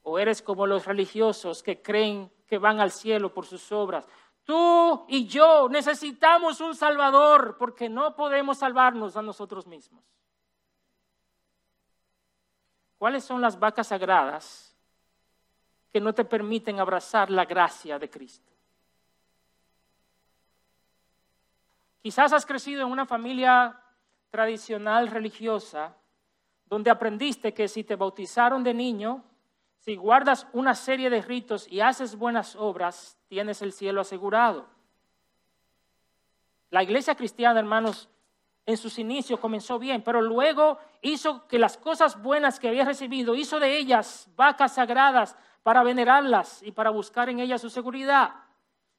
o 0.04 0.20
eres 0.20 0.44
como 0.44 0.68
los 0.68 0.86
religiosos 0.86 1.64
que 1.64 1.82
creen 1.82 2.32
que 2.46 2.60
van 2.60 2.80
al 2.80 2.92
cielo 2.92 3.34
por 3.34 3.48
sus 3.48 3.72
obras, 3.72 4.08
tú 4.50 5.06
y 5.08 5.28
yo 5.28 5.70
necesitamos 5.70 6.60
un 6.60 6.74
Salvador 6.74 7.56
porque 7.60 7.88
no 7.88 8.16
podemos 8.16 8.58
salvarnos 8.58 9.16
a 9.16 9.22
nosotros 9.22 9.68
mismos. 9.68 10.04
¿Cuáles 12.98 13.24
son 13.24 13.42
las 13.42 13.60
vacas 13.60 13.90
sagradas 13.90 14.76
que 15.94 16.02
no 16.02 16.14
te 16.14 16.26
permiten 16.26 16.80
abrazar 16.80 17.30
la 17.30 17.46
gracia 17.46 18.00
de 18.00 18.10
Cristo? 18.10 18.52
Quizás 22.02 22.34
has 22.34 22.44
crecido 22.44 22.82
en 22.82 22.92
una 22.92 23.06
familia 23.06 23.80
tradicional 24.32 25.10
religiosa 25.10 25.96
donde 26.66 26.90
aprendiste 26.90 27.54
que 27.54 27.68
si 27.68 27.84
te 27.84 27.96
bautizaron 27.96 28.64
de 28.64 28.74
niño, 28.74 29.24
si 29.80 29.96
guardas 29.96 30.46
una 30.54 30.76
serie 30.76 31.10
de 31.10 31.22
ritos 31.22 31.68
y 31.68 31.80
haces 31.80 32.16
buenas 32.16 32.56
obras, 32.56 33.18
tienes 33.28 33.62
el 33.62 33.72
cielo 33.72 34.02
asegurado. 34.02 34.68
La 36.70 36.84
iglesia 36.84 37.16
cristiana, 37.16 37.60
hermanos, 37.60 38.10
en 38.66 38.78
sus 38.78 39.00
inicios 39.00 39.40
comenzó 39.40 39.80
bien, 39.80 40.04
pero 40.04 40.22
luego 40.22 40.78
hizo 41.02 41.48
que 41.48 41.58
las 41.58 41.78
cosas 41.78 42.22
buenas 42.22 42.60
que 42.60 42.68
había 42.68 42.86
recibido, 42.86 43.34
hizo 43.34 43.60
de 43.60 43.78
ellas 43.78 44.30
vacas 44.36 44.76
sagradas 44.76 45.36
para 45.64 45.82
venerarlas 45.82 46.62
y 46.62 46.72
para 46.72 46.92
buscar 46.92 47.30
en 47.30 47.40
ellas 47.40 47.62
su 47.62 47.70
seguridad. 47.70 48.34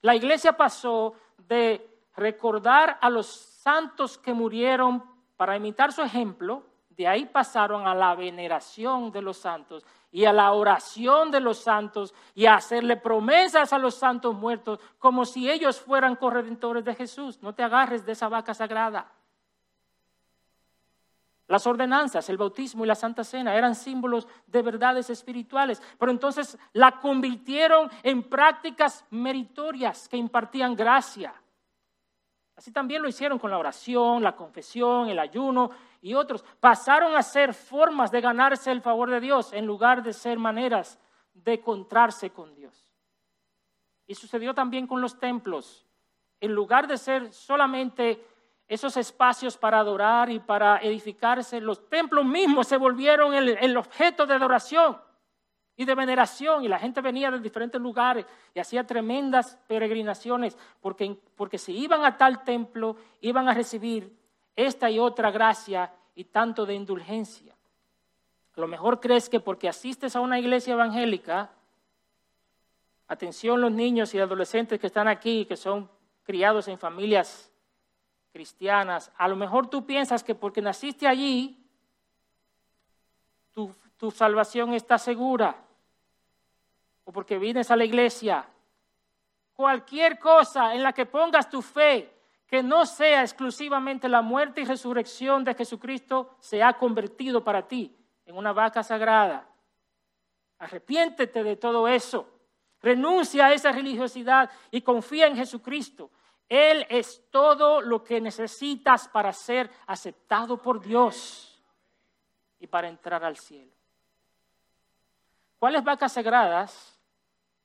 La 0.01 0.17
iglesia 0.17 0.57
pasó 0.57 1.15
de 1.37 1.89
recordar 2.17 2.99
a 3.01 3.11
los 3.11 3.27
santos 3.27 4.19
que 4.19 4.33
murieron 4.33 5.05
para 5.37 5.57
imitar 5.57 5.93
su 5.93 6.03
ejemplo, 6.03 6.65
de 6.89 7.07
ahí 7.07 7.27
pasaron 7.27 7.87
a 7.87 7.95
la 7.95 8.15
veneración 8.15 9.13
de 9.13 9.23
los 9.23 9.39
santos 9.39 9.85
y 10.13 10.25
a 10.25 10.33
la 10.33 10.53
oración 10.53 11.31
de 11.31 11.41
los 11.41 11.59
santos 11.59 12.15
y 12.35 12.47
a 12.47 12.55
hacerle 12.55 12.97
promesas 12.97 13.73
a 13.73 13.79
los 13.79 13.95
santos 13.95 14.35
muertos 14.35 14.81
como 14.99 15.25
si 15.25 15.51
ellos 15.51 15.81
fueran 15.81 16.17
corredentores 16.17 16.85
de 16.85 16.95
Jesús. 16.95 17.41
No 17.43 17.55
te 17.55 17.63
agarres 17.63 18.05
de 18.05 18.13
esa 18.13 18.29
vaca 18.29 18.55
sagrada. 18.55 19.11
Las 21.47 21.67
ordenanzas, 21.67 22.29
el 22.29 22.37
bautismo 22.37 22.85
y 22.85 22.89
la 22.89 22.95
Santa 22.95 23.25
Cena 23.25 23.57
eran 23.57 23.75
símbolos 23.75 24.29
de 24.47 24.63
verdades 24.63 25.11
espirituales, 25.11 25.83
pero 25.99 26.13
entonces 26.13 26.57
la 26.73 27.01
convirtieron 27.01 27.91
en 28.05 28.23
prácticas 28.23 29.05
meritorias 29.11 30.09
que 30.09 30.17
impartían 30.17 30.77
gracia. 30.77 31.35
Así 32.61 32.73
también 32.73 33.01
lo 33.01 33.09
hicieron 33.09 33.39
con 33.39 33.51
la 33.51 33.57
oración, 33.57 34.23
la 34.23 34.37
confesión, 34.37 35.09
el 35.09 35.19
ayuno 35.19 35.71
y 36.03 36.13
otros. 36.13 36.45
Pasaron 36.61 37.17
a 37.17 37.23
ser 37.23 37.55
formas 37.55 38.11
de 38.11 38.21
ganarse 38.21 38.71
el 38.71 38.83
favor 38.83 39.09
de 39.09 39.19
Dios 39.19 39.55
en 39.55 39.65
lugar 39.65 40.03
de 40.03 40.13
ser 40.13 40.39
maneras 40.39 40.99
de 41.33 41.55
encontrarse 41.55 42.29
con 42.29 42.55
Dios. 42.55 42.93
Y 44.07 44.15
sucedió 44.15 44.53
también 44.53 44.87
con 44.87 45.01
los 45.01 45.19
templos. 45.19 45.87
En 46.39 46.53
lugar 46.53 46.87
de 46.87 46.99
ser 46.99 47.33
solamente 47.33 48.23
esos 48.69 48.95
espacios 48.99 49.57
para 49.57 49.79
adorar 49.79 50.29
y 50.29 50.39
para 50.39 50.83
edificarse, 50.83 51.63
los 51.63 51.89
templos 51.89 52.27
mismos 52.27 52.69
se 52.69 52.77
volvieron 52.77 53.33
el, 53.33 53.57
el 53.57 53.75
objeto 53.79 54.27
de 54.27 54.35
adoración 54.35 54.99
y 55.77 55.85
de 55.85 55.95
veneración. 55.95 56.65
Y 56.65 56.69
la 56.69 56.79
gente 56.79 57.01
venía 57.01 57.31
de 57.31 57.39
diferentes 57.39 57.81
lugares 57.81 58.27
y 58.55 58.61
hacía 58.61 58.87
tremendas 58.87 59.59
peregrinaciones 59.67 60.57
porque, 60.81 61.17
porque 61.37 61.59
si 61.59 61.77
iban 61.77 62.05
a 62.05 62.17
tal 62.17 62.45
templo 62.45 62.97
iban 63.21 63.49
a 63.49 63.55
recibir 63.55 64.17
esta 64.57 64.91
y 64.91 64.99
otra 64.99 65.31
gracia 65.31 65.93
y 66.15 66.25
tanto 66.25 66.67
de 66.67 66.75
indulgencia. 66.75 67.55
A 68.57 68.61
lo 68.61 68.69
mejor 68.69 69.01
crees 69.01 69.29
que 69.29 69.41
porque 69.41 69.69
asistes 69.69 70.17
a 70.17 70.21
una 70.21 70.39
iglesia 70.39 70.75
evangélica, 70.75 71.51
Atención 73.11 73.61
los 73.61 73.73
niños 73.73 74.15
y 74.15 74.21
adolescentes 74.21 74.79
que 74.79 74.87
están 74.87 75.09
aquí, 75.09 75.45
que 75.45 75.57
son 75.57 75.91
criados 76.23 76.69
en 76.69 76.79
familias 76.79 77.51
cristianas. 78.33 79.11
A 79.17 79.27
lo 79.27 79.35
mejor 79.35 79.67
tú 79.67 79.85
piensas 79.85 80.23
que 80.23 80.37
porque 80.37 80.63
naciste 80.63 81.09
allí, 81.09 81.60
tu, 84.01 84.11
salvación 84.11 84.73
está 84.73 84.97
segura. 84.97 85.55
O 87.05 87.13
porque 87.13 87.39
vienes 87.39 87.71
a 87.71 87.77
la 87.77 87.85
iglesia. 87.85 88.49
Cualquier 89.53 90.19
cosa 90.19 90.75
en 90.75 90.83
la 90.83 90.95
que 90.95 91.05
pongas 91.05 91.51
tu 91.51 91.61
fe, 91.61 92.11
que 92.47 92.63
no 92.63 92.87
sea 92.87 93.21
exclusivamente 93.21 94.09
la 94.09 94.23
muerte 94.23 94.63
y 94.63 94.65
resurrección 94.65 95.45
de 95.45 95.55
Jesucristo, 95.55 96.37
se 96.41 96.63
ha 96.63 96.73
convertido 96.73 97.45
para 97.45 97.69
ti 97.69 97.95
en 98.25 98.39
una 98.39 98.55
vaca 98.55 98.83
sagrada. 98.83 99.47
Arrepiéntete 100.59 101.45
de 101.45 101.57
todo 101.57 101.87
eso. 101.87 102.27
Renuncia 102.81 103.47
a 103.47 103.53
esa 103.53 103.71
religiosidad 103.71 104.51
y 104.71 104.81
confía 104.81 105.27
en 105.27 105.37
Jesucristo. 105.37 106.11
Él 106.49 106.87
es 106.89 107.23
todo 107.31 107.83
lo 107.83 108.03
que 108.03 108.19
necesitas 108.19 109.09
para 109.09 109.33
ser 109.35 109.71
aceptado 109.87 110.57
por 110.57 110.81
Dios 110.81 111.63
y 112.59 112.67
para 112.67 112.89
entrar 112.89 113.23
al 113.23 113.37
cielo. 113.37 113.80
¿Cuáles 115.61 115.85
vacas 115.85 116.15
sagradas 116.15 117.01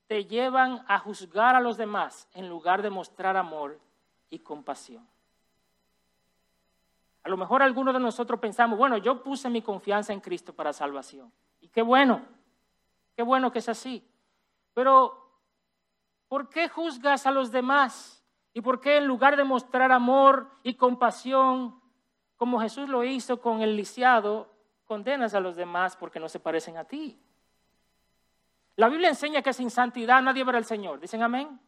te 0.07 0.25
llevan 0.25 0.85
a 0.87 0.99
juzgar 0.99 1.55
a 1.55 1.61
los 1.61 1.77
demás 1.77 2.27
en 2.33 2.47
lugar 2.47 2.81
de 2.81 2.89
mostrar 2.89 3.37
amor 3.37 3.79
y 4.29 4.39
compasión. 4.39 5.07
A 7.23 7.29
lo 7.29 7.37
mejor 7.37 7.63
algunos 7.63 7.93
de 7.93 7.99
nosotros 7.99 8.39
pensamos, 8.39 8.77
bueno, 8.77 8.97
yo 8.97 9.23
puse 9.23 9.49
mi 9.49 9.61
confianza 9.61 10.13
en 10.13 10.21
Cristo 10.21 10.53
para 10.53 10.73
salvación. 10.73 11.31
Y 11.59 11.69
qué 11.69 11.81
bueno, 11.81 12.21
qué 13.15 13.23
bueno 13.23 13.51
que 13.51 13.59
es 13.59 13.69
así. 13.69 14.07
Pero, 14.75 15.27
¿por 16.27 16.49
qué 16.49 16.69
juzgas 16.69 17.25
a 17.25 17.31
los 17.31 17.51
demás? 17.51 18.23
¿Y 18.53 18.61
por 18.61 18.79
qué 18.79 18.97
en 18.97 19.07
lugar 19.07 19.37
de 19.37 19.43
mostrar 19.43 19.91
amor 19.91 20.51
y 20.61 20.75
compasión, 20.75 21.81
como 22.35 22.59
Jesús 22.61 22.89
lo 22.89 23.03
hizo 23.03 23.41
con 23.41 23.61
el 23.61 23.75
lisiado, 23.75 24.53
condenas 24.85 25.33
a 25.33 25.39
los 25.39 25.55
demás 25.55 25.95
porque 25.95 26.19
no 26.19 26.29
se 26.29 26.39
parecen 26.39 26.77
a 26.77 26.83
ti? 26.83 27.19
La 28.75 28.89
Biblia 28.89 29.09
enseña 29.09 29.41
que 29.41 29.53
sin 29.53 29.69
santidad 29.69 30.21
nadie 30.21 30.43
verá 30.43 30.57
al 30.57 30.65
Señor. 30.65 30.99
¿Dicen 30.99 31.23
amén? 31.23 31.59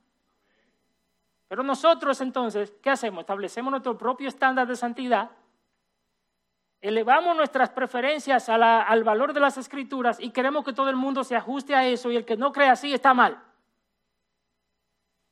Pero 1.48 1.64
nosotros 1.64 2.20
entonces, 2.20 2.74
¿qué 2.82 2.90
hacemos? 2.90 3.22
Establecemos 3.22 3.72
nuestro 3.72 3.98
propio 3.98 4.28
estándar 4.28 4.68
de 4.68 4.76
santidad, 4.76 5.32
elevamos 6.82 7.36
nuestras 7.38 7.70
preferencias 7.70 8.50
al 8.50 9.04
valor 9.04 9.34
de 9.34 9.40
las 9.40 9.58
escrituras 9.58 10.20
y 10.20 10.32
queremos 10.32 10.66
que 10.66 10.74
todo 10.74 10.90
el 10.90 10.98
mundo 10.98 11.24
se 11.24 11.36
ajuste 11.36 11.74
a 11.74 11.88
eso 11.88 12.12
y 12.12 12.18
el 12.18 12.26
que 12.26 12.36
no 12.36 12.52
cree 12.52 12.70
así 12.70 12.94
está 12.94 13.14
mal. 13.14 13.42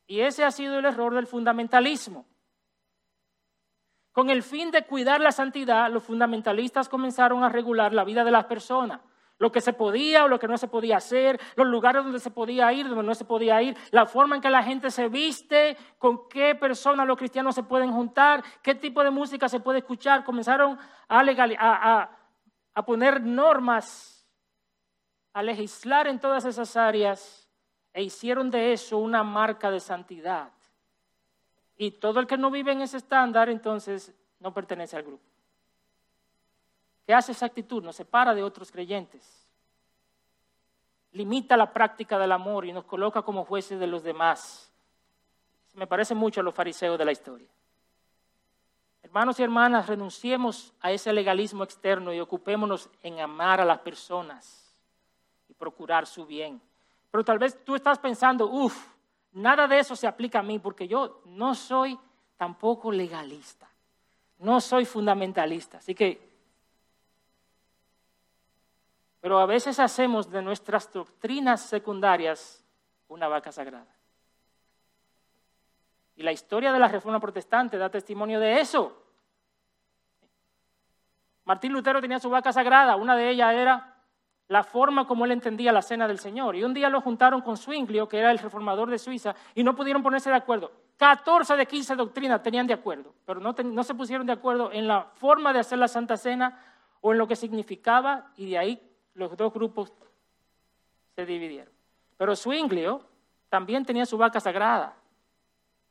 Y 0.08 0.22
ese 0.22 0.46
ha 0.46 0.52
sido 0.52 0.80
el 0.80 0.86
error 0.86 1.14
del 1.14 1.28
fundamentalismo. 1.28 2.26
Con 4.14 4.30
el 4.30 4.44
fin 4.44 4.72
de 4.72 4.86
cuidar 4.86 5.20
la 5.20 5.34
santidad, 5.34 5.92
los 5.92 6.04
fundamentalistas 6.04 6.88
comenzaron 6.88 7.44
a 7.44 7.50
regular 7.50 7.94
la 7.94 8.06
vida 8.06 8.24
de 8.24 8.32
las 8.32 8.46
personas 8.46 9.02
lo 9.38 9.52
que 9.52 9.62
se 9.62 9.74
podía 9.74 10.26
o 10.26 10.28
lo 10.28 10.40
que 10.40 10.48
no 10.48 10.58
se 10.58 10.68
podía 10.68 10.98
hacer, 10.98 11.40
los 11.56 11.68
lugares 11.68 12.04
donde 12.04 12.20
se 12.20 12.32
podía 12.32 12.72
ir, 12.72 12.88
donde 12.88 13.04
no 13.04 13.16
se 13.16 13.26
podía 13.26 13.62
ir, 13.62 13.76
la 13.92 14.06
forma 14.06 14.36
en 14.36 14.42
que 14.42 14.50
la 14.50 14.64
gente 14.64 14.90
se 14.92 15.10
viste, 15.10 15.78
con 15.98 16.30
qué 16.30 16.56
personas 16.56 17.08
los 17.08 17.18
cristianos 17.18 17.56
se 17.56 17.64
pueden 17.64 17.92
juntar, 17.92 18.44
qué 18.62 18.76
tipo 18.76 19.04
de 19.04 19.12
música 19.12 19.50
se 19.50 19.60
puede 19.60 19.80
escuchar. 19.80 20.24
Comenzaron 20.24 20.78
a, 21.10 22.10
a 22.74 22.86
poner 22.86 23.22
normas, 23.22 24.28
a 25.34 25.44
legislar 25.44 26.08
en 26.08 26.20
todas 26.20 26.46
esas 26.46 26.78
áreas 26.78 27.50
e 27.94 28.04
hicieron 28.04 28.50
de 28.50 28.74
eso 28.74 28.98
una 28.98 29.24
marca 29.24 29.70
de 29.70 29.80
santidad. 29.80 30.52
Y 31.78 31.92
todo 31.92 32.22
el 32.22 32.28
que 32.28 32.38
no 32.38 32.52
vive 32.52 32.72
en 32.72 32.82
ese 32.82 32.98
estándar, 32.98 33.50
entonces 33.50 34.14
no 34.40 34.54
pertenece 34.54 34.96
al 34.96 35.04
grupo. 35.04 35.35
¿Qué 37.06 37.14
hace 37.14 37.34
esa 37.34 37.46
actitud? 37.46 37.84
Nos 37.84 37.96
separa 37.96 38.34
de 38.34 38.44
otros 38.44 38.72
creyentes. 38.72 39.48
Limita 41.12 41.56
la 41.56 41.72
práctica 41.72 42.18
del 42.18 42.32
amor 42.32 42.66
y 42.66 42.74
nos 42.74 42.86
coloca 42.86 43.22
como 43.22 43.46
jueces 43.46 43.80
de 43.80 43.88
los 43.88 44.04
demás. 44.04 44.72
me 45.74 45.88
parece 45.88 46.16
mucho 46.16 46.40
a 46.40 46.44
los 46.44 46.56
fariseos 46.56 46.98
de 46.98 47.06
la 47.06 47.12
historia. 47.12 47.50
Hermanos 49.04 49.40
y 49.40 49.44
hermanas, 49.44 49.88
renunciemos 49.88 50.74
a 50.82 50.92
ese 50.92 51.14
legalismo 51.14 51.64
externo 51.64 52.12
y 52.12 52.20
ocupémonos 52.20 52.90
en 53.04 53.20
amar 53.20 53.62
a 53.62 53.66
las 53.66 53.80
personas 53.80 54.74
y 55.48 55.54
procurar 55.54 56.08
su 56.08 56.26
bien. 56.26 56.60
Pero 57.12 57.24
tal 57.24 57.38
vez 57.38 57.64
tú 57.64 57.76
estás 57.76 58.00
pensando, 58.00 58.48
uff, 58.48 58.88
nada 59.34 59.68
de 59.68 59.80
eso 59.80 59.96
se 59.96 60.08
aplica 60.08 60.40
a 60.40 60.44
mí 60.44 60.60
porque 60.60 60.88
yo 60.88 61.22
no 61.26 61.54
soy 61.54 62.00
tampoco 62.36 62.92
legalista, 62.92 63.70
no 64.40 64.60
soy 64.60 64.86
fundamentalista. 64.86 65.78
Así 65.78 65.94
que 65.94 66.35
pero 69.26 69.40
a 69.40 69.48
veces 69.48 69.80
hacemos 69.80 70.30
de 70.30 70.40
nuestras 70.44 70.94
doctrinas 70.94 71.60
secundarias 71.60 72.64
una 73.08 73.28
vaca 73.28 73.52
sagrada. 73.52 73.92
Y 76.16 76.22
la 76.22 76.32
historia 76.32 76.72
de 76.72 76.78
la 76.78 76.88
Reforma 76.88 77.20
Protestante 77.20 77.80
da 77.80 77.90
testimonio 77.90 78.40
de 78.40 78.60
eso. 78.60 78.96
Martín 81.44 81.74
Lutero 81.74 82.00
tenía 82.02 82.20
su 82.20 82.30
vaca 82.30 82.54
sagrada, 82.54 82.98
una 82.98 83.16
de 83.16 83.32
ellas 83.32 83.56
era 83.56 83.96
la 84.48 84.64
forma 84.64 85.08
como 85.08 85.26
él 85.26 85.32
entendía 85.32 85.72
la 85.72 85.82
cena 85.82 86.08
del 86.08 86.20
Señor. 86.20 86.56
Y 86.56 86.64
un 86.64 86.76
día 86.76 86.88
lo 86.88 87.02
juntaron 87.02 87.42
con 87.42 87.58
Zwinglio, 87.58 88.08
que 88.08 88.20
era 88.20 88.30
el 88.30 88.38
reformador 88.38 88.92
de 88.92 89.00
Suiza, 89.00 89.34
y 89.56 89.64
no 89.64 89.76
pudieron 89.76 90.04
ponerse 90.04 90.30
de 90.30 90.36
acuerdo. 90.36 90.72
14 90.98 91.56
de 91.56 91.66
15 91.66 91.96
doctrinas 91.96 92.44
tenían 92.44 92.68
de 92.68 92.76
acuerdo, 92.76 93.16
pero 93.26 93.40
no, 93.40 93.56
no 93.64 93.84
se 93.84 93.96
pusieron 93.96 94.28
de 94.28 94.34
acuerdo 94.34 94.72
en 94.72 94.88
la 94.88 95.02
forma 95.16 95.52
de 95.52 95.62
hacer 95.62 95.80
la 95.80 95.88
Santa 95.88 96.16
Cena 96.16 96.60
o 97.02 97.12
en 97.12 97.18
lo 97.18 97.28
que 97.28 97.36
significaba, 97.36 98.32
y 98.38 98.52
de 98.52 98.60
ahí 98.60 98.92
los 99.16 99.36
dos 99.36 99.52
grupos 99.52 99.92
se 101.16 101.26
dividieron. 101.26 101.74
Pero 102.18 102.36
Zwinglio 102.36 103.02
también 103.50 103.86
tenía 103.86 104.06
su 104.06 104.18
vaca 104.18 104.40
sagrada, 104.40 104.96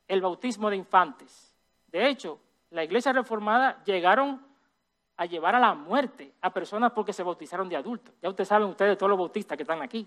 el 0.06 0.20
bautismo 0.20 0.70
de 0.70 0.76
infantes. 0.76 1.54
De 1.88 2.08
hecho, 2.08 2.38
la 2.70 2.84
iglesia 2.84 3.12
reformada 3.12 3.82
llegaron 3.84 4.44
a 5.16 5.26
llevar 5.26 5.54
a 5.54 5.60
la 5.60 5.74
muerte 5.74 6.34
a 6.40 6.52
personas 6.52 6.92
porque 6.92 7.12
se 7.12 7.22
bautizaron 7.22 7.68
de 7.68 7.76
adultos. 7.76 8.14
Ya 8.20 8.28
ustedes 8.28 8.48
saben, 8.48 8.68
ustedes, 8.68 8.98
todos 8.98 9.10
los 9.10 9.18
bautistas 9.18 9.56
que 9.56 9.62
están 9.62 9.80
aquí. 9.80 10.06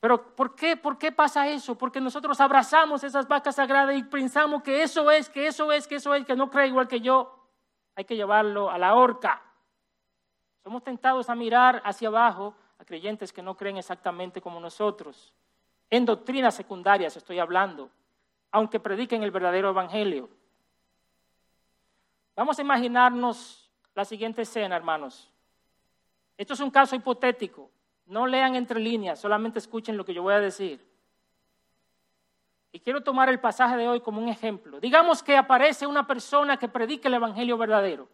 Pero 0.00 0.34
¿por 0.34 0.54
qué? 0.54 0.76
¿Por 0.76 0.96
qué 0.96 1.10
pasa 1.10 1.48
eso? 1.48 1.76
Porque 1.76 2.00
nosotros 2.00 2.40
abrazamos 2.40 3.02
esas 3.02 3.26
vacas 3.26 3.56
sagradas 3.56 3.96
y 3.96 4.04
pensamos 4.04 4.62
que 4.62 4.82
eso 4.82 5.10
es, 5.10 5.28
que 5.28 5.48
eso 5.48 5.72
es, 5.72 5.86
que 5.86 5.96
eso 5.96 6.14
es, 6.14 6.24
que 6.24 6.36
no 6.36 6.50
cree 6.50 6.68
igual 6.68 6.86
que 6.86 7.00
yo 7.00 7.37
hay 7.98 8.04
que 8.04 8.14
llevarlo 8.14 8.70
a 8.70 8.78
la 8.78 8.94
horca. 8.94 9.42
Somos 10.62 10.84
tentados 10.84 11.28
a 11.28 11.34
mirar 11.34 11.82
hacia 11.84 12.06
abajo 12.06 12.54
a 12.78 12.84
creyentes 12.84 13.32
que 13.32 13.42
no 13.42 13.56
creen 13.56 13.76
exactamente 13.76 14.40
como 14.40 14.60
nosotros. 14.60 15.34
En 15.90 16.06
doctrinas 16.06 16.54
secundarias 16.54 17.16
estoy 17.16 17.40
hablando, 17.40 17.90
aunque 18.52 18.78
prediquen 18.78 19.24
el 19.24 19.32
verdadero 19.32 19.70
evangelio. 19.70 20.30
Vamos 22.36 22.56
a 22.60 22.62
imaginarnos 22.62 23.68
la 23.96 24.04
siguiente 24.04 24.42
escena, 24.42 24.76
hermanos. 24.76 25.28
Esto 26.36 26.54
es 26.54 26.60
un 26.60 26.70
caso 26.70 26.94
hipotético. 26.94 27.68
No 28.06 28.28
lean 28.28 28.54
entre 28.54 28.78
líneas, 28.78 29.18
solamente 29.18 29.58
escuchen 29.58 29.96
lo 29.96 30.04
que 30.04 30.14
yo 30.14 30.22
voy 30.22 30.34
a 30.34 30.40
decir. 30.40 30.87
Y 32.70 32.80
quiero 32.80 33.02
tomar 33.02 33.28
el 33.28 33.40
pasaje 33.40 33.76
de 33.76 33.88
hoy 33.88 34.00
como 34.00 34.20
un 34.20 34.28
ejemplo. 34.28 34.78
Digamos 34.80 35.22
que 35.22 35.36
aparece 35.36 35.86
una 35.86 36.06
persona 36.06 36.58
que 36.58 36.68
predica 36.68 37.08
el 37.08 37.14
Evangelio 37.14 37.56
verdadero, 37.56 38.08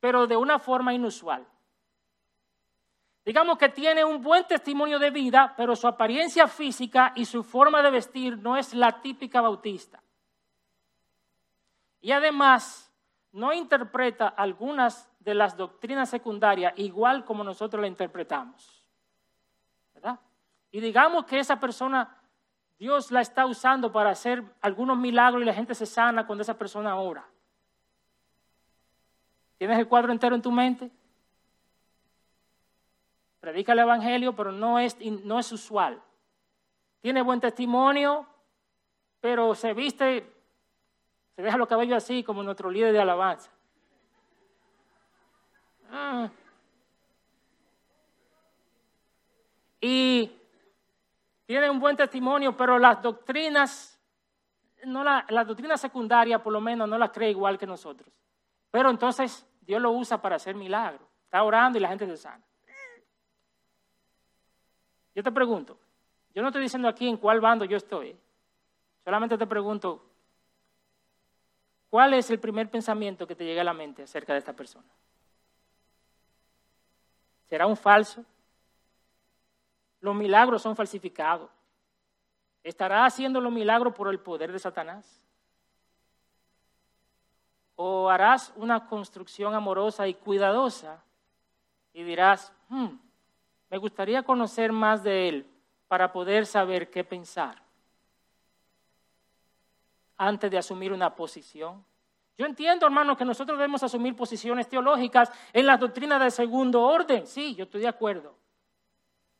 pero 0.00 0.26
de 0.26 0.36
una 0.36 0.58
forma 0.58 0.94
inusual. 0.94 1.46
Digamos 3.24 3.56
que 3.56 3.70
tiene 3.70 4.04
un 4.04 4.22
buen 4.22 4.46
testimonio 4.46 4.98
de 4.98 5.10
vida, 5.10 5.54
pero 5.56 5.74
su 5.74 5.88
apariencia 5.88 6.46
física 6.46 7.12
y 7.16 7.24
su 7.24 7.42
forma 7.42 7.82
de 7.82 7.90
vestir 7.90 8.36
no 8.38 8.56
es 8.56 8.74
la 8.74 9.00
típica 9.00 9.40
bautista. 9.40 10.02
Y 12.02 12.12
además 12.12 12.92
no 13.32 13.52
interpreta 13.52 14.28
algunas 14.28 15.10
de 15.20 15.34
las 15.34 15.56
doctrinas 15.56 16.10
secundarias 16.10 16.74
igual 16.76 17.24
como 17.24 17.42
nosotros 17.42 17.80
la 17.80 17.88
interpretamos. 17.88 18.84
¿Verdad? 19.94 20.20
Y 20.70 20.80
digamos 20.80 21.24
que 21.24 21.38
esa 21.38 21.58
persona 21.58 22.14
Dios 22.78 23.10
la 23.10 23.20
está 23.20 23.46
usando 23.46 23.92
para 23.92 24.10
hacer 24.10 24.42
algunos 24.60 24.98
milagros 24.98 25.42
y 25.42 25.46
la 25.46 25.54
gente 25.54 25.74
se 25.74 25.86
sana 25.86 26.26
cuando 26.26 26.42
esa 26.42 26.58
persona 26.58 26.96
ora. 26.96 27.24
¿Tienes 29.58 29.78
el 29.78 29.88
cuadro 29.88 30.12
entero 30.12 30.34
en 30.34 30.42
tu 30.42 30.50
mente? 30.50 30.90
Predica 33.40 33.72
el 33.72 33.78
Evangelio, 33.80 34.34
pero 34.34 34.52
no 34.52 34.78
es, 34.78 34.98
no 35.00 35.38
es 35.38 35.52
usual. 35.52 36.02
Tiene 37.00 37.22
buen 37.22 37.40
testimonio, 37.40 38.26
pero 39.20 39.54
se 39.54 39.72
viste, 39.74 40.32
se 41.36 41.42
deja 41.42 41.56
los 41.56 41.68
cabellos 41.68 41.96
así 41.96 42.24
como 42.24 42.42
nuestro 42.42 42.70
líder 42.70 42.92
de 42.92 43.00
alabanza. 43.00 43.50
Ah. 45.90 46.28
y 49.80 50.32
tiene 51.46 51.68
un 51.68 51.78
buen 51.78 51.96
testimonio, 51.96 52.56
pero 52.56 52.78
las 52.78 53.02
doctrinas, 53.02 54.00
no 54.84 55.04
la, 55.04 55.26
la 55.28 55.44
doctrina 55.44 55.76
por 56.42 56.52
lo 56.52 56.60
menos 56.60 56.88
no 56.88 56.98
la 56.98 57.12
cree 57.12 57.30
igual 57.30 57.58
que 57.58 57.66
nosotros. 57.66 58.12
Pero 58.70 58.90
entonces 58.90 59.46
Dios 59.60 59.80
lo 59.80 59.92
usa 59.92 60.20
para 60.20 60.36
hacer 60.36 60.54
milagros. 60.54 61.08
Está 61.24 61.42
orando 61.42 61.78
y 61.78 61.80
la 61.80 61.88
gente 61.88 62.06
se 62.06 62.16
sana. 62.16 62.42
Yo 65.14 65.22
te 65.22 65.30
pregunto, 65.30 65.78
yo 66.34 66.42
no 66.42 66.48
estoy 66.48 66.62
diciendo 66.62 66.88
aquí 66.88 67.08
en 67.08 67.16
cuál 67.16 67.40
bando 67.40 67.64
yo 67.64 67.76
estoy. 67.76 68.18
Solamente 69.04 69.38
te 69.38 69.46
pregunto, 69.46 70.04
¿cuál 71.90 72.14
es 72.14 72.30
el 72.30 72.40
primer 72.40 72.68
pensamiento 72.68 73.26
que 73.26 73.36
te 73.36 73.44
llega 73.44 73.60
a 73.60 73.64
la 73.64 73.74
mente 73.74 74.02
acerca 74.02 74.32
de 74.32 74.40
esta 74.40 74.54
persona? 74.54 74.88
¿Será 77.44 77.66
un 77.66 77.76
falso? 77.76 78.24
Los 80.04 80.14
milagros 80.14 80.60
son 80.60 80.76
falsificados. 80.76 81.50
¿Estará 82.62 83.06
haciendo 83.06 83.40
los 83.40 83.50
milagros 83.50 83.94
por 83.94 84.08
el 84.08 84.20
poder 84.20 84.52
de 84.52 84.58
Satanás? 84.58 85.22
¿O 87.74 88.10
harás 88.10 88.52
una 88.56 88.86
construcción 88.86 89.54
amorosa 89.54 90.06
y 90.06 90.12
cuidadosa 90.12 91.02
y 91.94 92.02
dirás, 92.02 92.52
hmm, 92.68 92.88
me 93.70 93.78
gustaría 93.78 94.22
conocer 94.22 94.72
más 94.72 95.02
de 95.02 95.26
él 95.26 95.50
para 95.88 96.12
poder 96.12 96.44
saber 96.44 96.90
qué 96.90 97.02
pensar 97.02 97.62
antes 100.18 100.50
de 100.50 100.58
asumir 100.58 100.92
una 100.92 101.14
posición? 101.14 101.82
Yo 102.36 102.44
entiendo, 102.44 102.84
hermano, 102.84 103.16
que 103.16 103.24
nosotros 103.24 103.56
debemos 103.56 103.82
asumir 103.82 104.14
posiciones 104.14 104.68
teológicas 104.68 105.32
en 105.50 105.64
las 105.64 105.80
doctrinas 105.80 106.20
de 106.20 106.30
segundo 106.30 106.82
orden. 106.82 107.26
Sí, 107.26 107.54
yo 107.54 107.64
estoy 107.64 107.80
de 107.80 107.88
acuerdo. 107.88 108.43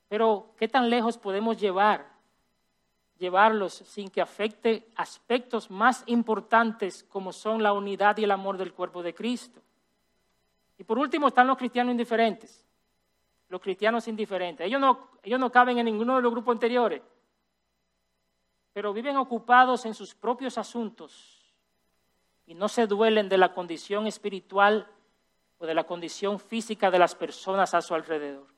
Pero, 0.08 0.54
¿qué 0.56 0.68
tan 0.68 0.90
lejos 0.90 1.18
podemos 1.18 1.58
llevar? 1.58 2.12
Llevarlos 3.18 3.74
sin 3.74 4.10
que 4.10 4.20
afecte 4.20 4.88
aspectos 4.96 5.70
más 5.70 6.02
importantes 6.06 7.04
como 7.04 7.32
son 7.32 7.62
la 7.62 7.72
unidad 7.72 8.16
y 8.18 8.24
el 8.24 8.30
amor 8.30 8.58
del 8.58 8.72
cuerpo 8.72 9.02
de 9.02 9.14
Cristo. 9.14 9.60
Y 10.78 10.84
por 10.84 10.98
último 10.98 11.28
están 11.28 11.46
los 11.46 11.56
cristianos 11.56 11.92
indiferentes. 11.92 12.66
Los 13.48 13.60
cristianos 13.60 14.08
indiferentes. 14.08 14.66
Ellos 14.66 14.80
no, 14.80 15.10
ellos 15.22 15.38
no 15.38 15.50
caben 15.50 15.78
en 15.78 15.86
ninguno 15.86 16.16
de 16.16 16.22
los 16.22 16.32
grupos 16.32 16.54
anteriores, 16.54 17.02
pero 18.72 18.92
viven 18.92 19.16
ocupados 19.16 19.86
en 19.86 19.94
sus 19.94 20.14
propios 20.14 20.58
asuntos 20.58 21.44
y 22.46 22.54
no 22.54 22.68
se 22.68 22.86
duelen 22.86 23.28
de 23.28 23.38
la 23.38 23.54
condición 23.54 24.06
espiritual 24.06 24.90
o 25.58 25.66
de 25.66 25.74
la 25.74 25.84
condición 25.84 26.38
física 26.38 26.90
de 26.90 26.98
las 26.98 27.14
personas 27.14 27.74
a 27.74 27.80
su 27.80 27.94
alrededor. 27.94 28.53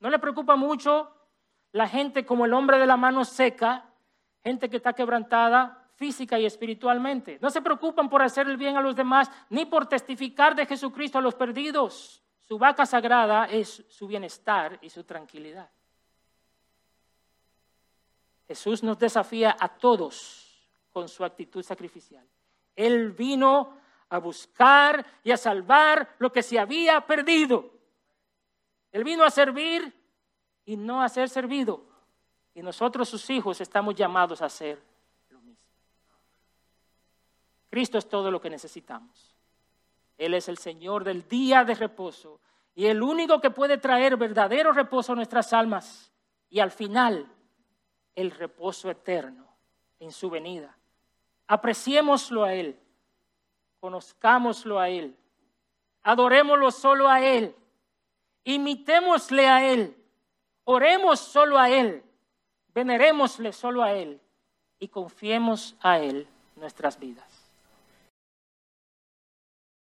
No 0.00 0.10
le 0.10 0.18
preocupa 0.18 0.56
mucho 0.56 1.14
la 1.72 1.86
gente 1.86 2.26
como 2.26 2.44
el 2.44 2.52
hombre 2.52 2.78
de 2.78 2.86
la 2.86 2.96
mano 2.96 3.24
seca, 3.24 3.84
gente 4.42 4.68
que 4.68 4.78
está 4.78 4.92
quebrantada 4.92 5.80
física 6.00 6.38
y 6.38 6.46
espiritualmente. 6.46 7.38
No 7.42 7.50
se 7.50 7.60
preocupan 7.60 8.08
por 8.08 8.22
hacer 8.22 8.48
el 8.48 8.56
bien 8.56 8.74
a 8.78 8.80
los 8.80 8.96
demás, 8.96 9.30
ni 9.50 9.66
por 9.66 9.86
testificar 9.86 10.54
de 10.56 10.64
Jesucristo 10.64 11.18
a 11.18 11.20
los 11.20 11.34
perdidos. 11.34 12.22
Su 12.38 12.58
vaca 12.58 12.86
sagrada 12.86 13.44
es 13.44 13.84
su 13.90 14.06
bienestar 14.06 14.78
y 14.80 14.88
su 14.88 15.04
tranquilidad. 15.04 15.68
Jesús 18.48 18.82
nos 18.82 18.98
desafía 18.98 19.54
a 19.60 19.68
todos 19.68 20.66
con 20.90 21.06
su 21.06 21.22
actitud 21.22 21.62
sacrificial. 21.62 22.26
Él 22.74 23.12
vino 23.12 23.76
a 24.08 24.18
buscar 24.18 25.04
y 25.22 25.30
a 25.30 25.36
salvar 25.36 26.16
lo 26.18 26.32
que 26.32 26.42
se 26.42 26.58
había 26.58 27.06
perdido. 27.06 27.79
Él 28.92 29.04
vino 29.04 29.24
a 29.24 29.30
servir 29.30 29.94
y 30.64 30.76
no 30.76 31.02
a 31.02 31.08
ser 31.08 31.28
servido. 31.28 31.84
Y 32.54 32.62
nosotros, 32.62 33.08
sus 33.08 33.28
hijos, 33.30 33.60
estamos 33.60 33.94
llamados 33.94 34.42
a 34.42 34.46
hacer 34.46 34.82
lo 35.28 35.40
mismo. 35.40 35.64
Cristo 37.68 37.98
es 37.98 38.08
todo 38.08 38.30
lo 38.30 38.40
que 38.40 38.50
necesitamos. 38.50 39.36
Él 40.18 40.34
es 40.34 40.48
el 40.48 40.58
Señor 40.58 41.04
del 41.04 41.26
día 41.28 41.64
de 41.64 41.74
reposo 41.74 42.40
y 42.74 42.86
el 42.86 43.02
único 43.02 43.40
que 43.40 43.50
puede 43.50 43.78
traer 43.78 44.16
verdadero 44.16 44.72
reposo 44.72 45.12
a 45.12 45.16
nuestras 45.16 45.52
almas 45.52 46.12
y 46.48 46.60
al 46.60 46.70
final 46.70 47.26
el 48.14 48.30
reposo 48.30 48.90
eterno 48.90 49.46
en 49.98 50.12
su 50.12 50.28
venida. 50.28 50.76
Apreciémoslo 51.46 52.44
a 52.44 52.54
Él, 52.54 52.78
conozcámoslo 53.80 54.78
a 54.78 54.88
Él, 54.88 55.16
adorémoslo 56.02 56.70
solo 56.70 57.08
a 57.08 57.22
Él, 57.22 57.54
imitémosle 58.44 59.48
a 59.48 59.70
Él, 59.70 59.96
oremos 60.64 61.20
solo 61.20 61.58
a 61.58 61.70
Él, 61.70 62.02
venerémosle 62.74 63.52
solo 63.52 63.82
a 63.82 63.92
Él. 63.94 64.20
Y 64.78 64.88
confiemos 64.88 65.76
a 65.80 65.98
Él 65.98 66.26
nuestras 66.56 66.98
vidas. 66.98 67.29